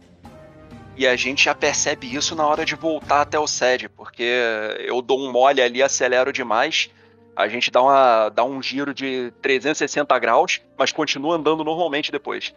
[0.98, 4.24] E a gente já percebe isso na hora de voltar até o sede, porque
[4.80, 6.90] eu dou um mole ali, acelero demais.
[7.34, 12.54] A gente dá, uma, dá um giro de 360 graus, mas continua andando normalmente depois.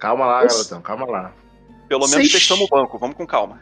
[0.00, 0.56] Calma lá, Nossa.
[0.56, 1.32] garotão, calma lá.
[1.86, 3.60] Pelo menos Vocês- testamos o banco, vamos com calma.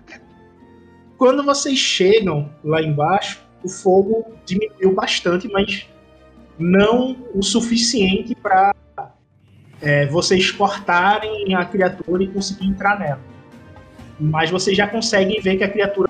[1.16, 5.86] Quando vocês chegam lá embaixo, o fogo diminuiu bastante, mas
[6.58, 8.74] não o suficiente para
[10.10, 13.20] vocês cortarem a criatura e conseguir entrar nela.
[14.18, 16.08] Mas vocês já conseguem ver que a criatura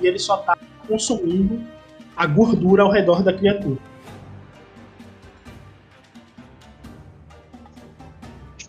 [0.00, 1.62] e ele só está consumindo
[2.16, 3.78] a gordura ao redor da criatura.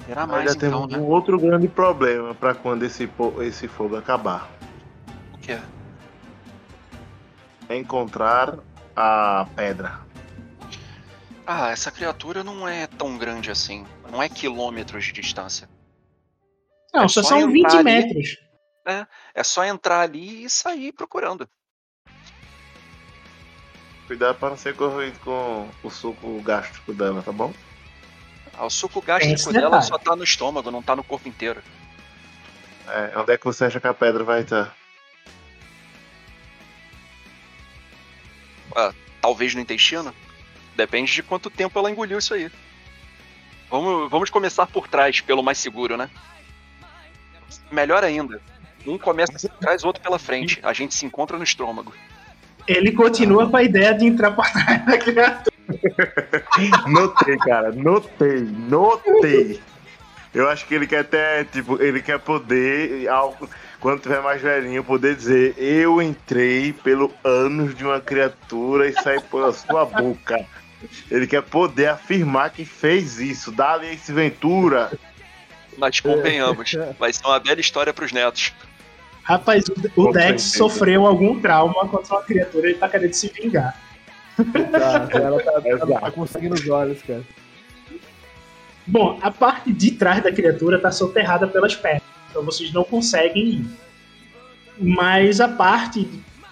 [0.07, 0.97] Nós mais já então, temos né?
[0.97, 3.09] um outro grande problema pra quando esse,
[3.41, 4.49] esse fogo acabar.
[5.41, 5.59] O quê?
[7.67, 8.59] É encontrar
[8.95, 9.99] a pedra.
[11.47, 13.85] Ah, essa criatura não é tão grande assim.
[14.11, 15.67] Não é quilômetros de distância.
[16.93, 17.83] Não, É só, só são entrar 20 ali.
[17.83, 18.37] metros.
[19.33, 21.49] É só entrar ali e sair procurando.
[24.07, 27.53] Cuidado pra não ser corroído com o suco gástrico dela, tá bom?
[28.53, 31.63] Ah, o suco gástrico dela só tá no estômago, não tá no corpo inteiro.
[32.87, 34.75] É, onde é que você acha que a pedra vai estar?
[39.21, 40.13] Talvez no intestino?
[40.75, 42.49] Depende de quanto tempo ela engoliu isso aí.
[43.69, 46.09] Vamos, vamos começar por trás, pelo mais seguro, né?
[47.71, 48.41] Melhor ainda.
[48.85, 50.59] Um começa por trás, outro pela frente.
[50.63, 51.93] A gente se encontra no estômago.
[52.67, 55.51] Ele continua com a ideia de entrar por trás da criatura.
[56.87, 59.61] Notei, cara, notei, notei.
[60.33, 63.37] Eu acho que ele quer até, tipo, ele quer poder, ao-
[63.81, 69.19] quando tiver mais velhinho, poder dizer: Eu entrei pelo ânus de uma criatura e saí
[69.19, 70.45] pela sua boca.
[71.09, 73.51] Ele quer poder afirmar que fez isso.
[73.51, 74.91] Dá-lhe esse Ventura.
[75.77, 78.53] Mas convenhamos, vai ser uma bela história pros netos.
[79.23, 83.29] Rapaz, o, o Dex sofreu algum trauma contra uma criatura e ele tá querendo se
[83.29, 83.79] vingar.
[84.35, 87.23] Tá, ela tá, ela tá conseguindo os olhos, cara.
[88.85, 92.01] Bom, a parte de trás da criatura tá soterrada pelas pernas,
[92.31, 93.65] então vocês não conseguem ir.
[94.79, 96.09] Mas a parte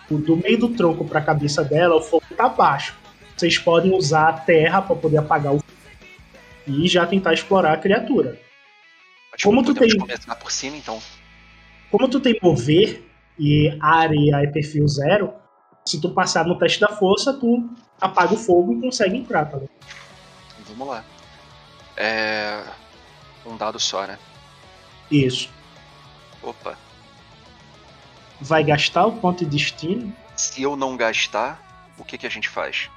[0.10, 2.96] do, meio do tronco para a cabeça dela, o fogo tá baixo.
[3.36, 5.80] Vocês podem usar a terra para poder apagar o fogo
[6.68, 8.40] e já tentar explorar a criatura.
[9.34, 11.02] Acho Como tu tem- começar por cima, então.
[11.90, 13.04] Como tu tem mover
[13.40, 15.34] e área é perfil zero,
[15.86, 17.68] se tu passar no teste da força, tu
[18.00, 19.60] apaga o fogo e consegue entrar, tá?
[20.68, 21.04] Vamos lá.
[21.98, 22.62] É.
[23.46, 24.20] Um dado só, né?
[25.10, 25.50] Isso.
[26.41, 26.78] Opa.
[28.40, 30.14] Vai gastar o ponto de destino.
[30.36, 32.90] Se eu não gastar, o que, que a gente faz?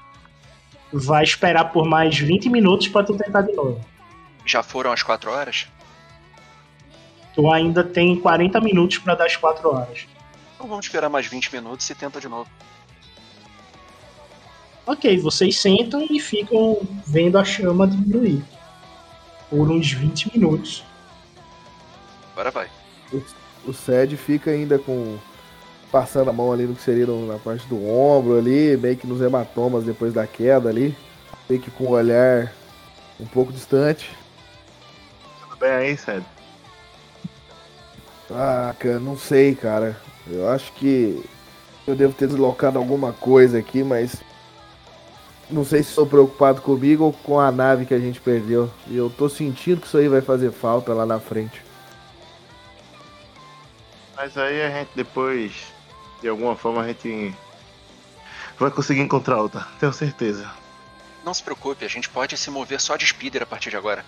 [0.93, 3.85] Vai esperar por mais 20 minutos pra tu tentar de novo.
[4.45, 5.67] Já foram as 4 horas?
[7.35, 10.07] Tu ainda tem 40 minutos pra dar as 4 horas.
[10.55, 12.49] Então vamos esperar mais 20 minutos e tenta de novo.
[14.87, 18.45] Ok, vocês sentam e ficam vendo a chama diminuir.
[19.49, 20.85] Por uns 20 minutos.
[22.33, 22.82] Agora vai.
[23.67, 25.17] O Sed fica ainda com.
[25.91, 29.21] Passando a mão ali no que seria na parte do ombro ali, meio que nos
[29.21, 30.97] hematomas depois da queda ali.
[31.49, 32.51] Meio que com o olhar
[33.21, 34.17] um pouco distante.
[35.43, 36.25] Tudo bem aí, Sérgio?
[38.31, 39.95] Ah, cara, não sei, cara.
[40.27, 41.23] Eu acho que
[41.87, 44.17] eu devo ter deslocado alguma coisa aqui, mas.
[45.51, 48.71] Não sei se estou preocupado comigo ou com a nave que a gente perdeu.
[48.87, 51.63] E eu tô sentindo que isso aí vai fazer falta lá na frente.
[54.17, 55.73] Mas aí a gente depois,
[56.21, 57.35] de alguma forma, a gente
[58.59, 60.51] vai conseguir encontrar outra, tenho certeza.
[61.25, 64.05] Não se preocupe, a gente pode se mover só de speeder a partir de agora.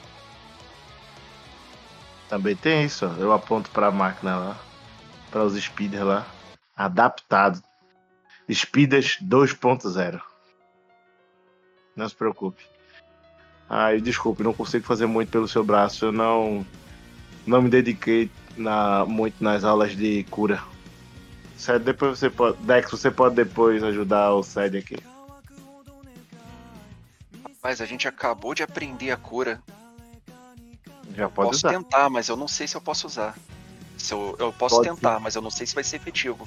[2.29, 3.05] Também tem isso.
[3.19, 4.59] Eu aponto pra máquina lá,
[5.31, 6.27] para os speeders lá,
[6.77, 7.63] adaptado.
[8.53, 10.21] Speeders 2.0.
[11.97, 12.65] Não se preocupe.
[13.69, 16.07] Ai, desculpe, não consigo fazer muito pelo seu braço.
[16.07, 16.67] Eu não
[17.47, 20.63] não me dediquei na, muito nas aulas de cura.
[21.57, 22.57] Sed, depois você pode.
[22.59, 24.97] Dex, você pode depois ajudar o Sed aqui.
[27.63, 29.61] Mas a gente acabou de aprender a cura.
[31.17, 31.71] Já pode posso usar.
[31.71, 33.35] tentar, mas eu não sei se eu posso usar.
[33.97, 36.47] Se eu, eu posso Pode tentar, mas eu não sei se vai ser efetivo.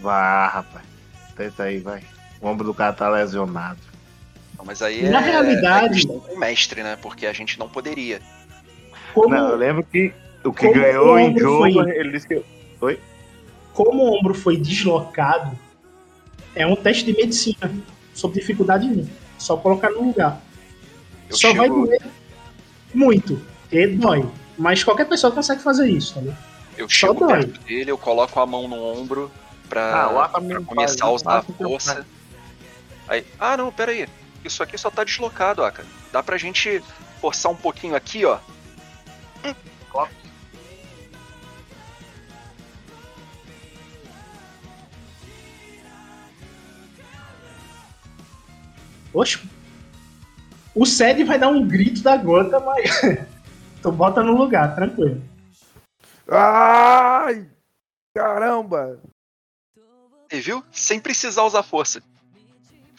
[0.00, 0.84] Vá, rapaz.
[1.36, 2.02] Tenta aí, vai.
[2.40, 3.78] O ombro do cara tá lesionado.
[4.58, 6.96] Não, Mas aí Na é, realidade- é com o mestre, né?
[6.96, 8.20] Porque a gente não poderia.
[9.14, 10.12] Como, Não, eu lembro que
[10.46, 12.42] o que como ganhou o em jogo, foi- ele disse que.
[13.72, 15.58] como o ombro foi deslocado,
[16.54, 17.70] é um teste de medicina.
[18.14, 19.06] Sob dificuldade 1.
[19.38, 20.40] Só colocar no lugar.
[21.28, 22.00] Eu Só vai chego, doer
[22.94, 23.40] muito.
[23.62, 24.24] Porque dói.
[24.56, 26.38] Mas qualquer pessoa consegue fazer isso, tá ligado?
[26.78, 27.44] eu só chego dói.
[27.44, 29.30] perto dele, eu coloco a mão no ombro
[29.68, 32.06] pra, Ah, Ata pra mesmo começar a usar a força.
[33.08, 34.08] Aí, ah não, pera aí.
[34.44, 35.84] Isso aqui só tá deslocado, Aka.
[36.12, 36.82] Dá pra gente
[37.20, 38.38] forçar um pouquinho aqui, ó.
[49.12, 49.40] Oxe.
[50.74, 52.90] O Sed vai dar um grito da gota, mas.
[53.82, 55.22] tu bota no lugar, tranquilo.
[56.28, 57.46] Ai!
[58.14, 59.00] Caramba!
[60.30, 60.62] E viu?
[60.72, 62.02] Sem precisar usar força.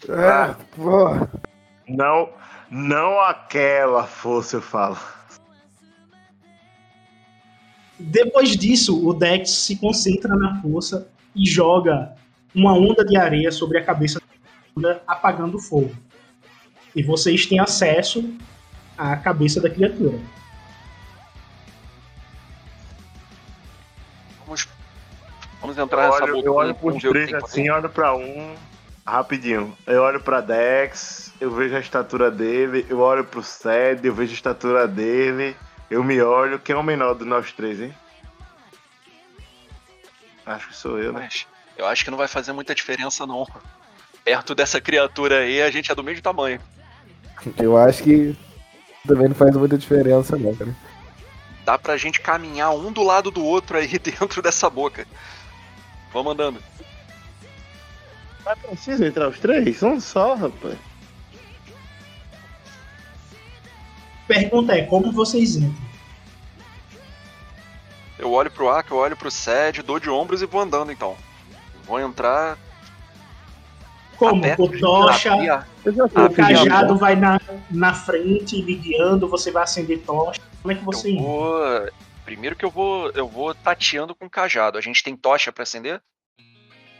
[0.10, 1.10] Ah, pô.
[1.88, 2.30] Não,
[2.70, 4.98] não aquela força, eu falo.
[8.00, 12.16] Depois disso, o Dex se concentra na força e joga
[12.54, 14.20] uma onda de areia sobre a cabeça
[14.78, 15.96] criatura, apagando o fogo.
[16.96, 18.34] E vocês têm acesso
[18.98, 20.20] à cabeça da criatura.
[24.46, 24.68] Vamos,
[25.60, 28.56] vamos entrar Eu nessa olho, eu olho pros que três por assim, olho pra um.
[29.06, 29.78] Rapidinho.
[29.86, 34.32] Eu olho pra Dex, eu vejo a estatura dele, eu olho pro Sed, eu vejo
[34.32, 35.56] a estatura dele,
[35.90, 36.60] eu me olho.
[36.60, 37.96] Quem é o menor dos nós três, hein?
[40.46, 41.22] Acho que sou eu, né?
[41.22, 41.48] Mas
[41.78, 43.46] eu acho que não vai fazer muita diferença, não.
[44.28, 46.60] Perto dessa criatura aí, a gente é do mesmo tamanho.
[47.58, 48.36] Eu acho que
[49.08, 50.76] também não faz muita diferença, não, cara.
[51.64, 55.08] Dá pra gente caminhar um do lado do outro aí dentro dessa boca.
[56.12, 56.62] Vamos andando.
[58.44, 59.82] Mas precisa entrar os três?
[59.82, 60.78] Um só, rapaz.
[64.28, 65.88] Pergunta é como vocês entram.
[68.20, 71.16] Eu olho pro Aka, eu olho pro Sed, dou de ombros e vou andando então.
[71.86, 72.58] Vou entrar.
[74.18, 74.44] Como?
[74.44, 75.52] aperto O tocha, o
[76.16, 77.40] Ah, cajado vai na,
[77.70, 80.42] na frente, lhe guiando, você vai acender tocha.
[80.62, 81.90] Como é que você Eu vou.
[82.26, 83.10] Primeiro que eu vou.
[83.12, 84.78] Eu vou tateando com o cajado.
[84.78, 86.02] A gente tem tocha pra acender?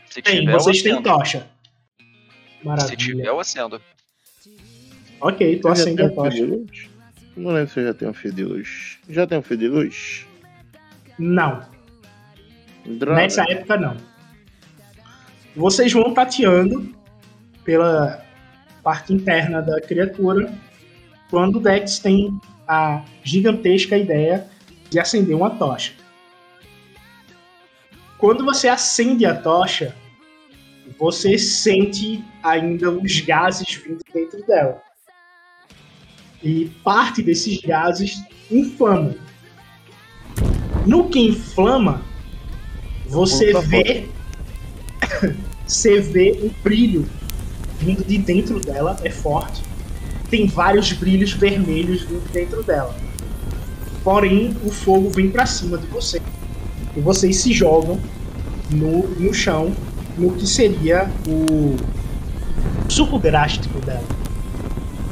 [0.08, 1.46] Se Tem, tiver, vocês têm tocha.
[1.98, 2.96] Se Maravilha.
[2.96, 3.80] tiver, eu acendo.
[5.20, 6.46] Ok, tu acende a tocha.
[7.36, 8.98] Não lembro se eu já tenho um fio de luz.
[9.08, 10.26] Já tem um fio de luz?
[11.18, 11.62] Não,
[12.86, 13.16] Droga.
[13.20, 13.96] nessa época não.
[15.54, 16.94] Vocês vão tateando
[17.68, 18.24] pela
[18.82, 20.50] parte interna da criatura
[21.28, 24.48] quando o Dex tem a gigantesca ideia
[24.88, 25.92] de acender uma tocha.
[28.16, 29.94] Quando você acende a tocha,
[30.98, 34.80] você sente ainda os gases vindo dentro dela.
[36.42, 38.14] E parte desses gases
[38.50, 39.14] inflamam.
[40.86, 42.00] No que inflama,
[43.08, 44.08] você vê
[45.68, 47.06] você vê um brilho
[47.78, 49.62] vindo de dentro dela, é forte.
[50.30, 52.94] Tem vários brilhos vermelhos vindo dentro dela.
[54.02, 56.20] Porém, o fogo vem pra cima de você.
[56.96, 57.98] E vocês se jogam
[58.70, 59.72] no, no chão,
[60.16, 61.76] no que seria o
[62.90, 64.04] suco drástico dela.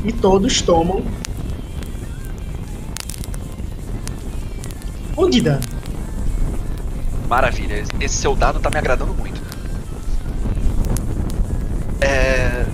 [0.05, 1.03] E todos tomam.
[5.17, 5.63] Um de dano.
[7.29, 9.46] Maravilha, esse seu dado tá me agradando muito.
[12.07, 12.67] É...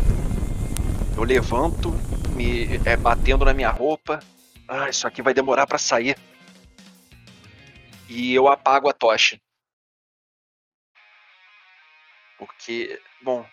[1.16, 1.96] Eu levanto,
[2.30, 4.20] me é, batendo na minha roupa.
[4.68, 6.16] Ah, isso aqui vai demorar pra sair.
[8.08, 9.38] E eu apago a tocha.
[12.38, 13.44] Porque, bom,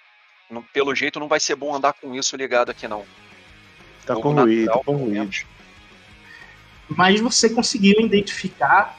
[0.49, 3.06] não- pelo jeito não vai ser bom andar com isso ligado aqui não.
[4.06, 5.11] Tá Fogo corroído, natural, tá corroído.
[5.11, 5.45] menos.
[6.89, 8.97] Mas você conseguiu identificar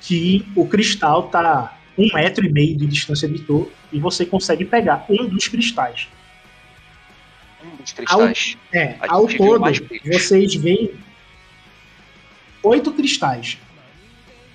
[0.00, 4.64] que o cristal tá um metro e meio de distância de tu e você consegue
[4.64, 6.08] pegar um dos cristais.
[7.62, 8.56] Um dos cristais.
[8.72, 9.72] É, ao gente viu todo,
[10.06, 10.94] vocês veem
[12.62, 13.58] oito cristais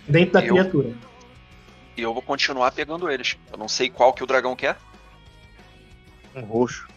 [0.07, 0.53] dentro da Eu?
[0.53, 0.93] criatura.
[1.97, 3.37] E eu vou continuar pegando eles.
[3.51, 4.77] Eu não sei qual que o dragão quer.
[6.35, 6.87] Um roxo.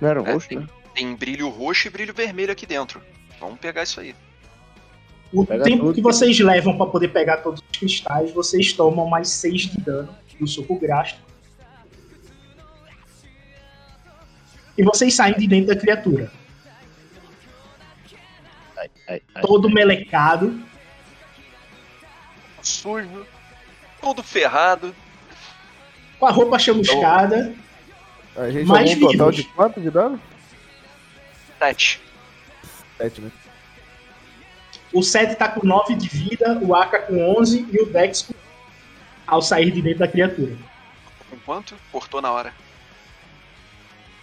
[0.00, 0.66] Não era um É, roxo, tem, né?
[0.94, 3.02] tem brilho roxo e brilho vermelho aqui dentro.
[3.40, 4.14] Vamos pegar isso aí.
[5.34, 5.94] O Pega tempo tudo.
[5.94, 10.14] que vocês levam para poder pegar todos os cristais, vocês tomam mais 6 de dano
[10.38, 11.20] do soco gráfico.
[14.78, 16.30] E vocês saem de dentro da criatura.
[18.76, 19.42] Ai, ai, ai.
[19.42, 20.60] Todo melecado.
[22.62, 23.26] Sujo.
[24.00, 24.94] Todo ferrado.
[26.18, 27.54] Com a roupa chamuscada.
[28.36, 30.20] A gente Mais um total de quanto de dano?
[31.58, 32.00] Sete.
[32.98, 33.30] Sete, né?
[34.94, 38.34] O 7 tá com 9 de vida, o Aka com 11 e o Dex com...
[39.26, 40.56] ao sair de dentro da criatura.
[41.28, 41.74] Com quanto?
[41.90, 42.52] Cortou na hora.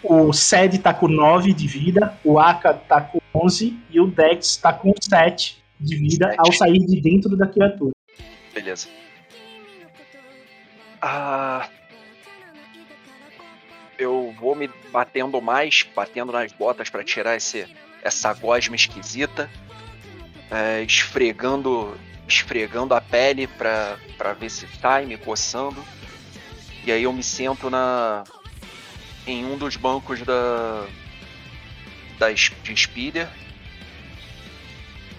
[0.02, 4.56] O Sed tá com 9 de vida, o Aka tá com 11 e o Dex
[4.56, 6.40] tá com 7 de vida Sete.
[6.40, 7.92] ao sair de dentro da criatura.
[8.54, 8.88] Beleza.
[11.02, 11.68] Ah.
[14.00, 17.68] Eu vou me batendo mais, batendo nas botas pra tirar esse,
[18.02, 19.50] essa gosma esquisita.
[20.52, 21.98] É, esfregando,
[22.28, 23.98] esfregando a pele pra
[24.38, 25.84] ver se sai, me coçando.
[26.86, 28.24] E aí eu me sento na
[29.26, 30.86] em um dos bancos da
[32.20, 33.30] da de Speeder.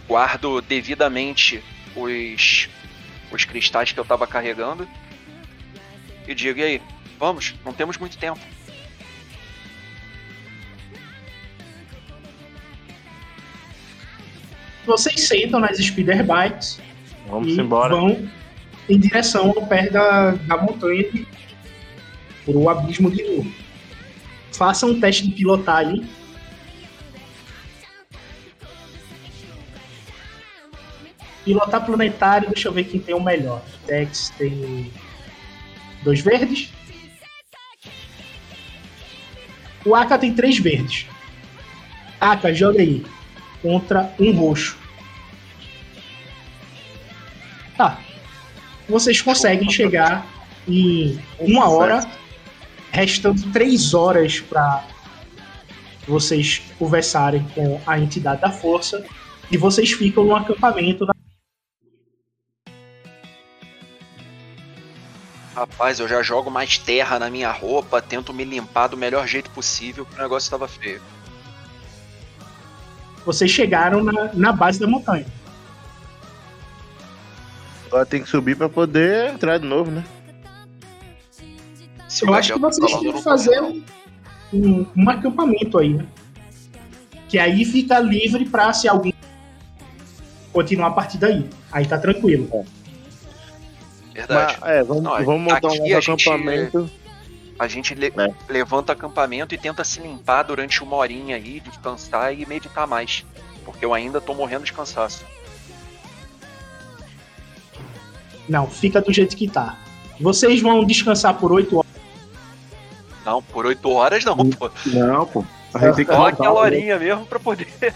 [0.06, 1.62] Guardo devidamente
[1.96, 2.68] os
[3.32, 4.86] os cristais que eu tava carregando
[6.26, 6.82] e digo, e aí,
[7.18, 8.40] vamos, não temos muito tempo.
[14.84, 16.80] Vocês sentam nas Speeder Bikes
[17.28, 17.94] Vamos e embora.
[17.94, 18.28] vão
[18.88, 21.26] em direção ao pé da, da montanha de,
[22.44, 23.52] pro abismo de novo.
[24.52, 26.04] Façam um teste de pilotar aí.
[31.44, 33.62] Pilotar planetário, deixa eu ver quem tem o melhor.
[33.86, 34.92] Dex tem
[36.02, 36.70] dois verdes.
[39.84, 41.06] O Aka tem três verdes.
[42.20, 43.04] Aka, joga aí.
[43.62, 44.76] Contra um roxo.
[47.76, 47.98] Tá.
[48.88, 50.26] Vocês conseguem chegar
[50.68, 52.04] em uma hora,
[52.90, 54.84] restando três horas para
[56.06, 59.04] vocês conversarem com a entidade da força
[59.50, 61.06] e vocês ficam no acampamento.
[61.06, 61.14] Na...
[65.54, 69.50] Rapaz, eu já jogo mais terra na minha roupa, tento me limpar do melhor jeito
[69.50, 71.00] possível, porque o negócio tava feio.
[73.24, 75.26] Vocês chegaram na, na base da montanha.
[77.86, 80.04] Agora tem que subir pra poder entrar de novo, né?
[82.22, 83.82] Eu acho que vocês têm que fazer um,
[84.52, 86.06] um, um acampamento aí, né?
[87.28, 89.14] Que aí fica livre pra se alguém
[90.52, 91.48] continuar a partir daí.
[91.70, 92.48] Aí tá tranquilo.
[92.52, 92.64] não.
[94.12, 94.58] Verdade.
[94.60, 96.90] Mas, é, vamos, Não, vamos montar um a gente- acampamento.
[97.58, 98.34] A gente le- É.
[98.52, 103.24] levanta acampamento e tenta se limpar durante uma horinha aí, descansar e meditar mais.
[103.64, 105.24] Porque eu ainda tô morrendo de cansaço.
[108.48, 109.78] Não, fica do jeito que tá.
[110.20, 111.92] Vocês vão descansar por 8 horas.
[113.24, 114.68] Não, por oito horas não, pô.
[114.86, 115.44] Não, pô.
[115.72, 117.68] A gente tem que Só aquela um- horinha mesmo pra poder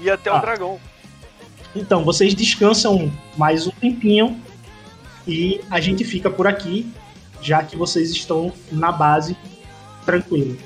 [0.00, 0.36] ir até Ah.
[0.36, 0.80] o dragão.
[1.74, 4.40] Então, vocês descansam mais um tempinho
[5.26, 6.90] e a gente fica por aqui,
[7.46, 9.36] já que vocês estão na base
[10.04, 10.58] tranquilo.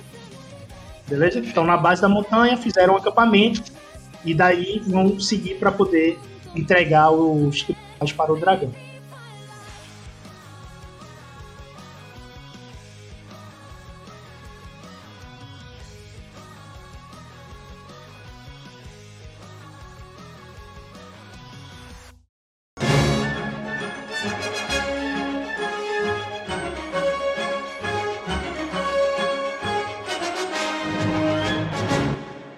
[1.07, 1.41] Beleza?
[1.41, 3.63] Estão na base da montanha, fizeram um acampamento
[4.25, 6.19] e daí vão seguir para poder
[6.57, 8.73] entregar os cristais para o dragão.